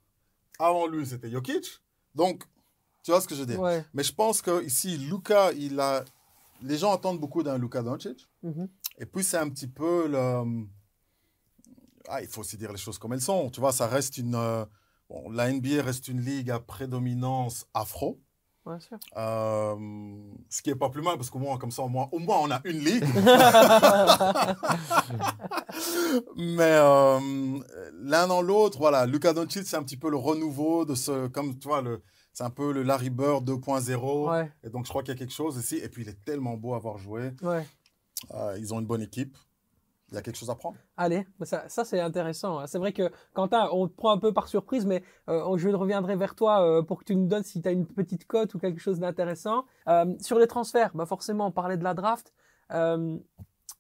Avant 0.60 0.88
lui, 0.88 1.06
c'était 1.06 1.30
Jokic. 1.30 1.66
Donc, 2.16 2.44
tu 3.04 3.12
vois 3.12 3.22
ce 3.22 3.28
que 3.28 3.36
je 3.36 3.42
veux 3.42 3.46
dire. 3.46 3.60
Ouais. 3.60 3.86
Mais 3.94 4.04
je 4.04 4.14
pense 4.14 4.42
que 4.42 4.64
ici, 4.64 4.98
Luka, 4.98 5.52
il 5.54 5.80
a. 5.80 6.04
Les 6.62 6.78
gens 6.78 6.92
attendent 6.94 7.20
beaucoup 7.22 7.42
d'un 7.44 7.58
Luka 7.58 7.82
Doncic. 7.82 8.28
mhm. 8.44 8.68
Et 9.00 9.06
puis, 9.06 9.24
c'est 9.24 9.38
un 9.38 9.50
petit 9.50 9.68
peu 9.68 10.08
le. 10.08 10.66
Ah, 12.08 12.22
il 12.22 12.28
faut 12.28 12.42
aussi 12.42 12.58
dire 12.58 12.72
les 12.72 12.78
choses 12.78 12.98
comme 12.98 13.14
elles 13.14 13.22
sont. 13.22 13.50
Tu 13.50 13.60
vois, 13.60 13.72
ça 13.72 13.88
reste 13.88 14.18
une. 14.18 14.36
euh, 14.36 14.66
bon, 15.10 15.30
la 15.32 15.52
NBA 15.52 15.82
reste 15.84 16.08
une 16.08 16.22
ligue 16.22 16.52
à 16.52 16.60
prédominance 16.60 17.66
afro. 17.74 18.20
Bien 18.66 18.80
sûr. 18.80 18.98
Euh, 19.16 19.76
ce 20.50 20.62
qui 20.62 20.70
est 20.70 20.76
pas 20.76 20.90
plus 20.90 21.02
mal 21.02 21.16
parce 21.16 21.30
qu'au 21.30 21.40
moins, 21.40 21.58
comme 21.58 21.72
ça, 21.72 21.82
au 21.82 21.88
moins, 21.88 22.10
au 22.12 22.20
moins 22.20 22.38
on 22.42 22.52
a 22.52 22.62
une 22.66 22.80
ligue. 22.80 23.06
Mais 26.36 26.64
euh, 26.78 27.20
l'un 28.02 28.28
dans 28.28 28.42
l'autre, 28.42 28.78
voilà, 28.78 29.06
Luka 29.06 29.34
Doncic, 29.34 29.66
c'est 29.66 29.78
un 29.78 29.84
petit 29.84 29.98
peu 29.98 30.10
le 30.10 30.18
renouveau 30.18 30.86
de 30.86 30.96
ce. 30.96 31.28
Comme 31.28 31.58
tu 31.58 31.68
vois, 31.68 31.84
c'est 32.34 32.44
un 32.44 32.50
peu 32.50 32.72
le 32.72 32.84
Larry 32.84 33.10
Bird 33.10 33.48
2.0. 33.50 34.30
Ouais, 34.30 34.52
Et 34.64 34.70
donc, 34.70 34.86
je 34.86 34.90
crois 34.90 35.04
qu'il 35.04 35.14
y 35.14 35.18
a 35.18 35.20
quelque 35.20 35.34
chose 35.34 35.58
ici. 35.58 35.78
Et 35.78 35.90
puis, 35.90 36.04
il 36.04 36.10
est 36.10 36.24
tellement 36.24 36.56
beau 36.56 36.74
à 36.74 36.78
avoir 36.78 36.98
joué. 36.98 37.32
ouais. 37.42 37.66
Euh, 38.34 38.56
ils 38.60 38.74
ont 38.74 38.80
une 38.80 38.86
bonne 38.86 39.02
équipe. 39.02 39.38
Il 40.12 40.16
y 40.16 40.18
a 40.18 40.22
quelque 40.24 40.38
chose 40.38 40.50
à 40.50 40.56
prendre. 40.56 40.76
Allez, 40.98 41.28
ça, 41.44 41.70
ça 41.70 41.86
c'est 41.86 42.00
intéressant. 42.00 42.58
hein. 42.58 42.66
C'est 42.66 42.80
vrai 42.80 42.94
que 42.94 43.12
Quentin, 43.34 43.70
on 43.72 43.88
te 43.88 43.94
prend 43.94 44.10
un 44.12 44.18
peu 44.18 44.34
par 44.34 44.48
surprise, 44.48 44.84
mais 44.86 45.04
euh, 45.30 45.56
je 45.58 45.70
reviendrai 45.70 46.16
vers 46.16 46.34
toi 46.34 46.66
euh, 46.66 46.82
pour 46.82 46.98
que 47.00 47.04
tu 47.06 47.16
nous 47.16 47.28
donnes 47.28 47.44
si 47.44 47.62
tu 47.62 47.68
as 47.68 47.72
une 47.72 47.86
petite 47.86 48.26
cote 48.26 48.56
ou 48.56 48.60
quelque 48.60 48.80
chose 48.82 49.00
d'intéressant. 49.00 49.66
Sur 50.20 50.40
les 50.40 50.48
transferts, 50.48 50.92
bah 50.96 51.06
forcément, 51.06 51.48
on 51.48 51.52
parlait 51.52 51.78
de 51.78 51.84
la 51.84 51.94
draft. 51.94 52.34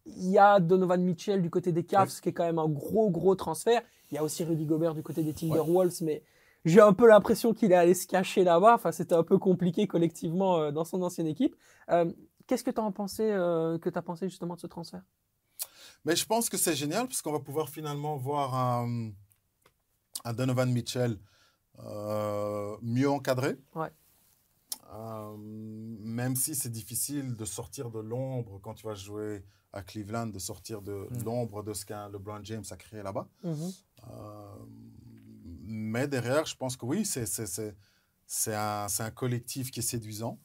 Il 0.05 0.29
y 0.29 0.37
a 0.37 0.59
Donovan 0.59 1.01
Mitchell 1.01 1.41
du 1.41 1.49
côté 1.49 1.71
des 1.71 1.83
Cavs, 1.83 2.09
qui 2.21 2.29
est 2.29 2.33
quand 2.33 2.45
même 2.45 2.59
un 2.59 2.69
gros, 2.69 3.09
gros 3.09 3.35
transfert. 3.35 3.81
Il 4.11 4.15
y 4.15 4.17
a 4.17 4.23
aussi 4.23 4.43
Rudy 4.43 4.65
Gobert 4.65 4.93
du 4.93 5.03
côté 5.03 5.23
des 5.23 5.33
Timberwolves, 5.33 6.01
mais 6.01 6.23
j'ai 6.65 6.81
un 6.81 6.93
peu 6.93 7.07
l'impression 7.07 7.53
qu'il 7.53 7.71
est 7.71 7.75
allé 7.75 7.93
se 7.95 8.05
cacher 8.07 8.43
là-bas. 8.43 8.75
Enfin, 8.75 8.91
c'était 8.91 9.15
un 9.15 9.23
peu 9.23 9.37
compliqué 9.39 9.87
collectivement 9.87 10.71
dans 10.71 10.85
son 10.85 11.01
ancienne 11.01 11.27
équipe. 11.27 11.55
Euh, 11.89 12.11
Qu'est-ce 12.49 12.63
que 12.63 12.71
tu 12.71 12.81
as 12.81 12.91
pensé, 12.91 13.29
euh, 13.31 13.77
que 13.77 13.95
as 13.95 14.01
pensé 14.01 14.27
justement 14.27 14.55
de 14.55 14.59
ce 14.59 14.65
transfert? 14.65 15.03
Mais 16.03 16.15
je 16.15 16.25
pense 16.25 16.49
que 16.49 16.57
c'est 16.57 16.73
génial 16.75 17.05
parce 17.05 17.21
qu'on 17.21 17.31
va 17.31 17.39
pouvoir 17.39 17.69
finalement 17.69 18.17
voir 18.17 18.55
un, 18.55 19.11
un 20.23 20.33
Donovan 20.33 20.71
Mitchell 20.71 21.19
euh, 21.83 22.75
mieux 22.81 23.07
encadré. 23.07 23.55
Ouais. 23.75 23.91
Euh, 24.91 25.35
même 25.37 26.35
si 26.35 26.55
c'est 26.55 26.71
difficile 26.71 27.35
de 27.35 27.45
sortir 27.45 27.91
de 27.91 27.99
l'ombre 27.99 28.59
quand 28.63 28.73
tu 28.73 28.87
vas 28.87 28.95
jouer 28.95 29.43
à 29.71 29.83
Cleveland, 29.83 30.25
de 30.25 30.39
sortir 30.39 30.81
de 30.81 31.07
Mm. 31.11 31.23
l'ombre 31.25 31.61
de 31.61 31.75
ce 31.75 31.85
qu'un 31.85 32.09
LeBron 32.09 32.39
James 32.41 32.65
a 32.71 32.77
créé 32.77 33.03
là-bas. 33.03 33.27
Mhm. 33.43 33.71
Euh, 34.09 34.55
mais 35.65 36.07
derrière, 36.07 36.45
je 36.47 36.55
pense 36.55 36.75
que 36.75 36.85
oui, 36.87 37.05
un, 38.55 38.87
c'est 38.87 39.03
un 39.03 39.11
collectif 39.11 39.69
qui 39.69 39.81
est 39.81 39.83
séduisant. 39.83 40.39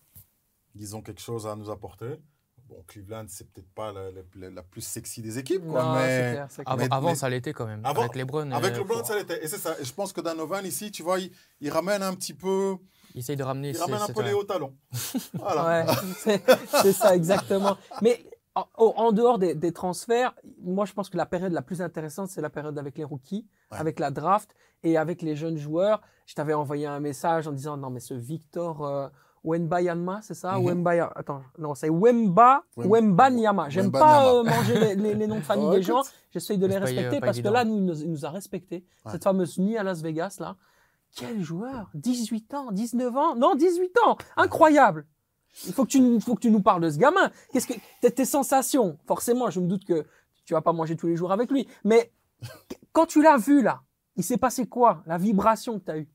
Ils 0.75 0.97
ont 0.97 1.03
quelque 1.03 1.21
chose 1.21 1.47
à 1.47 1.55
nous 1.57 1.71
apporter. 1.71 2.21
Bon, 2.69 2.83
Cleveland, 2.87 3.27
c'est 3.29 3.51
peut-être 3.53 3.69
pas 3.75 3.93
la, 3.93 4.05
la- 4.37 4.51
la 4.51 4.63
plus 4.63 4.81
sexy 4.81 5.21
des 5.21 5.39
équipes, 5.39 5.67
quoi, 5.67 5.83
Non, 5.83 5.95
c'est 5.97 6.01
mais 6.01 6.33
clair, 6.33 6.47
c'est 6.49 6.65
clair. 6.65 6.73
Avant, 6.73 6.83
Mais- 6.85 6.95
avant, 6.95 7.09
mais- 7.11 7.15
ça 7.15 7.29
l'était 7.29 7.53
quand 7.53 7.67
même. 7.67 7.83
Avant- 7.85 8.01
avec 8.03 8.17
LeBron. 8.17 8.51
avec 8.53 8.75
euh, 8.75 8.79
LeBron, 8.79 8.99
faut- 9.01 9.05
ça 9.05 9.17
l'était. 9.17 9.45
Et 9.45 9.49
c'est 9.49 9.59
ça. 9.59 9.77
Et 9.79 9.85
je 9.85 9.93
pense 9.93 10.13
que 10.15 10.21
Donovan, 10.23 10.65
ici, 10.65 10.91
tu 10.91 11.03
vois, 11.03 11.21
il, 11.21 11.31
il 11.61 11.71
ramène 11.71 12.03
un 12.03 12.15
petit 12.15 12.33
peu, 12.33 12.77
Il 13.15 13.19
essaye 13.21 13.37
de 13.37 13.43
ramener. 13.45 13.71
il 13.71 13.77
ramène 13.77 14.01
un 14.01 14.07
peu 14.09 14.23
les 14.23 14.33
hauts 14.33 14.45
talons. 14.45 14.75
Voilà. 15.35 15.85
Ouais, 15.87 15.95
c'est 16.17 16.43
c'est 16.83 16.93
ça 16.95 17.15
exactement. 17.15 17.77
Mais 18.01 18.25
en, 18.55 18.67
en 18.79 19.13
dehors 19.13 19.39
des, 19.39 19.55
des 19.55 19.73
transferts, 19.73 20.35
moi 20.63 20.87
je 20.87 20.95
pense 20.95 21.11
que 21.11 21.17
la 21.19 21.27
période 21.27 21.53
la 21.53 21.63
plus 21.63 21.83
intéressante, 21.83 22.29
c'est 22.31 22.41
la 22.41 22.51
période 22.51 22.79
avec 22.79 22.97
les 22.97 23.05
rookies, 23.05 23.47
Ouais. 23.73 23.79
avec 23.79 23.99
la 24.01 24.11
draft 24.11 24.55
et 24.85 24.97
avec 24.97 25.21
les 25.23 25.37
jeunes 25.37 25.59
joueurs. 25.59 26.01
Je 26.27 26.35
t'avais 26.35 26.55
envoyé 26.55 26.87
un 26.87 27.01
message 27.01 27.47
en 27.47 27.53
disant 27.53 27.77
non 27.77 27.91
mais 27.91 28.01
ce 28.01 28.15
Victor 28.15 28.85
euh, 28.87 29.09
Wembayama, 29.45 30.21
c'est 30.23 30.35
ça? 30.35 30.59
Mhm. 30.59 30.65
Wembaya, 30.67 31.13
attends, 31.15 31.43
non 31.59 31.75
c'est 31.75 31.91
Wemba 31.91 32.65
Wem- 32.77 32.89
Wembanyama. 32.89 33.69
J'aime 33.69 33.93
pas 33.93 34.33
euh, 34.35 34.43
manger 34.43 34.79
les, 34.81 34.95
les- 34.95 35.15
les 35.15 35.27
noms 35.27 35.37
de 35.37 35.41
famille 35.43 35.67
Ouais, 35.67 35.77
des 35.77 35.83
gens. 35.83 36.03
J'essaye 36.33 36.59
de 36.59 36.67
les 36.67 36.75
pas- 36.75 36.81
respecter 36.87 37.21
pas 37.21 37.27
parce 37.27 37.41
que 37.41 37.49
là 37.49 37.65
nous, 37.65 37.77
il 37.77 37.85
nous, 37.85 38.03
il 38.03 38.11
nous 38.11 38.25
a 38.27 38.31
respecté. 38.31 38.85
Ouais. 39.05 39.13
Cette 39.13 39.25
fameuse 39.25 39.59
nuit 39.59 39.77
à 39.77 39.83
Las 39.83 40.03
Vegas 40.03 40.39
là. 40.41 40.57
Quel 41.17 41.41
joueur? 41.43 41.91
18 41.95 42.55
ans, 42.55 42.73
19 42.73 43.17
ans? 43.17 43.37
Non, 43.37 43.55
18 43.55 43.93
ans 44.05 44.17
Incroyable 44.37 45.07
Il 45.67 45.73
faut 45.73 45.85
que 45.85 45.91
tu, 45.91 46.01
nous- 46.01 46.19
faut 46.21 46.35
que 46.35 46.41
tu 46.41 46.51
nous 46.51 46.61
parles 46.63 46.83
de 46.83 46.91
ce 46.91 46.99
gamin. 46.99 47.31
Qu'est-ce 47.53 47.69
que 47.69 47.75
tes, 48.01 48.11
tes 48.11 48.25
sensations? 48.25 48.99
Forcément, 49.07 49.49
je 49.51 49.61
me 49.61 49.69
doute 49.69 49.85
que 49.85 50.05
tu 50.45 50.55
vas 50.55 50.61
pas 50.63 50.73
manger 50.73 50.97
tous 50.97 51.07
les 51.07 51.17
jours 51.17 51.31
avec 51.31 51.51
lui. 51.53 51.69
Mais 51.85 52.11
quand 52.93 53.07
tu 53.07 53.23
l'as 53.23 53.37
vu 53.37 53.63
là, 53.63 53.83
il 54.17 54.25
s'est 54.25 54.37
passé 54.39 54.67
quoi? 54.67 55.03
La 55.07 55.17
vibration 55.19 55.79
que 55.79 55.85
tu 55.85 55.91
as 55.93 55.99
eue? 55.99 56.09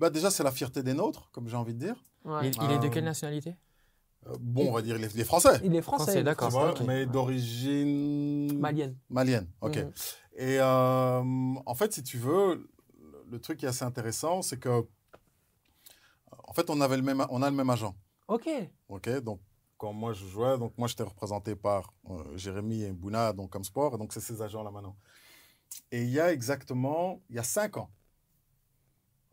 Bah, 0.00 0.08
déjà, 0.10 0.30
c'est 0.30 0.42
la 0.42 0.50
fierté 0.50 0.82
des 0.82 0.94
nôtres, 0.94 1.30
comme 1.30 1.46
j'ai 1.48 1.56
envie 1.56 1.74
de 1.74 1.78
dire. 1.78 2.02
Ouais. 2.24 2.48
Il, 2.48 2.54
il 2.62 2.70
est 2.72 2.78
de 2.78 2.86
Euh, 2.86 2.88
quelle 2.90 3.04
nationalité? 3.04 3.54
Euh, 4.26 4.34
bon, 4.40 4.68
on 4.68 4.72
va 4.72 4.80
dire 4.82 4.96
les, 4.98 5.08
les 5.08 5.24
Français. 5.24 5.60
Il 5.62 5.74
est 5.76 5.82
français. 5.82 6.04
Français, 6.04 6.14
il 6.14 6.20
est 6.20 6.24
d'accord, 6.24 6.48
tu 6.48 6.54
français, 6.54 6.72
vois, 6.72 6.80
ok. 6.80 6.86
mais 6.86 7.04
d'origine 7.06 8.58
Malienne. 8.58 8.96
malienne. 9.10 9.46
Ok. 9.60 9.76
Mhm. 9.76 9.92
Et 10.36 10.58
euh, 10.58 11.22
en 11.66 11.74
fait, 11.74 11.92
si 11.92 12.02
tu 12.02 12.16
veux, 12.18 12.66
le- 12.98 13.24
le 13.30 13.38
truc 13.40 13.58
qui 13.58 13.66
est 13.66 13.68
assez 13.68 13.84
intéressant, 13.84 14.40
c'est 14.42 14.58
que 14.58 14.86
en 16.48 16.52
fait, 16.54 16.68
on 16.70 16.80
avait 16.80 16.96
le 16.96 17.02
même, 17.02 17.24
on 17.30 17.42
a 17.42 17.50
le 17.50 17.56
même 17.56 17.70
agent. 17.70 17.94
Ok. 18.28 18.48
Ok. 18.88 19.08
Donc, 19.20 19.40
quand 19.76 19.92
moi 19.92 20.12
je 20.14 20.26
jouais, 20.26 20.56
donc 20.58 20.72
moi 20.78 20.88
j'étais 20.88 21.02
représenté 21.02 21.54
par 21.56 21.92
euh, 22.10 22.36
Jérémy 22.36 22.82
et 22.84 22.92
Bouna, 22.92 23.32
donc 23.32 23.50
comme 23.50 23.64
sport, 23.64 23.94
et 23.94 23.98
donc 23.98 24.12
c'est 24.12 24.20
ces 24.20 24.40
agents 24.42 24.62
là 24.62 24.70
maintenant. 24.70 24.96
Et 25.92 26.02
il 26.02 26.10
y 26.10 26.20
a 26.20 26.32
exactement, 26.32 27.20
il 27.30 27.36
y 27.36 27.38
a 27.38 27.42
cinq 27.42 27.76
ans. 27.76 27.90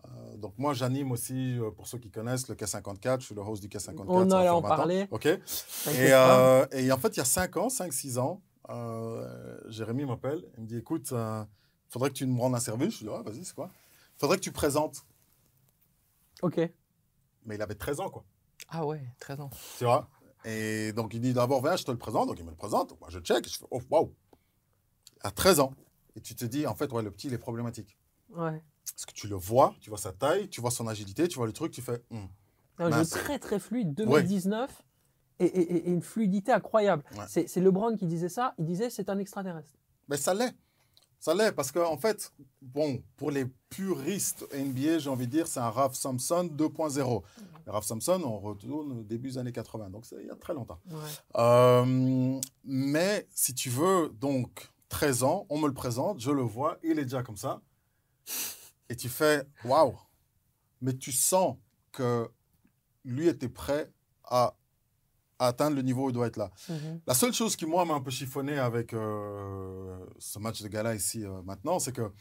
Euh, 0.05 0.37
donc 0.37 0.53
moi 0.57 0.73
j'anime 0.73 1.11
aussi, 1.11 1.57
euh, 1.59 1.71
pour 1.71 1.87
ceux 1.87 1.97
qui 1.97 2.09
connaissent, 2.11 2.47
le 2.47 2.55
K54, 2.55 3.19
je 3.21 3.25
suis 3.25 3.35
le 3.35 3.41
host 3.41 3.61
du 3.61 3.67
K54. 3.67 4.05
On 4.07 4.29
ça 4.29 4.39
allait 4.39 4.49
en 4.49 4.61
20 4.61 4.67
ans. 4.67 4.75
parler. 4.75 5.07
Ok? 5.11 5.25
Et, 5.25 5.39
euh, 5.87 6.65
et 6.71 6.91
en 6.91 6.97
fait, 6.97 7.09
il 7.09 7.17
y 7.17 7.21
a 7.21 7.25
5 7.25 7.57
ans, 7.57 7.67
5-6 7.67 8.17
ans, 8.19 8.41
euh, 8.69 9.59
Jérémy 9.67 10.05
m'appelle. 10.05 10.43
Il 10.57 10.63
me 10.63 10.67
dit 10.67 10.77
Écoute, 10.77 11.09
il 11.11 11.45
faudrait 11.89 12.09
que 12.09 12.15
tu 12.15 12.25
me 12.25 12.39
rendes 12.39 12.55
un 12.55 12.59
service. 12.59 12.93
Je 12.95 12.99
lui 13.05 13.07
dis 13.09 13.15
Ah, 13.17 13.21
vas-y, 13.23 13.43
c'est 13.45 13.55
quoi? 13.55 13.69
Il 14.15 14.19
faudrait 14.19 14.37
que 14.37 14.43
tu 14.43 14.51
présentes. 14.51 15.03
Ok. 16.41 16.57
Mais 17.45 17.55
il 17.55 17.61
avait 17.61 17.75
13 17.75 17.99
ans, 17.99 18.09
quoi. 18.09 18.23
Ah 18.69 18.85
ouais, 18.85 19.01
13 19.19 19.39
ans. 19.41 19.49
Tu 19.77 19.85
vois? 19.85 20.09
Et 20.45 20.91
donc, 20.93 21.13
il 21.13 21.21
dit 21.21 21.33
D'abord, 21.33 21.61
viens, 21.63 21.75
je 21.75 21.83
te 21.85 21.91
le 21.91 21.97
présente. 21.97 22.27
Donc, 22.27 22.37
il 22.39 22.45
me 22.45 22.49
le 22.51 22.55
présente. 22.55 22.99
Moi, 22.99 23.09
je 23.09 23.19
check. 23.19 23.47
Je 23.49 23.57
fais 23.57 23.65
Oh, 23.71 23.81
waouh 23.89 24.13
À 25.21 25.31
13 25.31 25.59
ans. 25.61 25.73
Et 26.15 26.21
tu 26.21 26.35
te 26.35 26.45
dis 26.45 26.67
En 26.67 26.75
fait, 26.75 26.91
ouais, 26.93 27.01
le 27.03 27.11
petit, 27.11 27.27
il 27.27 27.33
est 27.33 27.37
problématique. 27.37 27.97
Ouais. 28.29 28.61
Parce 28.95 29.05
que 29.05 29.13
tu 29.13 29.27
le 29.27 29.35
vois, 29.35 29.75
tu 29.81 29.89
vois 29.89 29.99
sa 29.99 30.11
taille, 30.11 30.49
tu 30.49 30.61
vois 30.61 30.71
son 30.71 30.87
agilité, 30.87 31.27
tu 31.27 31.37
vois 31.37 31.47
le 31.47 31.53
truc, 31.53 31.71
tu 31.71 31.81
fais 31.81 32.01
Hum. 32.11 32.27
Un 32.79 32.91
jeu 32.91 32.97
Mince. 32.97 33.09
très 33.09 33.39
très 33.39 33.59
fluide, 33.59 33.93
2019, 33.95 34.83
et, 35.39 35.45
et- 35.45 35.59
et- 35.73 35.87
et 35.87 35.91
une 35.91 36.01
fluidité 36.01 36.51
incroyable. 36.51 37.03
Ouais. 37.15 37.25
C'est 37.27 37.59
LeBron 37.59 37.95
qui 37.95 38.05
disait 38.05 38.29
ça, 38.29 38.53
il 38.57 38.65
disait 38.65 38.89
c'est 38.89 39.09
un 39.09 39.17
extraterrestre. 39.19 39.73
Mais 40.09 40.17
ça 40.17 40.33
l'est. 40.33 40.55
Ça 41.19 41.33
l'est 41.33 41.51
parce 41.51 41.71
qu'en 41.71 41.91
en 41.91 41.97
fait, 41.97 42.31
bon, 42.61 43.01
pour 43.17 43.31
les 43.31 43.45
puristes 43.69 44.47
NBA, 44.53 44.99
j'ai 44.99 45.09
envie 45.09 45.25
de 45.25 45.31
dire, 45.31 45.47
c'est 45.47 45.59
un 45.59 45.71
Raph 45.71 45.95
Samson 45.95 46.43
2.0. 46.45 47.23
Le 47.65 47.71
Raph 47.71 47.85
Samson, 47.85 48.21
on 48.23 48.37
retourne 48.39 48.99
au 48.99 49.03
début 49.03 49.29
des 49.29 49.37
années 49.39 49.51
80, 49.51 49.89
donc 49.89 50.05
c'est 50.05 50.17
il 50.21 50.27
y 50.27 50.29
a 50.29 50.35
très 50.35 50.53
longtemps. 50.53 50.79
Ouais. 50.89 50.97
Euh, 51.37 52.39
mais 52.63 53.27
si 53.31 53.55
tu 53.55 53.69
veux, 53.71 54.09
donc 54.21 54.71
13 54.89 55.23
ans, 55.23 55.47
on 55.49 55.57
me 55.59 55.67
le 55.67 55.73
présente, 55.73 56.19
je 56.19 56.29
le 56.31 56.43
vois, 56.43 56.77
il 56.83 56.99
est 56.99 57.03
déjà 57.03 57.23
comme 57.23 57.37
ça. 57.37 57.61
Et 58.89 58.95
tu 58.95 59.09
fais, 59.09 59.45
waouh! 59.65 59.97
Mais 60.81 60.93
tu 60.95 61.11
sens 61.11 61.57
que 61.91 62.29
lui 63.03 63.27
était 63.27 63.49
prêt 63.49 63.91
à, 64.23 64.55
à 65.39 65.47
atteindre 65.47 65.75
le 65.75 65.81
niveau 65.81 66.05
où 66.05 66.09
il 66.09 66.13
doit 66.13 66.27
être 66.27 66.37
là. 66.37 66.51
Mhm. 66.69 67.01
La 67.07 67.13
seule 67.13 67.33
chose 67.33 67.55
qui, 67.55 67.65
moi, 67.65 67.83
m'a 67.85 67.95
un 67.95 68.01
peu 68.01 68.11
chiffonné 68.11 68.57
avec 68.59 68.93
euh, 68.93 69.97
ce 70.19 70.39
match 70.39 70.61
de 70.61 70.67
gala 70.67 70.95
ici 70.95 71.23
euh, 71.25 71.41
maintenant, 71.43 71.79
c'est 71.79 71.91
que 71.93 72.11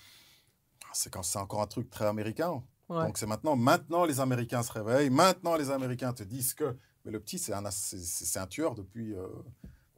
c'est 0.93 1.11
quand 1.13 1.23
c'est 1.23 1.39
encore 1.39 1.61
un 1.61 1.67
truc 1.67 1.91
très 1.91 2.07
américain. 2.07 2.63
Ouais. 2.89 3.05
Donc 3.05 3.19
c'est 3.19 3.27
maintenant, 3.27 3.57
maintenant 3.57 4.05
les 4.05 4.21
Américains 4.21 4.63
se 4.63 4.73
réveillent, 4.73 5.11
maintenant 5.11 5.57
les 5.57 5.71
Américains 5.71 6.13
te 6.13 6.23
disent 6.23 6.55
que, 6.55 6.77
mais 7.05 7.11
le 7.11 7.21
petit 7.21 7.39
c'est 7.39 7.53
un, 7.53 7.69
c'est- 7.71 8.49
tueur 8.49 8.75
depuis, 8.77 9.13
euh, 9.15 9.27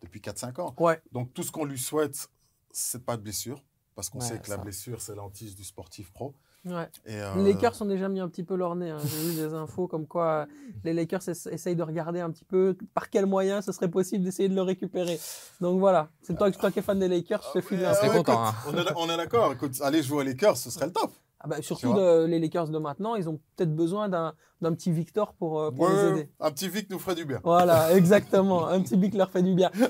depuis 0.03 0.21
4-5 0.21 0.59
ans. 0.61 0.75
Ouais. 0.79 1.01
Donc 1.13 1.35
tout 1.35 1.43
ce 1.43 1.53
qu'on 1.53 1.67
lui 1.67 1.79
souhaite, 1.79 2.29
c'est 2.71 3.05
pas 3.05 3.17
de 3.19 3.23
blessure, 3.23 3.63
parce 3.95 4.09
qu'on 4.09 4.21
Ouais, 4.21 4.27
sait 4.27 4.41
que 4.41 4.49
la 4.51 4.57
blessure 4.57 5.01
c'est 5.03 5.15
l'antige 5.15 5.55
du 5.55 5.65
sportif 5.65 6.11
pro. 6.13 6.35
Ouais. 6.65 6.89
Et, 7.07 7.15
euh, 7.21 7.35
Les 7.37 7.53
Lakers 7.53 7.81
ont 7.81 7.87
déjà 7.87 8.09
mis 8.09 8.21
un 8.21 8.29
petit 8.29 8.43
peu 8.43 8.55
leur 8.57 8.75
nez. 8.75 8.91
hein. 8.91 8.99
J'ai 9.03 9.29
vu 9.29 9.35
des 9.37 9.55
infos 9.55 9.87
comme 9.87 10.07
quoi 10.07 10.27
euh, 10.27 10.47
les 10.85 10.93
Lakers 10.93 11.23
ess- 11.29 11.49
essayent 11.51 11.77
de 11.77 11.83
regarder 11.83 12.21
un 12.21 12.31
petit 12.31 12.45
peu 12.45 12.77
par 12.95 13.09
quel 13.11 13.27
moyen 13.27 13.63
ce 13.63 13.73
serait 13.73 13.89
possible 13.89 14.25
d'essayer 14.25 14.49
de 14.49 14.55
le 14.55 14.63
récupérer. 14.63 15.19
Donc 15.61 15.79
voilà, 15.79 16.09
c'est 16.23 16.37
toi, 16.37 16.51
toi 16.51 16.71
qui 16.71 16.81
es 16.81 16.83
fan 16.83 16.99
des 16.99 17.09
Lakers, 17.09 17.43
je 17.55 17.61
te 17.61 17.65
file 17.67 17.79
content, 18.13 18.45
hein. 18.45 18.55
écoute, 18.67 18.93
On 18.97 19.09
est, 19.09 19.17
d'accord, 19.17 19.53
écoute, 19.53 19.81
aller 19.83 20.03
jouer 20.03 20.19
aux 20.19 20.23
Lakers, 20.27 20.57
ce 20.57 20.71
serait 20.71 20.87
le 20.87 20.93
top. 20.93 21.11
Ah 21.41 21.47
bah, 21.47 21.63
surtout 21.63 21.95
de- 21.95 22.27
les 22.27 22.41
Lakers 22.41 22.69
de 22.69 22.79
maintenant, 22.79 23.15
ils 23.15 23.29
ont 23.29 23.39
peut-être 23.57 23.75
besoin 23.75 24.09
d'un 24.09 24.35
petit 24.61 24.91
Victor 24.91 25.35
pour, 25.35 25.61
euh, 25.61 25.71
pour 25.71 25.89
les 25.89 26.09
aider. 26.09 26.29
un 26.41 26.51
petit 26.51 26.69
Vic 26.69 26.91
nous 26.91 26.99
ferait 26.99 27.15
du 27.15 27.25
bien. 27.25 27.41
Voilà, 27.45 27.95
exactement. 27.97 28.67
un 28.67 28.83
petit 28.83 28.97
bic 28.97 29.15
leur 29.15 29.31
fait 29.31 29.43
du 29.43 29.55
bien. 29.55 29.71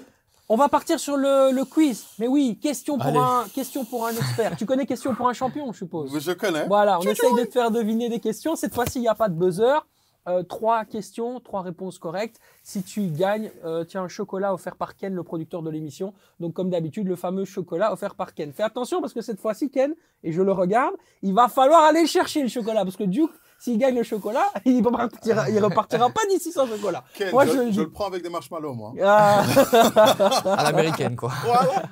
On 0.50 0.56
va 0.56 0.68
partir 0.68 0.98
sur 0.98 1.16
le, 1.16 1.52
le 1.52 1.64
quiz. 1.64 2.06
Mais 2.18 2.26
oui, 2.26 2.58
question 2.60 2.96
pour, 2.96 3.06
Allez. 3.06 3.18
un, 3.18 3.44
question 3.54 3.84
pour 3.84 4.06
un 4.06 4.12
expert. 4.12 4.56
tu 4.56 4.64
connais 4.64 4.86
question 4.86 5.14
pour 5.14 5.28
un 5.28 5.34
champion, 5.34 5.70
je 5.72 5.78
suppose. 5.78 6.18
Je 6.18 6.32
connais. 6.32 6.66
Voilà, 6.66 6.98
on 6.98 7.02
essaye 7.02 7.34
de 7.34 7.44
te 7.44 7.52
faire 7.52 7.70
deviner 7.70 8.08
des 8.08 8.18
questions. 8.18 8.56
Cette 8.56 8.74
fois-ci, 8.74 8.98
il 8.98 9.02
n'y 9.02 9.08
a 9.08 9.14
pas 9.14 9.28
de 9.28 9.34
buzzer. 9.34 9.86
Euh, 10.26 10.42
trois 10.42 10.84
questions, 10.84 11.40
trois 11.40 11.62
réponses 11.62 11.98
correctes. 11.98 12.38
Si 12.62 12.82
tu 12.82 13.08
gagnes, 13.08 13.50
euh, 13.64 13.84
as 13.92 13.98
un 13.98 14.08
chocolat 14.08 14.52
offert 14.52 14.76
par 14.76 14.96
Ken, 14.96 15.14
le 15.14 15.22
producteur 15.22 15.62
de 15.62 15.70
l'émission. 15.70 16.12
Donc, 16.40 16.54
comme 16.54 16.70
d'habitude, 16.70 17.06
le 17.08 17.16
fameux 17.16 17.44
chocolat 17.44 17.92
offert 17.92 18.14
par 18.14 18.34
Ken. 18.34 18.52
Fais 18.52 18.62
attention 18.62 19.00
parce 19.00 19.12
que 19.14 19.22
cette 19.22 19.40
fois-ci, 19.40 19.70
Ken, 19.70 19.94
et 20.24 20.32
je 20.32 20.42
le 20.42 20.52
regarde, 20.52 20.94
il 21.22 21.32
va 21.34 21.48
falloir 21.48 21.82
aller 21.84 22.06
chercher 22.06 22.42
le 22.42 22.48
chocolat 22.48 22.84
parce 22.84 22.96
que 22.96 23.04
Duke, 23.04 23.32
s'il 23.58 23.76
gagne 23.78 23.96
le 23.96 24.02
chocolat, 24.04 24.46
il 24.64 24.84
repartira, 24.84 25.50
il 25.50 25.58
repartira 25.62 26.08
pas 26.10 26.20
d'ici 26.30 26.52
sans 26.52 26.66
chocolat. 26.66 27.04
Ken, 27.14 27.30
Moi, 27.32 27.44
je, 27.46 27.52
je 27.52 27.56
le 27.58 27.64
je 27.66 27.70
dis. 27.70 27.78
le 27.80 27.90
prends 27.90 28.06
avec 28.06 28.22
des 28.22 28.30
marshmallows, 28.30 28.74
moi. 28.74 28.92
Ah. 29.02 29.42
À 30.44 30.62
l'américaine, 30.64 31.16
quoi. 31.16 31.30
Voilà. 31.44 31.82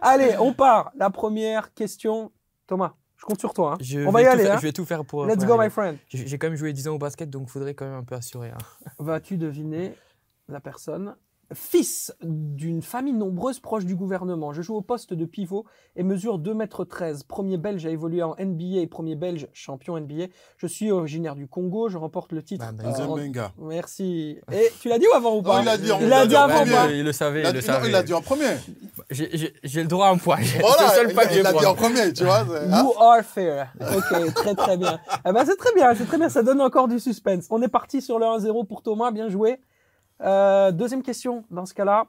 Allez, 0.00 0.36
on 0.38 0.52
part. 0.52 0.92
La 0.96 1.10
première 1.10 1.72
question. 1.74 2.30
Thomas, 2.66 2.92
je 3.16 3.24
compte 3.24 3.38
sur 3.40 3.52
toi. 3.54 3.72
hein. 3.74 3.78
Je 3.80 4.00
On 4.00 4.10
va 4.10 4.20
vais 4.20 4.24
y 4.24 4.26
tout 4.26 4.32
aller. 4.32 4.42
faire- 4.44 4.52
hein. 4.54 4.58
Je 4.58 4.62
vais 4.62 4.72
tout 4.72 4.84
faire 4.84 5.04
pour. 5.04 5.26
Let's 5.26 5.36
pour 5.38 5.46
go, 5.46 5.52
aller. 5.54 5.64
my 5.68 5.70
friend. 5.70 5.98
J'ai 6.08 6.26
j'ai 6.26 6.38
quand 6.38 6.46
même 6.48 6.56
joué 6.56 6.72
10 6.72 6.88
ans 6.88 6.94
au 6.94 6.98
basket, 6.98 7.28
donc 7.30 7.44
il 7.46 7.50
faudrait 7.50 7.74
quand 7.74 7.84
même 7.84 7.94
un 7.98 8.04
peu 8.04 8.14
assurer. 8.14 8.48
hein. 8.50 8.58
Vas-tu 8.98 9.36
deviner 9.36 9.94
la 10.48 10.60
personne 10.60 11.14
Fils 11.54 12.14
d'une 12.22 12.82
famille 12.82 13.12
nombreuse 13.12 13.60
proche 13.60 13.84
du 13.84 13.94
gouvernement. 13.96 14.52
Je 14.52 14.62
joue 14.62 14.74
au 14.76 14.80
poste 14.82 15.14
de 15.14 15.24
pivot 15.24 15.64
et 15.96 16.02
mesure 16.02 16.38
2m13. 16.38 17.24
Premier 17.26 17.56
belge 17.58 17.84
à 17.86 17.90
évoluer 17.90 18.22
en 18.22 18.34
NBA 18.38 18.80
et 18.80 18.86
premier 18.86 19.14
belge 19.16 19.48
champion 19.52 19.98
NBA. 19.98 20.26
Je 20.58 20.66
suis 20.66 20.90
originaire 20.90 21.34
du 21.36 21.46
Congo. 21.48 21.88
Je 21.88 21.98
remporte 21.98 22.32
le 22.32 22.42
titre. 22.42 22.64
Bah, 22.64 22.84
bah, 22.84 22.94
euh, 22.98 23.04
en-. 23.06 23.52
Merci. 23.66 24.38
Et 24.52 24.70
tu 24.80 24.88
l'as 24.88 24.98
dit 24.98 25.06
ou 25.12 25.16
avant 25.16 25.36
ou 25.36 25.42
pas 25.42 25.60
il 25.60 25.64
l'a 25.66 25.76
dit 25.78 25.90
en- 25.92 26.00
Il 26.00 26.08
l'a 26.08 26.26
dit 26.26 26.36
avant 26.36 26.64
pas 26.64 26.90
Il 26.90 27.04
le 27.04 27.12
savait, 27.12 27.40
Il 27.40 27.46
a, 27.46 27.50
il 27.50 27.54
le 27.54 27.60
dit- 27.60 27.66
non, 27.68 27.72
savait. 27.74 27.88
il 27.88 27.94
a 27.94 28.02
dit 28.02 28.14
en 28.14 28.20
premier. 28.22 28.46
J'ai- 29.10 29.30
J'ai 29.36 29.54
j'ai 29.62 29.82
le 29.82 29.88
droit 29.88 30.06
à 30.06 30.10
un 30.10 30.18
point. 30.18 30.38
C'est 30.42 30.58
Voilà, 30.60 30.88
le 30.88 30.94
seul 30.94 31.06
il, 31.10 31.14
papier 31.14 31.40
il 31.40 31.46
a 31.46 31.50
pour 31.50 31.60
dit 31.60 31.66
en 31.66 31.74
premier, 31.74 32.12
tu 32.12 32.24
vois. 32.24 32.44
c'est- 32.48 32.72
hein. 32.72 32.82
You 32.82 32.92
are 33.00 33.22
fair. 33.22 33.72
Ok, 33.80 34.34
très 34.34 34.54
très 34.54 34.76
bien. 34.76 34.98
Eh 35.28 35.32
ben, 35.32 35.44
c'est 35.44 35.56
très 35.56 35.72
bien, 35.74 35.94
c'est 35.94 36.06
très 36.06 36.18
bien. 36.18 36.28
Ça 36.28 36.42
donne 36.42 36.60
encore 36.60 36.88
du 36.88 36.98
suspense. 37.00 37.46
On 37.50 37.60
est 37.62 37.68
parti 37.68 38.00
sur 38.02 38.18
le 38.18 38.26
1-0 38.26 38.64
pour 38.64 38.82
Thomas. 38.82 39.10
Bien 39.10 39.28
joué. 39.28 39.58
Euh, 40.22 40.72
deuxième 40.72 41.02
question. 41.02 41.44
Dans 41.50 41.66
ce 41.66 41.74
cas-là, 41.74 42.06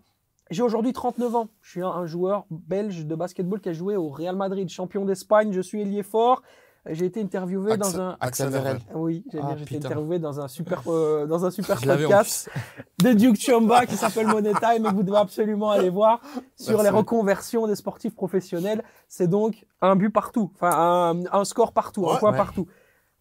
j'ai 0.51 0.61
aujourd'hui 0.61 0.93
39 0.93 1.35
ans. 1.35 1.47
Je 1.61 1.71
suis 1.71 1.81
un, 1.81 1.87
un 1.89 2.05
joueur 2.05 2.45
belge 2.49 3.05
de 3.05 3.15
basketball 3.15 3.59
qui 3.59 3.69
a 3.69 3.73
joué 3.73 3.95
au 3.95 4.09
Real 4.09 4.35
Madrid, 4.35 4.69
champion 4.69 5.05
d'Espagne. 5.05 5.51
Je 5.51 5.61
suis 5.61 5.81
ailier 5.81 6.03
fort. 6.03 6.41
J'ai 6.85 7.05
été 7.05 7.21
interviewé 7.21 7.77
dans 7.77 7.97
un. 8.01 8.17
Axel 8.19 8.49
Vervel. 8.49 8.77
Oui, 8.93 9.23
j'ai 9.31 9.39
Ah, 9.41 9.55
été 9.57 9.77
interviewé 9.77 10.19
dans 10.19 10.41
un 10.41 10.49
super, 10.49 10.81
euh, 10.87 11.25
dans 11.25 11.45
un 11.45 11.49
super 11.49 11.79
podcast 11.79 12.49
de 13.01 13.13
Duke 13.13 13.37
Chomba 13.39 13.85
qui 13.85 13.95
s'appelle 13.95 14.27
Money 14.27 14.51
Time 14.59 14.85
et 14.85 14.89
que 14.89 14.93
vous 14.93 15.03
devez 15.03 15.17
absolument 15.17 15.69
aller 15.71 15.89
voir 15.89 16.19
sur 16.57 16.73
Merci. 16.73 16.83
les 16.83 16.89
reconversions 16.89 17.67
des 17.67 17.75
sportifs 17.75 18.13
professionnels. 18.13 18.83
C'est 19.07 19.29
donc 19.29 19.65
un 19.81 19.95
but 19.95 20.09
partout, 20.09 20.51
enfin 20.55 20.71
un, 21.31 21.39
un 21.39 21.45
score 21.45 21.71
partout, 21.71 22.09
un 22.09 22.17
point 22.17 22.31
Ouais. 22.31 22.37
partout. 22.37 22.67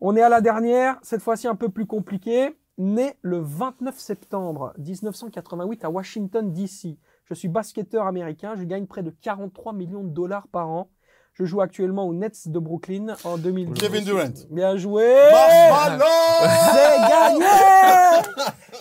On 0.01 0.16
est 0.16 0.22
à 0.22 0.28
la 0.28 0.40
dernière, 0.40 0.97
cette 1.03 1.22
fois-ci 1.22 1.47
un 1.47 1.55
peu 1.55 1.68
plus 1.68 1.86
compliqué. 1.86 2.57
Né 2.79 3.18
le 3.20 3.39
29 3.39 3.99
septembre 3.99 4.73
1988 4.79 5.85
à 5.85 5.91
Washington, 5.91 6.53
D.C. 6.53 6.97
Je 7.27 7.35
suis 7.35 7.49
basketteur 7.49 8.07
américain, 8.07 8.55
je 8.57 8.64
gagne 8.64 8.87
près 8.87 9.03
de 9.03 9.11
43 9.11 9.73
millions 9.75 10.05
de 10.05 10.11
dollars 10.11 10.49
par 10.49 10.68
an. 10.68 10.89
Je 11.35 11.45
joue 11.45 11.62
actuellement 11.62 12.07
aux 12.07 12.12
Nets 12.12 12.49
de 12.49 12.59
Brooklyn 12.59 13.14
en 13.25 13.39
2010. 13.39 13.81
Kevin 13.81 14.05
Durant. 14.05 14.33
Bien 14.51 14.77
joué 14.77 15.14
c'est 16.73 16.99
gagné 17.09 17.47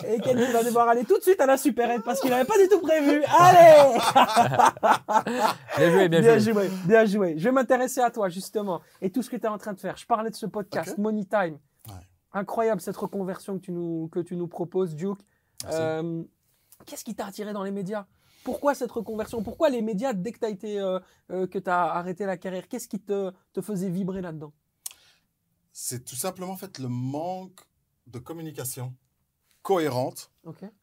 Et 0.14 0.20
qui 0.20 0.52
va 0.52 0.62
devoir 0.62 0.88
aller 0.88 1.04
tout 1.04 1.16
de 1.16 1.22
suite 1.22 1.40
à 1.40 1.46
la 1.46 1.56
supérette 1.56 2.02
parce 2.02 2.20
qu'il 2.20 2.30
n'avait 2.30 2.44
pas 2.44 2.58
du 2.58 2.68
tout 2.68 2.80
prévu. 2.80 3.22
Allez 3.38 3.98
Bien 5.78 5.90
joué, 5.90 6.08
bien, 6.08 6.20
Bien 6.20 6.38
joué. 6.38 6.52
joué, 6.52 6.70
bien 6.84 7.04
joué. 7.06 7.34
Je 7.38 7.44
vais 7.44 7.52
m'intéresser 7.52 8.00
à 8.00 8.10
toi 8.10 8.28
justement 8.28 8.80
et 9.00 9.10
tout 9.10 9.22
ce 9.22 9.30
que 9.30 9.36
tu 9.36 9.44
es 9.44 9.48
en 9.48 9.58
train 9.58 9.72
de 9.72 9.80
faire. 9.80 9.96
Je 9.96 10.06
parlais 10.06 10.30
de 10.30 10.34
ce 10.34 10.46
podcast. 10.46 10.98
Money 10.98 11.24
Time. 11.24 11.58
Incroyable 12.32 12.80
cette 12.80 12.96
reconversion 12.96 13.58
que 13.58 13.64
tu 13.64 13.72
nous, 13.72 14.08
que 14.08 14.20
tu 14.20 14.36
nous 14.36 14.48
proposes, 14.48 14.94
Duke. 14.94 15.20
Euh, 15.66 16.24
Qu'est-ce 16.86 17.04
qui 17.04 17.14
t'a 17.14 17.26
attiré 17.26 17.52
dans 17.52 17.62
les 17.62 17.70
médias? 17.70 18.06
Pourquoi 18.44 18.74
cette 18.74 18.90
reconversion? 18.90 19.42
Pourquoi 19.42 19.70
les 19.70 19.82
médias 19.82 20.12
dès 20.12 20.32
que 20.32 20.38
tu 20.38 20.44
as 20.44 20.48
été, 20.48 20.80
euh, 20.80 20.98
euh, 21.30 21.46
que 21.46 21.58
tu 21.58 21.70
as 21.70 21.92
arrêté 21.92 22.26
la 22.26 22.36
carrière 22.36 22.66
Qu'est-ce 22.68 22.88
qui 22.88 22.98
te, 22.98 23.32
te 23.52 23.60
faisait 23.60 23.88
vibrer 23.88 24.20
là-dedans? 24.20 24.52
C'est 25.72 26.04
tout 26.04 26.16
simplement 26.16 26.52
en 26.52 26.56
fait 26.56 26.78
le 26.78 26.88
manque 26.88 27.60
de 28.06 28.18
communication 28.18 28.94
cohérente 29.62 30.30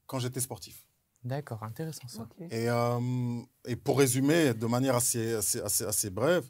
quand 0.08 0.20
j'étais 0.20 0.40
sportif. 0.40 0.86
D'accord, 1.24 1.64
intéressant 1.64 2.08
ça. 2.08 2.28
Et, 2.50 2.70
euh, 2.70 3.42
et 3.66 3.76
pour 3.76 4.00
résumer 4.00 4.54
de 4.54 4.66
manière 4.68 4.96
assez, 4.96 5.34
assez, 5.34 5.60
assez, 5.60 5.84
assez 5.84 6.10
brève, 6.10 6.50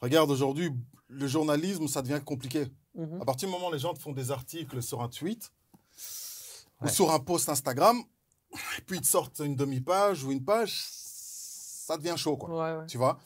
regarde 0.00 0.30
aujourd'hui, 0.30 0.70
le 1.06 1.26
journalisme, 1.28 1.86
ça 1.86 2.02
devient 2.02 2.20
compliqué. 2.24 2.66
Mhm. 2.98 3.22
À 3.22 3.24
partir 3.24 3.48
du 3.48 3.54
moment 3.54 3.68
où 3.68 3.72
les 3.72 3.78
gens 3.78 3.94
te 3.94 4.00
font 4.00 4.12
des 4.12 4.30
articles 4.30 4.82
sur 4.82 5.00
un 5.00 5.08
tweet 5.08 5.50
ou 6.82 6.88
sur 6.88 7.10
un 7.10 7.20
post 7.20 7.48
Instagram, 7.48 8.02
et 8.78 8.82
puis 8.82 8.98
ils 8.98 9.00
te 9.00 9.06
sortent 9.06 9.38
une 9.38 9.56
demi-page 9.56 10.24
ou 10.24 10.32
une 10.32 10.44
page, 10.44 10.72
ça 10.82 11.96
devient 11.96 12.14
chaud, 12.16 12.36
quoi. 12.36 12.50
Ouais, 12.50 12.80
ouais. 12.80 12.86
Tu 12.86 12.98
vois? 12.98 13.18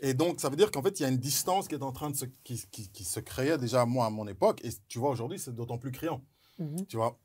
Et 0.00 0.14
donc, 0.14 0.40
ça 0.40 0.48
veut 0.48 0.56
dire 0.56 0.70
qu'en 0.70 0.82
fait, 0.82 0.98
il 0.98 1.02
y 1.02 1.06
a 1.06 1.08
une 1.08 1.18
distance 1.18 1.68
qui 1.68 1.74
est 1.74 1.82
en 1.82 1.92
train 1.92 2.10
de 2.10 2.16
se, 2.16 2.24
qui, 2.44 2.62
qui, 2.70 2.88
qui 2.88 3.04
se 3.04 3.20
créait 3.20 3.58
déjà, 3.58 3.84
moi, 3.84 4.06
à 4.06 4.10
mon 4.10 4.26
époque. 4.26 4.60
Et 4.64 4.70
tu 4.88 4.98
vois, 4.98 5.10
aujourd'hui, 5.10 5.38
c'est 5.38 5.54
d'autant 5.54 5.78
plus 5.78 5.90
criant. 5.90 6.22
Mhm. 6.58 6.86
Tu 6.86 6.96
vois? 6.96 7.18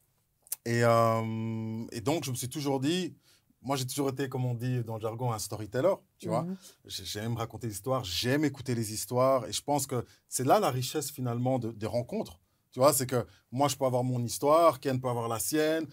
Et, 0.65 0.83
euh, 0.83 1.85
et 1.91 2.01
donc, 2.01 2.23
je 2.23 2.31
me 2.31 2.35
suis 2.35 2.49
toujours 2.49 2.79
dit, 2.79 3.15
moi, 3.63 3.75
j'ai 3.75 3.85
toujours 3.87 4.09
été, 4.09 4.29
comme 4.29 4.45
on 4.45 4.53
dit 4.53 4.83
dans 4.83 4.95
le 4.95 5.01
jargon, 5.01 5.31
un 5.31 5.39
storyteller. 5.39 5.95
Tu 6.19 6.27
vois 6.27 6.43
Mhm. 6.43 6.57
J'ai- 6.85 7.05
J'aime 7.05 7.35
raconter 7.37 7.67
des 7.67 7.73
histoires, 7.73 8.03
j'aime 8.03 8.45
écouter 8.45 8.75
les 8.75 8.93
histoires. 8.93 9.45
Et 9.47 9.51
je 9.53 9.61
pense 9.63 9.87
que 9.87 10.05
c'est 10.27 10.43
là 10.45 10.59
la 10.59 10.69
richesse, 10.71 11.09
finalement, 11.11 11.59
de- 11.59 11.71
des 11.71 11.85
rencontres. 11.87 12.39
Tu 12.71 12.79
vois, 12.79 12.91
c'est 12.93 13.05
que 13.07 13.25
moi, 13.51 13.67
je 13.67 13.75
peux 13.75 13.85
avoir 13.85 14.03
mon 14.03 14.23
histoire, 14.23 14.79
Ken 14.79 14.99
peut 14.99 15.09
avoir 15.09 15.27
la 15.27 15.39
sienne. 15.39 15.87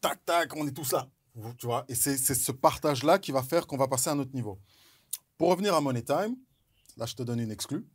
Tac, 0.00 0.24
tac, 0.24 0.54
on 0.56 0.66
est 0.66 0.72
tous 0.72 0.92
là. 0.92 1.08
Tu 1.56 1.66
vois 1.66 1.84
Et 1.88 1.94
c'est 1.94 2.16
ce 2.16 2.50
partage-là 2.52 3.18
qui 3.20 3.30
va 3.30 3.42
faire 3.42 3.66
qu'on 3.66 3.76
va 3.76 3.86
passer 3.86 4.10
à 4.10 4.14
un 4.14 4.18
autre 4.18 4.34
niveau. 4.34 4.58
Pour 5.36 5.50
revenir 5.50 5.74
à 5.74 5.80
Money 5.80 6.02
Time, 6.02 6.34
là, 6.96 7.06
je 7.06 7.14
te 7.14 7.22
donne 7.22 7.38
une 7.38 7.52
exclue. 7.52 7.86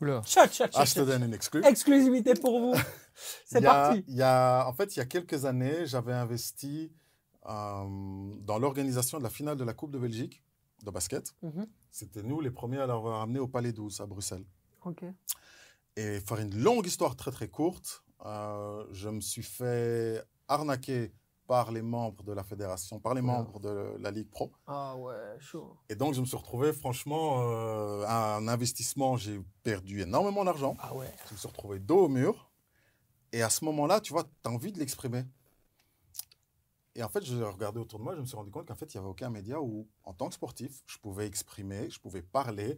Oula. 0.00 0.22
Tcha, 0.24 0.46
tcha, 0.46 0.68
tcha, 0.68 0.78
Ah, 0.80 0.84
je 0.84 0.94
te 0.94 1.00
donne 1.00 1.24
une 1.24 1.34
exclue. 1.34 1.64
Exclusivité 1.64 2.34
pour 2.34 2.60
vous. 2.60 2.74
C'est 3.46 3.60
parti. 3.60 4.04
il 4.06 4.14
y 4.14 4.22
a, 4.22 4.64
en 4.68 4.72
fait, 4.72 4.94
il 4.94 5.00
y 5.00 5.02
a 5.02 5.06
quelques 5.06 5.44
années, 5.44 5.86
j'avais 5.86 6.12
investi 6.12 6.92
euh, 6.92 7.07
dans 7.48 8.58
l'organisation 8.58 9.18
de 9.18 9.22
la 9.22 9.30
finale 9.30 9.56
de 9.56 9.64
la 9.64 9.74
Coupe 9.74 9.90
de 9.90 9.98
Belgique 9.98 10.42
de 10.84 10.90
basket. 10.90 11.34
Mhm. 11.42 11.66
C'était 11.90 12.22
nous 12.22 12.40
les 12.40 12.50
premiers 12.50 12.78
à 12.78 12.86
l'avoir 12.86 13.22
amené 13.22 13.38
au 13.38 13.48
Palais 13.48 13.72
12 13.72 14.00
à 14.00 14.06
Bruxelles. 14.06 14.44
Ok. 14.84 15.04
Et 15.96 16.20
faire 16.20 16.38
une 16.38 16.56
longue 16.56 16.86
histoire 16.86 17.16
très 17.16 17.30
très 17.30 17.48
courte, 17.48 18.04
euh, 18.24 18.86
je 18.92 19.08
me 19.08 19.20
suis 19.20 19.42
fait 19.42 20.22
arnaquer 20.46 21.12
par 21.48 21.72
les 21.72 21.80
membres 21.80 22.22
de 22.24 22.32
la 22.32 22.44
fédération, 22.44 23.00
par 23.00 23.14
les 23.14 23.22
membres 23.22 23.58
de 23.58 23.96
la 23.98 24.10
Ligue 24.10 24.28
Pro. 24.28 24.52
Ah 24.66 24.94
ouais, 24.96 25.14
chaud. 25.40 25.78
Et 25.88 25.94
donc, 25.94 26.12
je 26.12 26.20
me 26.20 26.26
suis 26.26 26.36
retrouvé, 26.36 26.74
franchement, 26.74 27.40
euh, 27.40 28.06
un 28.06 28.46
investissement, 28.48 29.16
j'ai 29.16 29.40
perdu 29.62 30.02
énormément 30.02 30.44
d'argent. 30.44 30.76
Ah 30.78 30.94
ouais. 30.94 31.10
Je 31.28 31.32
me 31.32 31.38
suis 31.38 31.48
retrouvé 31.48 31.78
dos 31.78 32.04
au 32.04 32.08
mur. 32.08 32.50
Et 33.32 33.42
à 33.42 33.48
ce 33.48 33.64
moment-là, 33.64 34.00
tu 34.00 34.12
vois, 34.12 34.24
tu 34.24 34.30
as 34.44 34.50
envie 34.50 34.72
de 34.72 34.78
l'exprimer. 34.78 35.24
Et 36.98 37.02
en 37.04 37.08
fait, 37.08 37.24
je 37.24 37.36
regardais 37.44 37.78
autour 37.78 38.00
de 38.00 38.04
moi, 38.04 38.16
je 38.16 38.20
me 38.20 38.26
suis 38.26 38.34
rendu 38.36 38.50
compte 38.50 38.66
qu'en 38.66 38.74
fait, 38.74 38.92
il 38.92 38.96
n'y 38.96 39.00
avait 39.00 39.08
aucun 39.10 39.30
média 39.30 39.60
où, 39.62 39.86
en 40.02 40.12
tant 40.12 40.28
que 40.28 40.34
sportif, 40.34 40.82
je 40.86 40.98
pouvais 40.98 41.28
exprimer, 41.28 41.88
je 41.90 42.00
pouvais 42.00 42.22
parler 42.22 42.76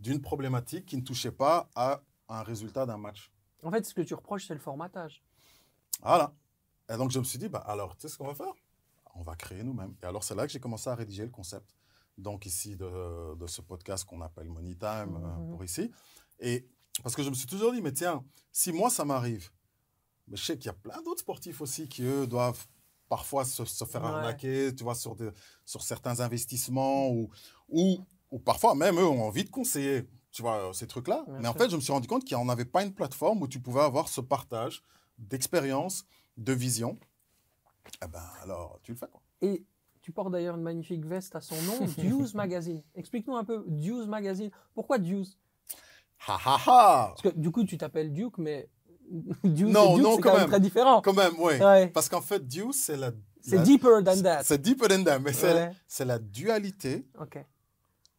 d'une 0.00 0.20
problématique 0.20 0.84
qui 0.84 0.96
ne 0.96 1.02
touchait 1.02 1.30
pas 1.30 1.70
à 1.76 2.02
un 2.28 2.42
résultat 2.42 2.86
d'un 2.86 2.96
match. 2.98 3.30
En 3.62 3.70
fait, 3.70 3.86
ce 3.86 3.94
que 3.94 4.00
tu 4.02 4.14
reproches, 4.14 4.48
c'est 4.48 4.54
le 4.54 4.58
formatage. 4.58 5.22
Voilà. 6.02 6.34
Et 6.92 6.96
donc, 6.96 7.12
je 7.12 7.20
me 7.20 7.24
suis 7.24 7.38
dit, 7.38 7.48
bah, 7.48 7.60
alors, 7.60 7.94
tu 7.94 8.02
sais 8.02 8.08
ce 8.08 8.18
qu'on 8.18 8.26
va 8.26 8.34
faire? 8.34 8.52
On 9.14 9.22
va 9.22 9.36
créer 9.36 9.62
nous-mêmes. 9.62 9.94
Et 10.02 10.06
alors, 10.06 10.24
c'est 10.24 10.34
là 10.34 10.44
que 10.44 10.52
j'ai 10.52 10.58
commencé 10.58 10.90
à 10.90 10.96
rédiger 10.96 11.22
le 11.22 11.30
concept. 11.30 11.76
Donc, 12.18 12.44
ici, 12.46 12.74
de, 12.76 13.36
de 13.36 13.46
ce 13.46 13.60
podcast 13.62 14.04
qu'on 14.04 14.22
appelle 14.22 14.48
Money 14.48 14.74
Time, 14.74 15.16
euh, 15.22 15.36
Mhm. 15.38 15.50
pour 15.52 15.62
ici. 15.62 15.88
Et 16.40 16.66
parce 17.04 17.14
que 17.14 17.22
je 17.22 17.30
me 17.30 17.34
suis 17.36 17.46
toujours 17.46 17.70
dit, 17.72 17.80
mais 17.80 17.92
tiens, 17.92 18.24
si 18.50 18.72
moi, 18.72 18.90
ça 18.90 19.04
m'arrive, 19.04 19.52
mais 20.26 20.36
je 20.36 20.42
sais 20.44 20.56
qu'il 20.58 20.66
y 20.66 20.70
a 20.70 20.72
plein 20.74 21.00
d'autres 21.02 21.20
sportifs 21.20 21.60
aussi 21.60 21.88
qui, 21.88 22.02
eux, 22.02 22.26
doivent 22.26 22.66
parfois 23.12 23.44
se, 23.44 23.66
se 23.66 23.84
faire 23.84 24.00
Ouais. 24.00 24.08
arnaquer, 24.08 24.74
tu 24.74 24.84
vois, 24.84 24.94
sur, 24.94 25.14
des, 25.14 25.28
sur 25.66 25.82
certains 25.82 26.20
investissements 26.20 27.10
ou, 27.10 27.28
ou, 27.68 27.98
ou 28.30 28.38
parfois 28.38 28.74
même 28.74 28.98
eux 28.98 29.06
ont 29.06 29.22
envie 29.22 29.44
de 29.44 29.50
conseiller, 29.50 30.08
tu 30.30 30.40
vois, 30.40 30.70
ces 30.72 30.86
trucs-là. 30.86 31.22
Bien 31.28 31.40
Mais 31.40 31.48
en 31.48 31.52
fait, 31.52 31.68
je 31.68 31.76
me 31.76 31.82
suis 31.82 31.92
rendu 31.92 32.08
compte 32.08 32.24
qu'il 32.24 32.34
n'y 32.38 32.42
en 32.42 32.48
avait 32.48 32.64
pas 32.64 32.82
une 32.82 32.94
plateforme 32.94 33.42
où 33.42 33.48
tu 33.48 33.60
pouvais 33.60 33.82
avoir 33.82 34.08
ce 34.08 34.22
partage 34.22 34.82
d'expérience, 35.18 36.06
de 36.38 36.54
vision. 36.54 36.98
Eh 38.02 38.06
ben, 38.06 38.24
alors, 38.42 38.78
tu 38.82 38.92
le 38.92 38.96
fais, 38.96 39.08
quoi. 39.12 39.20
Et 39.42 39.62
tu 40.00 40.10
portes 40.10 40.32
d'ailleurs 40.32 40.56
une 40.56 40.62
magnifique 40.62 41.04
veste 41.04 41.36
à 41.36 41.42
son 41.42 41.60
nom, 41.62 41.86
Deuce 41.98 42.32
Magazine. 42.32 42.82
Explique-nous 42.94 43.36
un 43.36 43.44
peu, 43.44 43.62
Deuce 43.68 44.06
Magazine. 44.06 44.50
Pourquoi 44.74 44.96
Deuce 44.96 45.36
Ha 46.26 46.38
ha 46.46 46.54
ha 46.66 47.06
Parce 47.10 47.20
que 47.20 47.28
du 47.38 47.50
coup, 47.50 47.64
tu 47.64 47.76
t'appelles 47.76 48.10
Duke, 48.10 48.38
mais 48.38 48.70
Deuce 49.44 49.68
Non, 49.72 49.92
et 49.92 49.94
Duke, 49.96 50.02
non, 50.04 50.16
quand 50.16 50.22
quand 50.32 50.38
même 50.38 50.48
très 50.48 50.60
différent. 50.60 51.00
Quand 51.02 51.12
même, 51.12 51.32
oui. 51.38 51.54
Ouais. 51.58 51.88
Parce 51.88 52.08
qu'en 52.08 52.20
fait, 52.22 52.46
Deuce, 52.46 52.76
c'est 52.76 52.96
la... 52.96 53.10
C'est 53.40 53.56
la- 53.56 53.62
deeper 53.62 54.04
than 54.04 54.22
that. 54.22 54.42
C'est 54.44 54.60
deeper 54.62 54.88
than 54.88 55.02
that, 55.04 55.18
mais 55.18 55.32
c'est 55.32 55.52
Ouais. 55.52 55.70
c'est 55.88 56.04
la 56.04 56.18
dualité 56.18 57.06
Ok. 57.20 57.44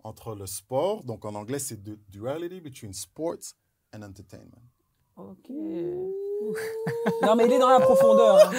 entre 0.04 0.36
le 0.36 0.46
sport, 0.46 1.04
donc 1.04 1.24
en 1.26 1.34
anglais, 1.36 1.60
c'est 1.60 1.78
the 1.82 1.98
duality 2.10 2.60
between 2.60 2.94
sports 2.94 3.56
and 3.96 4.02
entertainment. 4.04 4.62
Ok. 5.16 5.50
Non, 7.22 7.36
mais 7.36 7.46
il 7.46 7.54
est 7.54 7.60
dans 7.60 7.70
la 7.70 7.80
profondeur. 7.80 8.38
hein. 8.38 8.52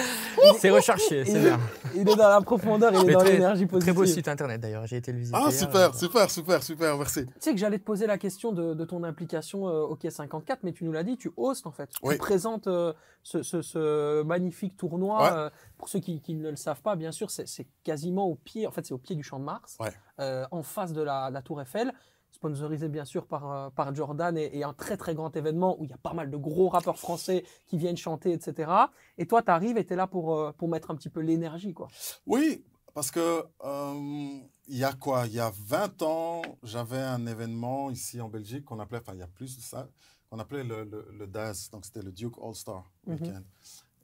C'est 0.59 0.69
recherché, 0.69 1.25
c'est 1.25 1.31
Il, 1.33 1.41
bien. 1.43 1.59
il 1.95 2.01
est 2.09 2.15
dans 2.15 2.29
la 2.29 2.41
profondeur, 2.41 2.91
il 2.93 2.99
est 3.01 3.05
Mais 3.05 3.13
dans 3.13 3.23
l'énergie 3.23 3.65
positive. 3.65 3.93
Très 3.93 3.99
beau 4.01 4.05
site 4.05 4.27
internet 4.27 4.61
d'ailleurs, 4.61 4.85
j'ai 4.87 4.97
été 4.97 5.11
le 5.11 5.19
visiter. 5.19 5.37
Ah, 5.39 5.49
hier. 5.49 5.59
super, 5.59 5.95
super, 5.95 6.29
super, 6.31 6.63
super, 6.63 6.97
merci. 6.97 7.25
Tu 7.25 7.31
sais 7.39 7.51
que 7.51 7.57
j'allais 7.57 7.79
te 7.79 7.83
poser 7.83 8.07
la 8.07 8.17
question 8.17 8.51
de, 8.51 8.73
de 8.73 8.85
ton 8.85 9.03
implication 9.03 9.67
euh, 9.67 9.81
au 9.81 9.95
Quai 9.95 10.09
54, 10.11 10.59
mais 10.63 10.71
tu 10.73 10.83
nous 10.83 10.91
l'as 10.91 11.03
dit, 11.03 11.17
tu 11.17 11.31
hostes 11.37 11.67
en 11.67 11.71
fait. 11.71 11.89
Oui. 12.03 12.13
Tu 12.15 12.19
présentes 12.19 12.67
euh, 12.67 12.93
ce, 13.23 13.43
ce- 13.43 13.61
ce 13.61 14.23
magnifique 14.23 14.77
tournoi. 14.77 15.21
Ouais. 15.23 15.29
euh, 15.31 15.49
pour 15.77 15.89
ceux 15.89 15.99
qui, 15.99 16.21
qui 16.21 16.35
ne 16.35 16.49
le 16.49 16.55
savent 16.55 16.81
pas, 16.81 16.95
bien 16.95 17.11
sûr, 17.11 17.29
c'est 17.31 17.45
quasiment 17.83 18.25
au 18.27 18.35
pied, 18.35 18.67
en 18.67 18.71
fait, 18.71 18.85
c'est 18.85 18.93
au 18.93 18.97
pied 18.97 19.15
du 19.15 19.23
Champ 19.23 19.39
de 19.39 19.43
Mars, 19.45 19.77
Ouais. 19.79 19.91
euh, 20.19 20.45
en 20.51 20.63
face 20.63 20.93
de 20.93 21.01
la, 21.01 21.29
la 21.29 21.41
Tour 21.41 21.61
Eiffel. 21.61 21.91
Sponsorisé 22.35 22.89
bien 22.89 23.05
sûr 23.05 23.25
par, 23.27 23.51
euh, 23.51 23.69
par 23.69 23.95
Jordan 23.95 24.37
et, 24.37 24.49
et 24.57 24.63
un 24.63 24.73
très 24.73 24.97
très 24.97 25.15
grand 25.15 25.35
événement 25.35 25.79
où 25.79 25.85
il 25.85 25.89
y 25.89 25.93
a 25.93 25.97
pas 25.97 26.13
mal 26.13 26.29
de 26.29 26.37
gros 26.37 26.67
rappeurs 26.69 26.99
français 26.99 27.45
qui 27.65 27.77
viennent 27.77 27.95
chanter, 27.97 28.33
etc. 28.33 28.71
Et 29.17 29.25
toi, 29.25 29.41
tu 29.41 29.49
arrives 29.51 29.77
et 29.77 29.85
tu 29.85 29.93
es 29.93 29.95
là 29.95 30.05
pour, 30.05 30.35
euh, 30.37 30.51
pour 30.51 30.67
mettre 30.67 30.91
un 30.91 30.95
petit 30.95 31.09
peu 31.09 31.21
l'énergie. 31.21 31.73
quoi. 31.73 31.87
Oui, 32.27 32.63
parce 32.93 33.09
que 33.09 33.43
euh, 33.63 33.93
il 34.67 34.77
y 34.77 34.83
a 34.83 34.93
quoi? 34.93 35.27
Il 35.27 35.33
y 35.33 35.39
a 35.39 35.51
20 35.57 36.01
ans, 36.01 36.41
j'avais 36.63 36.97
un 36.99 37.25
événement 37.25 37.89
ici 37.89 38.19
en 38.19 38.27
Belgique 38.29 38.65
qu'on 38.65 38.79
appelait, 38.79 38.99
enfin 38.99 39.13
il 39.13 39.19
y 39.19 39.23
a 39.23 39.27
plus 39.27 39.55
de 39.57 39.61
ça, 39.61 39.87
qu'on 40.29 40.39
appelait 40.39 40.63
le, 40.63 40.83
le, 40.83 41.07
le 41.17 41.27
DAS, 41.27 41.69
donc 41.71 41.85
c'était 41.85 42.01
le 42.01 42.11
Duke 42.11 42.35
All-Star 42.43 42.83
Mhm. 43.07 43.13
Weekend. 43.13 43.43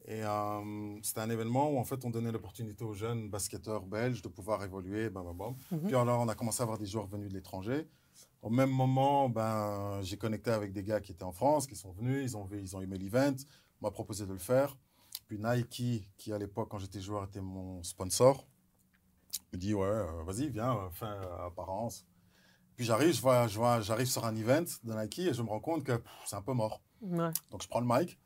Et 0.06 0.24
euh, 0.24 0.98
c'était 1.04 1.20
un 1.22 1.30
événement 1.30 1.70
où 1.70 1.78
en 1.78 1.84
fait 1.84 2.04
on 2.06 2.10
donnait 2.10 2.32
l'opportunité 2.32 2.84
aux 2.84 2.94
jeunes 2.94 3.30
basketteurs 3.30 3.86
belges 3.86 4.22
de 4.24 4.30
pouvoir 4.30 4.64
évoluer, 4.64 5.10
bam, 5.12 5.24
bam, 5.26 5.38
bam. 5.38 5.56
Mhm. 5.72 5.88
Puis 5.88 5.96
alors 5.96 6.20
on 6.22 6.28
a 6.28 6.34
commencé 6.36 6.62
à 6.62 6.64
avoir 6.64 6.80
des 6.80 6.88
joueurs 6.88 7.06
venus 7.08 7.30
de 7.30 7.36
l'étranger. 7.36 7.88
Au 8.42 8.50
même 8.50 8.72
moment, 8.72 9.30
ben, 9.30 10.00
j'ai 10.02 10.18
connecté 10.18 10.52
avec 10.52 10.74
des 10.74 10.84
gars 10.84 11.00
qui 11.00 11.12
étaient 11.12 11.24
en 11.24 11.32
France, 11.32 11.68
qui 11.68 11.76
sont 11.76 11.92
venus, 11.92 12.24
ils 12.24 12.38
ont, 12.38 12.44
vu, 12.44 12.60
ils 12.60 12.76
ont 12.76 12.82
aimé 12.82 12.98
l'event, 12.98 13.36
m'a 13.82 13.92
proposé 13.92 14.26
de 14.26 14.34
le 14.34 14.40
faire. 14.40 14.78
Puis 15.28 15.38
Nike, 15.40 16.10
qui 16.18 16.34
à 16.34 16.38
l'époque, 16.38 16.70
quand 16.70 16.80
j'étais 16.80 17.00
joueur, 17.00 17.26
était 17.26 17.42
mon 17.42 17.84
sponsor, 17.84 18.48
me 19.54 19.58
dit 19.58 19.74
Ouais, 19.74 19.88
euh, 19.88 20.24
vas-y, 20.26 20.50
viens, 20.50 20.76
euh, 20.76 20.90
fais 20.92 21.06
euh, 21.06 21.48
apparence. 21.48 22.06
Puis 22.76 22.86
j'arrive, 22.86 23.14
je 23.14 23.22
vois, 23.22 23.48
je 23.48 23.58
vois, 23.58 23.82
j'arrive 23.82 24.08
sur 24.08 24.26
un 24.26 24.36
event 24.36 24.66
de 24.84 24.94
Nike 24.94 25.20
et 25.20 25.34
je 25.34 25.42
me 25.42 25.50
rends 25.50 25.60
compte 25.60 25.84
que 25.84 26.02
c'est 26.26 26.36
un 26.36 26.42
peu 26.42 26.54
mort. 26.54 26.82
Ouais. 27.02 27.30
Donc 27.52 27.62
je 27.62 27.68
prends 27.68 27.82
le 27.82 27.88
mic, 27.88 28.18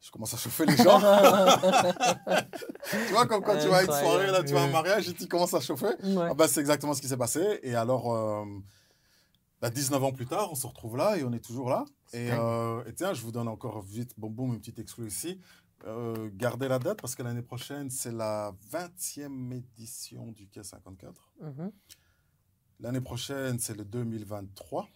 je 0.00 0.10
commence 0.10 0.34
à 0.34 0.36
chauffer 0.36 0.66
les 0.66 0.76
gens. 0.76 0.98
tu 2.90 3.12
vois, 3.12 3.26
comme 3.26 3.42
quand 3.42 3.58
tu 3.58 3.68
vas 3.68 3.78
à 3.78 3.82
une 3.82 3.86
soirée, 3.86 4.30
là, 4.30 4.42
tu 4.42 4.52
vas 4.52 4.62
à 4.62 4.64
un 4.64 4.70
mariage 4.70 5.08
et 5.08 5.14
tu 5.14 5.26
commences 5.26 5.54
à 5.54 5.60
chauffer. 5.60 5.94
Ouais. 6.02 6.26
Ah 6.30 6.34
bah, 6.34 6.48
c'est 6.48 6.60
exactement 6.60 6.94
ce 6.94 7.00
qui 7.00 7.08
s'est 7.08 7.16
passé. 7.16 7.60
Et 7.62 7.74
alors, 7.74 8.44
bah, 9.62 9.70
19 9.70 10.02
ans 10.02 10.12
plus 10.12 10.26
tard, 10.26 10.50
on 10.50 10.56
se 10.56 10.66
retrouve 10.66 10.96
là 10.96 11.16
et 11.16 11.22
on 11.22 11.32
est 11.32 11.44
toujours 11.44 11.70
là. 11.70 11.84
Et, 12.12 12.30
euh, 12.32 12.84
et 12.84 12.92
tiens, 12.92 13.14
je 13.14 13.22
vous 13.22 13.30
donne 13.30 13.46
encore 13.46 13.80
vite, 13.80 14.12
boum 14.18 14.34
boum, 14.34 14.52
une 14.52 14.58
petite 14.58 14.80
exclue 14.80 15.06
ici. 15.06 15.40
Euh, 15.86 16.30
gardez 16.34 16.66
la 16.66 16.80
date 16.80 17.00
parce 17.00 17.14
que 17.14 17.22
l'année 17.22 17.42
prochaine, 17.42 17.88
c'est 17.88 18.10
la 18.10 18.52
20e 18.72 19.52
édition 19.52 20.32
du 20.32 20.48
Quai 20.48 20.64
54. 20.64 21.32
Mhm. 21.40 21.72
L'année 22.80 23.00
prochaine, 23.00 23.60
c'est 23.60 23.76
le 23.76 23.84
2023. 23.84 24.88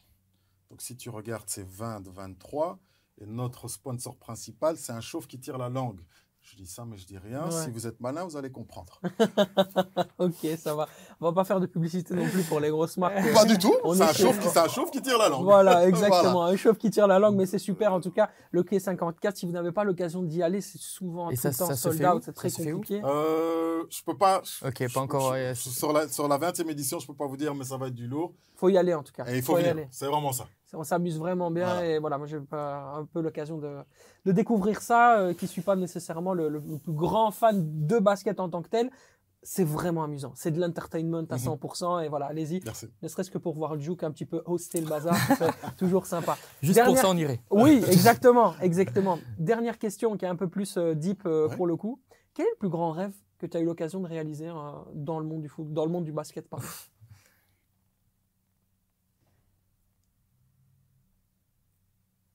Donc, 0.68 0.82
si 0.82 0.96
tu 0.96 1.10
regardes, 1.10 1.48
c'est 1.48 1.64
2023. 1.64 2.80
Et 3.18 3.26
notre 3.26 3.68
sponsor 3.68 4.16
principal, 4.16 4.76
c'est 4.76 4.92
un 4.92 5.00
chauve 5.00 5.28
qui 5.28 5.38
tire 5.38 5.58
la 5.58 5.68
langue. 5.68 6.00
Je 6.48 6.54
dis 6.54 6.66
ça, 6.66 6.84
mais 6.84 6.96
je 6.96 7.04
dis 7.04 7.18
rien. 7.18 7.46
Ouais. 7.46 7.50
Si 7.50 7.70
vous 7.70 7.88
êtes 7.88 8.00
malin, 8.00 8.24
vous 8.24 8.36
allez 8.36 8.52
comprendre. 8.52 9.00
Ok, 10.18 10.46
ça 10.58 10.74
va. 10.74 10.88
On 11.20 11.26
va 11.26 11.32
pas 11.32 11.44
faire 11.44 11.60
de 11.60 11.66
publicité 11.66 12.14
non 12.14 12.26
plus 12.28 12.42
pour 12.44 12.60
les 12.60 12.70
grosses 12.70 12.96
marques. 12.96 13.32
Pas 13.34 13.44
du 13.44 13.58
tout. 13.58 13.74
C'est 13.94 13.98
est 13.98 14.02
un, 14.02 14.12
chauve 14.68 14.90
qui, 14.90 14.98
un 14.98 15.02
tire 15.02 15.18
la 15.18 15.28
langue. 15.28 15.44
Voilà, 15.44 15.86
exactement. 15.88 16.44
Un 16.44 16.56
chauve 16.56 16.76
qui 16.76 16.90
tire 16.90 17.06
la 17.06 17.18
langue, 17.18 17.34
mais 17.36 17.46
c'est 17.46 17.58
super. 17.58 17.92
En 17.92 18.00
tout 18.00 18.10
cas, 18.12 18.30
le 18.52 18.62
quai 18.62 18.78
54, 18.78 19.36
si 19.36 19.46
vous 19.46 19.52
n'avez 19.52 19.72
pas 19.72 19.84
l'occasion 19.84 20.22
d'y 20.22 20.42
aller, 20.42 20.60
c'est 20.60 20.80
souvent 20.80 21.30
Et 21.30 21.34
tout 21.34 21.42
ça- 21.42 21.50
temps 21.50 21.66
ça 21.66 21.74
se 21.76 21.82
sold 21.82 21.98
fait 21.98 22.06
out. 22.08 22.22
C'est 22.24 22.32
très 22.32 22.48
Ça 22.48 22.58
se 22.58 22.62
fait 22.62 22.72
où 22.72 22.76
compliqué. 22.76 23.02
Euh, 23.04 23.84
je 23.90 24.02
peux 24.04 24.16
pas. 24.16 24.42
Ok, 24.64 24.92
pas 24.92 25.00
encore, 25.00 25.34
je- 25.34 25.54
je- 25.54 25.68
sur, 25.68 25.92
la, 25.92 26.08
sur 26.08 26.28
la 26.28 26.38
20e 26.38 26.70
édition, 26.70 26.98
je 26.98 27.06
peux 27.06 27.14
pas 27.14 27.26
vous 27.26 27.36
dire, 27.36 27.54
mais 27.54 27.64
ça 27.64 27.76
va 27.76 27.88
être 27.88 27.94
du 27.94 28.06
lourd. 28.06 28.32
Faut 28.56 28.68
y 28.68 28.78
aller 28.78 28.94
en 28.94 29.02
tout 29.02 29.12
cas. 29.12 29.24
Et 29.26 29.36
il 29.38 29.42
faut, 29.42 29.54
y 29.58 29.62
venir. 29.62 29.72
aller. 29.72 29.88
C'est 29.90 30.06
vraiment 30.06 30.32
ça. 30.32 30.46
On 30.76 30.84
s'amuse 30.84 31.18
vraiment 31.18 31.50
bien 31.50 31.66
Voilà. 31.66 31.86
et 31.86 31.98
voilà, 31.98 32.18
moi 32.18 32.26
j'ai 32.26 32.38
un 32.52 33.06
peu 33.12 33.20
l'occasion 33.22 33.58
de, 33.58 33.76
de 34.24 34.32
découvrir 34.32 34.80
ça, 34.82 35.18
euh, 35.20 35.34
qui 35.34 35.46
suis 35.46 35.62
pas 35.62 35.74
nécessairement 35.76 36.34
le, 36.34 36.48
le 36.48 36.60
plus 36.60 36.92
grand 36.92 37.30
fan 37.30 37.86
de 37.86 37.98
basket 37.98 38.38
en 38.40 38.48
tant 38.48 38.62
que 38.62 38.68
tel. 38.68 38.90
C'est 39.42 39.64
vraiment 39.64 40.02
amusant. 40.02 40.32
C'est 40.34 40.50
de 40.50 40.60
l'entertainment 40.60 41.24
à 41.30 41.36
Mhm. 41.36 41.56
100% 41.56 42.00
et 42.04 42.08
voilà, 42.08 42.26
allez-y. 42.26 42.60
Ne 43.00 43.06
serait-ce 43.08 43.30
que 43.30 43.38
pour 43.38 43.54
voir 43.54 43.74
le 43.76 43.80
Juke 43.80 44.02
un 44.02 44.10
petit 44.10 44.26
peu 44.26 44.42
hoster 44.44 44.80
le 44.80 44.88
bazar, 44.88 45.14
c'est 45.38 45.46
toujours 45.78 46.04
sympa. 46.06 46.36
Juste 46.62 46.74
Dernière- 46.74 46.94
pour 46.94 47.02
ça, 47.02 47.10
on 47.10 47.16
irait. 47.16 47.40
Oui, 47.50 47.82
exactement, 47.92 48.54
exactement. 48.60 49.18
Dernière 49.38 49.78
question 49.78 50.16
qui 50.16 50.24
est 50.24 50.28
un 50.28 50.34
peu 50.36 50.48
plus 50.48 50.76
euh, 50.78 50.94
deep 50.94 51.22
euh, 51.26 51.46
Ouais. 51.48 51.54
pour 51.56 51.66
le 51.68 51.76
coup. 51.76 52.00
Quel 52.34 52.46
est 52.46 52.50
le 52.50 52.58
plus 52.58 52.68
grand 52.68 52.90
rêve 52.90 53.14
que 53.38 53.46
tu 53.46 53.56
as 53.56 53.60
eu 53.60 53.64
l'occasion 53.64 54.00
de 54.00 54.08
réaliser 54.08 54.48
euh, 54.48 54.52
dans 54.94 55.20
le 55.20 55.26
monde 55.26 55.42
du 55.42 55.48
foot, 55.48 55.72
dans 55.72 55.84
le 55.84 55.92
monde 55.92 56.04
du 56.04 56.12
basket 56.12 56.48
pardon? 56.48 56.66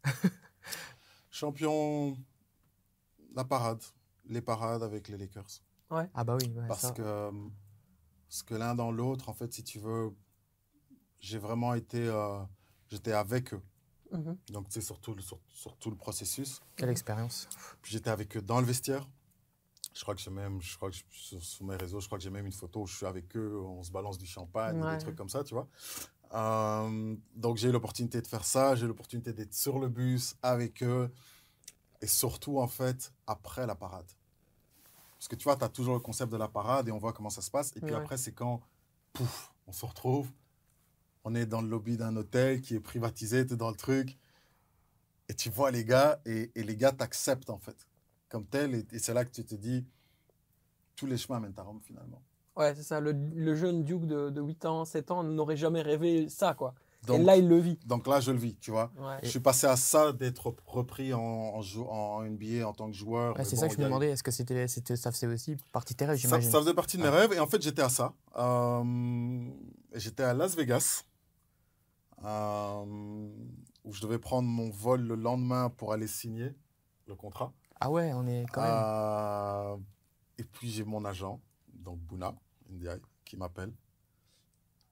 Champion, 1.30 2.18
la 3.34 3.44
parade. 3.44 3.82
Les 4.26 4.42
parades 4.42 4.84
avec 4.84 5.08
les 5.08 5.18
Lakers. 5.18 5.62
Ah 5.90 6.24
bah 6.24 6.38
oui, 6.40 6.50
ouais, 6.56 6.68
Parce 6.68 6.82
ça. 6.82 6.92
que, 6.92 7.02
euh, 7.02 7.32
parce 8.30 8.44
que 8.44 8.56
l'un 8.56 8.76
dans 8.76 8.92
l'autre, 8.92 9.28
en 9.28 9.34
fait, 9.34 9.52
si 9.54 9.64
tu 9.64 9.80
veux, 9.80 10.16
j'ai 11.20 11.38
vraiment 11.38 11.74
été. 11.74 12.00
euh, 12.08 12.40
J'étais 12.90 13.14
avec 13.14 13.54
eux. 13.54 13.62
Mhm. 14.12 14.38
Donc, 14.50 14.66
c'est 14.70 14.82
surtout 14.82 15.14
le, 15.16 15.22
sur, 15.22 15.40
sur 15.50 15.78
tout 15.78 15.90
le 15.90 15.96
processus. 15.96 16.62
Quelle 16.76 16.90
expérience. 16.90 17.48
Puis 17.82 17.94
j'étais 17.94 18.10
avec 18.10 18.36
eux 18.38 18.42
dans 18.42 18.60
le 18.60 18.66
vestiaire. 18.66 19.08
Je 19.94 20.02
crois 20.04 20.14
que 20.16 20.22
j'ai 20.22 20.32
même, 20.32 20.62
je 20.62 20.76
crois 20.78 20.90
que 20.92 20.98
sur 21.10 21.66
mes 21.66 21.76
réseaux, 21.78 22.00
je 22.02 22.06
crois 22.08 22.18
que 22.18 22.24
j'ai 22.24 22.30
même 22.30 22.46
une 22.46 22.52
photo 22.54 22.82
où 22.82 22.88
je 22.88 22.96
suis 22.96 23.06
avec 23.06 23.36
eux, 23.38 23.60
on 23.62 23.82
se 23.84 23.92
balance 23.92 24.18
du 24.18 24.26
champagne, 24.26 24.82
Ouais. 24.82 24.94
des 24.98 25.04
trucs 25.04 25.16
comme 25.18 25.28
ça, 25.30 25.44
tu 25.44 25.54
vois. 25.54 25.68
Euh, 26.34 27.16
donc 27.36 27.58
j'ai 27.58 27.70
eu 27.70 27.72
l'opportunité 27.72 28.22
de 28.22 28.28
faire 28.28 28.46
ça, 28.46 28.76
j'ai 28.76 28.86
eu 28.86 28.88
l'opportunité 28.88 29.34
d'être 29.34 29.54
sur 29.54 29.80
le 29.80 29.90
bus 29.90 30.36
avec 30.42 30.82
eux, 30.84 31.12
et 32.02 32.08
surtout 32.08 32.60
en 32.60 32.68
fait 32.68 33.14
après 33.28 33.68
la 33.68 33.76
parade. 33.76 34.10
Parce 35.18 35.28
que 35.28 35.36
tu 35.36 35.44
vois, 35.44 35.56
tu 35.56 35.64
as 35.64 35.70
toujours 35.70 35.94
le 35.94 36.00
concept 36.00 36.32
de 36.32 36.38
la 36.38 36.48
parade 36.48 36.88
et 36.88 36.92
on 36.92 36.98
voit 36.98 37.14
comment 37.14 37.30
ça 37.30 37.42
se 37.42 37.52
passe. 37.52 37.72
Et 37.76 37.82
puis 37.82 37.94
Ouais. 37.94 38.02
après, 38.02 38.18
c'est 38.18 38.32
quand, 38.32 38.62
pouf, 39.14 39.54
on 39.68 39.72
se 39.72 39.86
retrouve, 39.86 40.32
on 41.24 41.36
est 41.36 41.46
dans 41.46 41.62
le 41.62 41.68
lobby 41.68 41.96
d'un 41.98 42.16
hôtel 42.16 42.62
qui 42.62 42.74
est 42.76 42.80
privatisé, 42.80 43.46
tu 43.46 43.54
es 43.54 43.58
dans 43.58 43.70
le 43.70 43.76
truc, 43.76 44.18
et 45.30 45.36
tu 45.36 45.50
vois 45.52 45.70
les 45.70 45.86
gars, 45.86 46.20
et, 46.26 46.52
et 46.56 46.64
les 46.64 46.76
gars 46.76 46.92
t'acceptent 46.92 47.52
en 47.52 47.60
fait, 47.60 47.88
comme 48.30 48.48
tel, 48.48 48.74
et, 48.74 48.88
et 48.92 49.00
c'est 49.00 49.14
là 49.14 49.24
que 49.24 49.32
tu 49.32 49.46
te 49.46 49.54
dis, 49.54 49.86
tous 50.96 51.06
les 51.06 51.18
chemins 51.18 51.40
mènent 51.40 51.54
à 51.58 51.62
Rome 51.64 51.82
finalement. 51.82 52.24
Ouais, 52.62 52.76
c'est 52.76 52.84
ça. 52.84 53.00
Le, 53.00 53.12
le 53.12 53.56
jeune 53.56 53.84
Duke 53.84 54.06
de, 54.06 54.30
de 54.30 54.42
8 54.42 54.66
ans, 54.66 54.86
7 54.86 55.12
ans 55.12 55.24
n'aurait 55.24 55.58
jamais 55.58 55.82
rêvé 55.82 56.30
ça, 56.30 56.54
quoi. 56.54 56.74
Donc, 57.08 57.20
et 57.22 57.24
là, 57.24 57.36
il 57.36 57.48
le 57.48 57.58
vit. 57.58 57.80
donc 57.88 58.06
là, 58.06 58.20
je 58.20 58.32
le 58.32 58.38
vis, 58.38 58.56
tu 58.58 58.70
vois. 58.70 58.92
Ouais. 59.00 59.18
Je 59.24 59.28
suis 59.30 59.40
passé 59.40 59.66
à 59.66 59.76
ça 59.76 60.12
d'être 60.14 60.54
repris 60.68 61.16
en, 61.16 61.20
en, 61.20 61.62
en 61.88 62.22
NBA 62.24 62.64
en 62.68 62.74
tant 62.74 62.86
que 62.92 62.96
joueur. 62.96 63.36
Ouais, 63.36 63.44
c'est 63.44 63.56
bon, 63.56 63.62
ça 63.62 63.68
que 63.70 63.74
je 63.74 63.80
me 63.80 63.86
demandais. 63.86 64.12
Est-ce 64.12 64.22
que 64.22 64.30
c'était, 64.30 64.68
c'était, 64.68 64.96
ça 64.96 65.12
faisait 65.12 65.26
aussi 65.26 65.58
partie 65.72 65.96
de 65.96 65.98
tes 65.98 66.06
rêves, 66.06 66.18
Ça, 66.18 66.28
j'imagine 66.28 66.52
ça 66.52 66.60
faisait 66.60 66.76
partie 66.76 66.98
de 66.98 67.02
mes 67.02 67.08
Ah. 67.08 67.12
rêves 67.12 67.34
et 67.34 67.40
en 67.40 67.48
fait 67.48 67.60
j'étais 67.60 67.82
à 67.82 67.90
ça. 67.90 68.14
Euh, 68.38 69.50
j'étais 69.96 70.22
à 70.22 70.36
Las 70.36 70.56
Vegas 70.56 71.06
euh, 72.24 72.86
où 73.84 73.94
je 73.94 74.02
devais 74.02 74.20
prendre 74.20 74.48
mon 74.48 74.70
vol 74.70 75.02
le 75.02 75.16
lendemain 75.16 75.70
pour 75.70 75.94
aller 75.94 76.08
signer 76.08 76.54
le 77.08 77.16
contrat. 77.16 77.52
Ah 77.80 77.90
ouais, 77.90 78.12
on 78.14 78.28
est 78.28 78.46
quand 78.54 78.62
même. 78.62 78.72
Euh, 78.74 79.76
et 80.38 80.44
puis 80.44 80.70
j'ai 80.70 80.84
mon 80.84 81.04
agent, 81.04 81.40
donc 81.74 81.98
Bouna 82.00 82.36
Ndiaye, 82.72 83.02
qui 83.26 83.38
m'appelle 83.38 83.74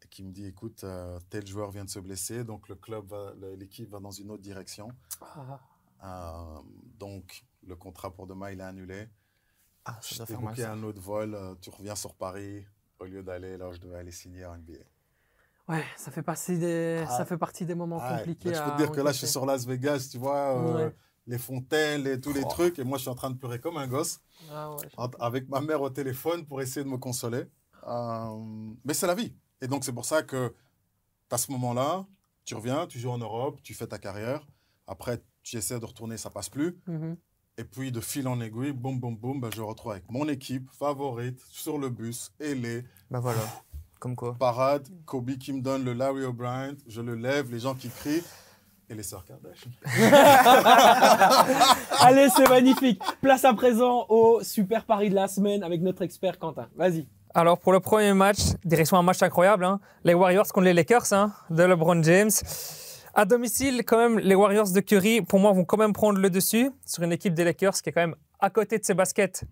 et 0.04 0.08
qui 0.08 0.24
me 0.24 0.32
dit 0.32 0.46
écoute, 0.46 0.84
euh, 0.86 1.20
tel 1.30 1.46
joueur 1.46 1.72
vient 1.72 1.84
de 1.86 1.90
se 1.90 2.00
blesser, 2.00 2.44
donc 2.44 2.70
le 2.70 2.76
club, 2.76 3.14
l'équipe 3.58 3.90
va 3.90 4.00
dans 4.00 4.12
une 4.12 4.32
autre 4.32 4.42
direction. 4.44 4.90
Ah, 5.22 5.60
Euh, 6.02 6.62
donc 6.98 7.44
le 7.68 7.76
contrat 7.76 8.10
pour 8.14 8.26
demain 8.26 8.52
il 8.52 8.62
est 8.62 8.64
annulé. 8.64 9.10
Ah, 9.84 10.00
ça 10.02 10.24
Je 10.26 10.34
t'ai 10.34 10.38
booké 10.38 10.64
un 10.64 10.82
autre 10.84 11.02
vol, 11.02 11.36
euh, 11.36 11.56
tu 11.62 11.70
reviens 11.70 11.96
sur 11.96 12.16
Paris 12.16 12.66
au 13.00 13.06
lieu 13.06 13.22
d'aller 13.22 13.58
là 13.58 13.68
où 13.68 13.74
je 13.74 13.80
devais 13.80 13.98
aller 13.98 14.12
signer 14.12 14.46
en 14.46 14.56
NBA. 14.58 14.80
ouais, 15.68 15.84
ça 15.98 16.10
fait, 16.12 16.24
partie 16.24 16.58
des, 16.58 17.04
Ah. 17.08 17.18
ça 17.18 17.26
fait 17.26 17.38
partie 17.38 17.66
des 17.66 17.76
moments 17.76 18.00
Ah 18.02 18.12
ouais. 18.14 18.18
compliqués. 18.20 18.52
Là, 18.52 18.58
je 18.58 18.64
peux 18.64 18.72
te 18.72 18.78
dire 18.78 18.92
que 18.92 19.02
là 19.02 19.12
je 19.12 19.18
suis 19.18 19.28
sur 19.28 19.46
Las 19.46 19.66
Vegas, 19.66 20.08
tu 20.10 20.18
vois, 20.18 20.56
euh, 20.58 20.88
Ouais. 20.88 20.96
les 21.28 21.38
fontaines, 21.38 22.08
et 22.08 22.20
tous 22.22 22.32
les 22.34 22.44
Oh. 22.46 22.50
trucs, 22.50 22.80
et 22.80 22.84
moi 22.86 22.98
je 22.98 23.02
suis 23.02 23.10
en 23.12 23.16
train 23.16 23.30
de 23.30 23.38
pleurer 23.38 23.60
comme 23.60 23.76
un 23.78 23.88
gosse. 23.88 24.22
Ah 24.50 24.74
ouais, 24.74 24.88
avec 25.20 25.50
ma 25.50 25.60
mère 25.60 25.82
au 25.82 25.90
téléphone 25.90 26.46
pour 26.46 26.62
essayer 26.62 26.84
de 26.86 26.90
me 26.90 26.98
consoler. 26.98 27.44
Euh, 27.88 28.72
mais 28.86 28.94
c'est 28.94 29.08
la 29.08 29.16
vie. 29.16 29.34
Et 29.62 29.68
donc, 29.68 29.84
c'est 29.84 29.94
pour 29.94 30.06
ça 30.06 30.24
que 30.24 30.54
à 31.32 31.38
ce 31.38 31.52
moment-là, 31.52 32.06
tu 32.46 32.56
reviens, 32.56 32.88
tu 32.88 32.98
joues 33.00 33.12
en 33.12 33.18
Europe, 33.20 33.60
tu 33.62 33.74
fais 33.74 33.88
ta 33.88 33.98
carrière. 34.00 34.46
Après, 34.88 35.22
tu 35.44 35.58
essaies 35.58 35.80
de 35.80 35.86
retourner, 35.86 36.18
ça 36.18 36.30
passe 36.30 36.50
plus. 36.50 36.78
Mhm. 36.88 37.18
Et 37.58 37.64
puis, 37.66 37.92
de 37.92 38.00
fil 38.00 38.28
en 38.28 38.40
aiguille, 38.42 38.72
boum, 38.72 39.00
boum, 39.00 39.16
boum, 39.18 39.40
ben, 39.42 39.50
je 39.54 39.62
retrouve 39.62 39.92
avec 39.92 40.10
mon 40.10 40.28
équipe 40.30 40.70
favorite 40.72 41.40
sur 41.50 41.78
le 41.78 41.90
bus, 41.90 42.32
et 42.40 42.56
les 42.56 42.84
Bah 43.12 43.20
voilà, 43.20 43.42
comme 44.00 44.16
quoi. 44.16 44.36
parades. 44.40 44.88
Kobe 45.06 45.32
qui 45.38 45.52
me 45.54 45.62
donne 45.62 45.84
le 45.84 45.94
Larry 45.94 46.24
O'Brien, 46.24 46.74
je 46.88 47.02
le 47.02 47.16
lève, 47.16 47.52
les 47.52 47.60
gens 47.60 47.76
qui 47.76 47.90
crient. 47.90 48.24
Et 48.92 48.96
les 48.96 49.04
sœurs 49.04 49.24
Kardashian. 49.24 49.70
Allez, 52.00 52.28
c'est 52.36 52.50
magnifique. 52.50 53.00
Place 53.22 53.46
à 53.46 53.54
présent 53.54 54.08
au 54.10 54.42
super 54.42 54.84
pari 54.86 55.12
de 55.12 55.16
la 55.16 55.28
semaine 55.28 55.62
avec 55.62 55.82
notre 55.82 56.02
expert 56.02 56.40
Quentin. 56.40 56.68
Vas-y. 56.76 57.06
Alors 57.36 57.60
pour 57.60 57.72
le 57.74 57.80
premier 57.80 58.14
match, 58.14 58.40
direction 58.66 58.98
un 58.98 59.04
match 59.04 59.22
incroyable, 59.22 59.64
hein. 59.64 59.80
les 60.04 60.14
Warriors 60.16 60.48
contre 60.48 60.66
les 60.66 60.74
Lakers 60.74 61.14
hein, 61.14 61.32
de 61.50 61.64
LeBron 61.64 62.02
James. 62.04 62.32
À 63.14 63.26
domicile, 63.26 63.84
quand 63.86 63.98
même, 63.98 64.20
les 64.20 64.36
Warriors 64.36 64.72
de 64.72 64.80
Curry, 64.80 65.22
pour 65.22 65.40
moi, 65.40 65.52
vont 65.52 65.66
quand 65.66 65.78
même 65.78 65.94
prendre 65.94 66.20
le 66.20 66.30
dessus 66.30 66.72
sur 66.86 67.04
une 67.04 67.12
équipe 67.12 67.34
des 67.34 67.44
Lakers 67.44 67.74
qui 67.74 67.90
est 67.90 67.92
quand 67.92 68.02
même 68.02 68.16
à 68.40 68.50
côté 68.50 68.80
de 68.80 68.86
ses 68.86 68.94
baskets 68.94 69.44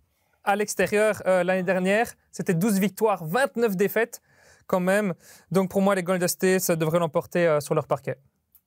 à 0.44 0.56
l'extérieur 0.56 1.22
euh, 1.28 1.44
l'année 1.44 1.64
dernière. 1.64 2.08
C'était 2.32 2.54
12 2.54 2.80
victoires, 2.80 3.26
29 3.26 3.76
défaites 3.76 4.22
quand 4.66 4.80
même. 4.80 5.14
Donc 5.52 5.70
pour 5.70 5.82
moi, 5.82 5.94
les 5.96 6.04
Golden 6.04 6.28
State 6.28 6.72
devraient 6.72 7.00
l'emporter 7.00 7.46
euh, 7.46 7.60
sur 7.60 7.76
leur 7.76 7.86
parquet. 7.88 8.18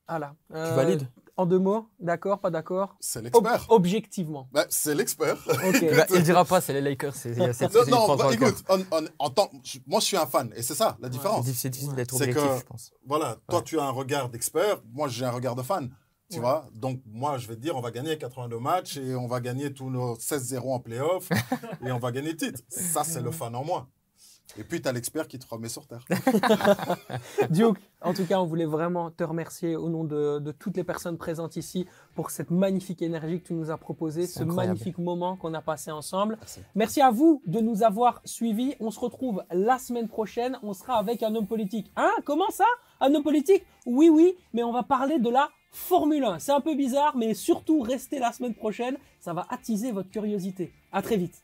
Voilà. 0.09 0.35
Tu 0.51 0.57
Euh, 0.57 0.75
valides 0.75 1.09
En 1.41 1.47
deux 1.47 1.59
mots, 1.59 1.88
d'accord, 1.99 2.38
pas 2.38 2.51
d'accord 2.51 2.97
C'est 3.01 3.18
Ob- 3.20 3.24
l'expert. 3.47 3.66
Objectivement. 3.70 4.49
Ben, 4.53 4.66
c'est 4.68 4.95
l'expert. 4.95 5.38
Bah, 5.47 5.55
Il 6.14 6.22
dira 6.22 6.45
pas, 6.45 6.61
c'est 6.61 6.74
les 6.74 6.82
Lakers. 6.82 7.14
C'est, 7.14 7.34
Non, 7.34 7.47
non, 7.88 8.16
bah, 8.16 8.28
écoute, 8.32 8.62
en- 8.68 8.80
en- 8.95 9.07
en 9.18 9.30
tant- 9.30 9.51
moi 9.86 10.01
je 10.01 10.05
suis 10.05 10.16
un 10.18 10.26
fan, 10.26 10.53
et 10.55 10.61
c'est 10.62 10.74
ça 10.74 10.99
la 11.01 11.09
différence. 11.09 11.47
c'est 11.47 11.70
difficile 11.70 11.95
d'être 11.95 12.14
C'est 12.14 12.24
objectif, 12.28 12.51
que- 12.53 12.59
je 12.61 12.64
pense. 12.66 12.93
Voilà, 13.07 13.36
toi 13.49 13.62
tu 13.62 13.78
as 13.80 13.84
un 13.84 13.91
regard 13.91 14.28
d'expert, 14.28 14.82
moi 14.93 15.09
j'ai 15.09 15.24
un 15.24 15.30
regard 15.30 15.55
de 15.57 15.62
fan. 15.62 15.91
Tu 16.30 16.36
Ouais. 16.36 16.43
vois 16.43 16.66
Donc 16.74 17.01
moi 17.07 17.38
je 17.38 17.49
vais 17.49 17.57
te 17.57 17.61
dire, 17.61 17.74
on 17.74 17.80
va 17.80 17.91
gagner 17.91 18.18
82 18.18 18.59
matchs 18.59 18.99
et 18.99 19.14
on 19.16 19.26
va 19.26 19.41
gagner 19.41 19.72
tous 19.72 19.88
nos 19.88 20.16
16-0 20.16 20.74
en 20.74 20.78
playoff 20.78 21.28
et 21.84 21.91
on 21.91 21.99
va 21.99 22.12
gagner 22.12 22.32
le 22.32 22.36
titre. 22.36 22.61
Ça 22.68 23.03
c'est 23.03 23.20
le 23.22 23.30
fan 23.30 23.55
en 23.57 23.64
moi. 23.64 23.88
Et 24.59 24.64
puis 24.64 24.80
tu 24.80 24.88
as 24.88 24.92
l'expert 24.92 25.28
qui 25.28 25.38
te 25.38 25.46
remet 25.48 25.68
sur 25.68 25.86
terre. 25.86 26.05
Duke, 27.51 27.78
en 28.03 28.14
tout 28.14 28.24
cas, 28.24 28.40
on 28.40 28.46
voulait 28.46 28.66
vraiment 28.66 29.11
te 29.11 29.24
remercier 29.24 29.76
au 29.76 29.88
nom 29.88 30.05
de, 30.05 30.38
de 30.38 30.53
toutes 30.53 30.76
les 30.76 30.84
personnes 30.84 31.18
présentes 31.18 31.57
ici 31.57 31.86
pour 32.14 32.30
cette 32.30 32.51
magnifique 32.51 33.03
énergie 33.03 33.40
que 33.40 33.48
tu 33.48 33.55
nous 33.55 33.70
as 33.70 33.76
proposée, 33.76 34.26
ce 34.26 34.42
incroyable. 34.42 34.78
magnifique 34.78 34.98
moment 34.98 35.36
qu'on 35.36 35.55
a 35.55 35.61
passé 35.61 35.90
ensemble. 35.90 36.36
Merci. 36.40 36.61
Merci 36.74 37.01
à 37.01 37.11
vous 37.11 37.42
de 37.46 37.61
nous 37.61 37.82
avoir 37.82 38.20
suivis. 38.24 38.74
On 38.80 38.90
se 38.90 39.01
retrouve 39.01 39.44
la 39.53 39.78
semaine 39.78 40.09
prochaine. 40.09 40.59
On 40.62 40.72
sera 40.72 40.98
avec 40.98 41.22
un 41.22 41.34
homme 41.34 41.46
politique. 41.46 41.90
Hein? 41.96 42.11
Comment 42.24 42.51
ça? 42.51 42.66
À 43.01 43.09
nos 43.09 43.22
politiques, 43.22 43.64
oui, 43.86 44.09
oui, 44.09 44.36
mais 44.53 44.62
on 44.62 44.72
va 44.72 44.82
parler 44.82 45.18
de 45.18 45.30
la 45.30 45.48
Formule 45.72 46.24
1. 46.24 46.38
C'est 46.40 46.53
un 46.53 46.61
peu 46.61 46.74
bizarre, 46.74 47.16
mais 47.16 47.32
surtout 47.34 47.80
restez 47.80 48.18
la 48.18 48.32
semaine 48.32 48.55
prochaine, 48.55 48.96
ça 49.20 49.32
va 49.32 49.46
attiser 49.51 49.92
votre 49.92 50.11
curiosité. 50.11 50.72
À 50.92 51.01
très 51.01 51.16
vite. 51.16 51.42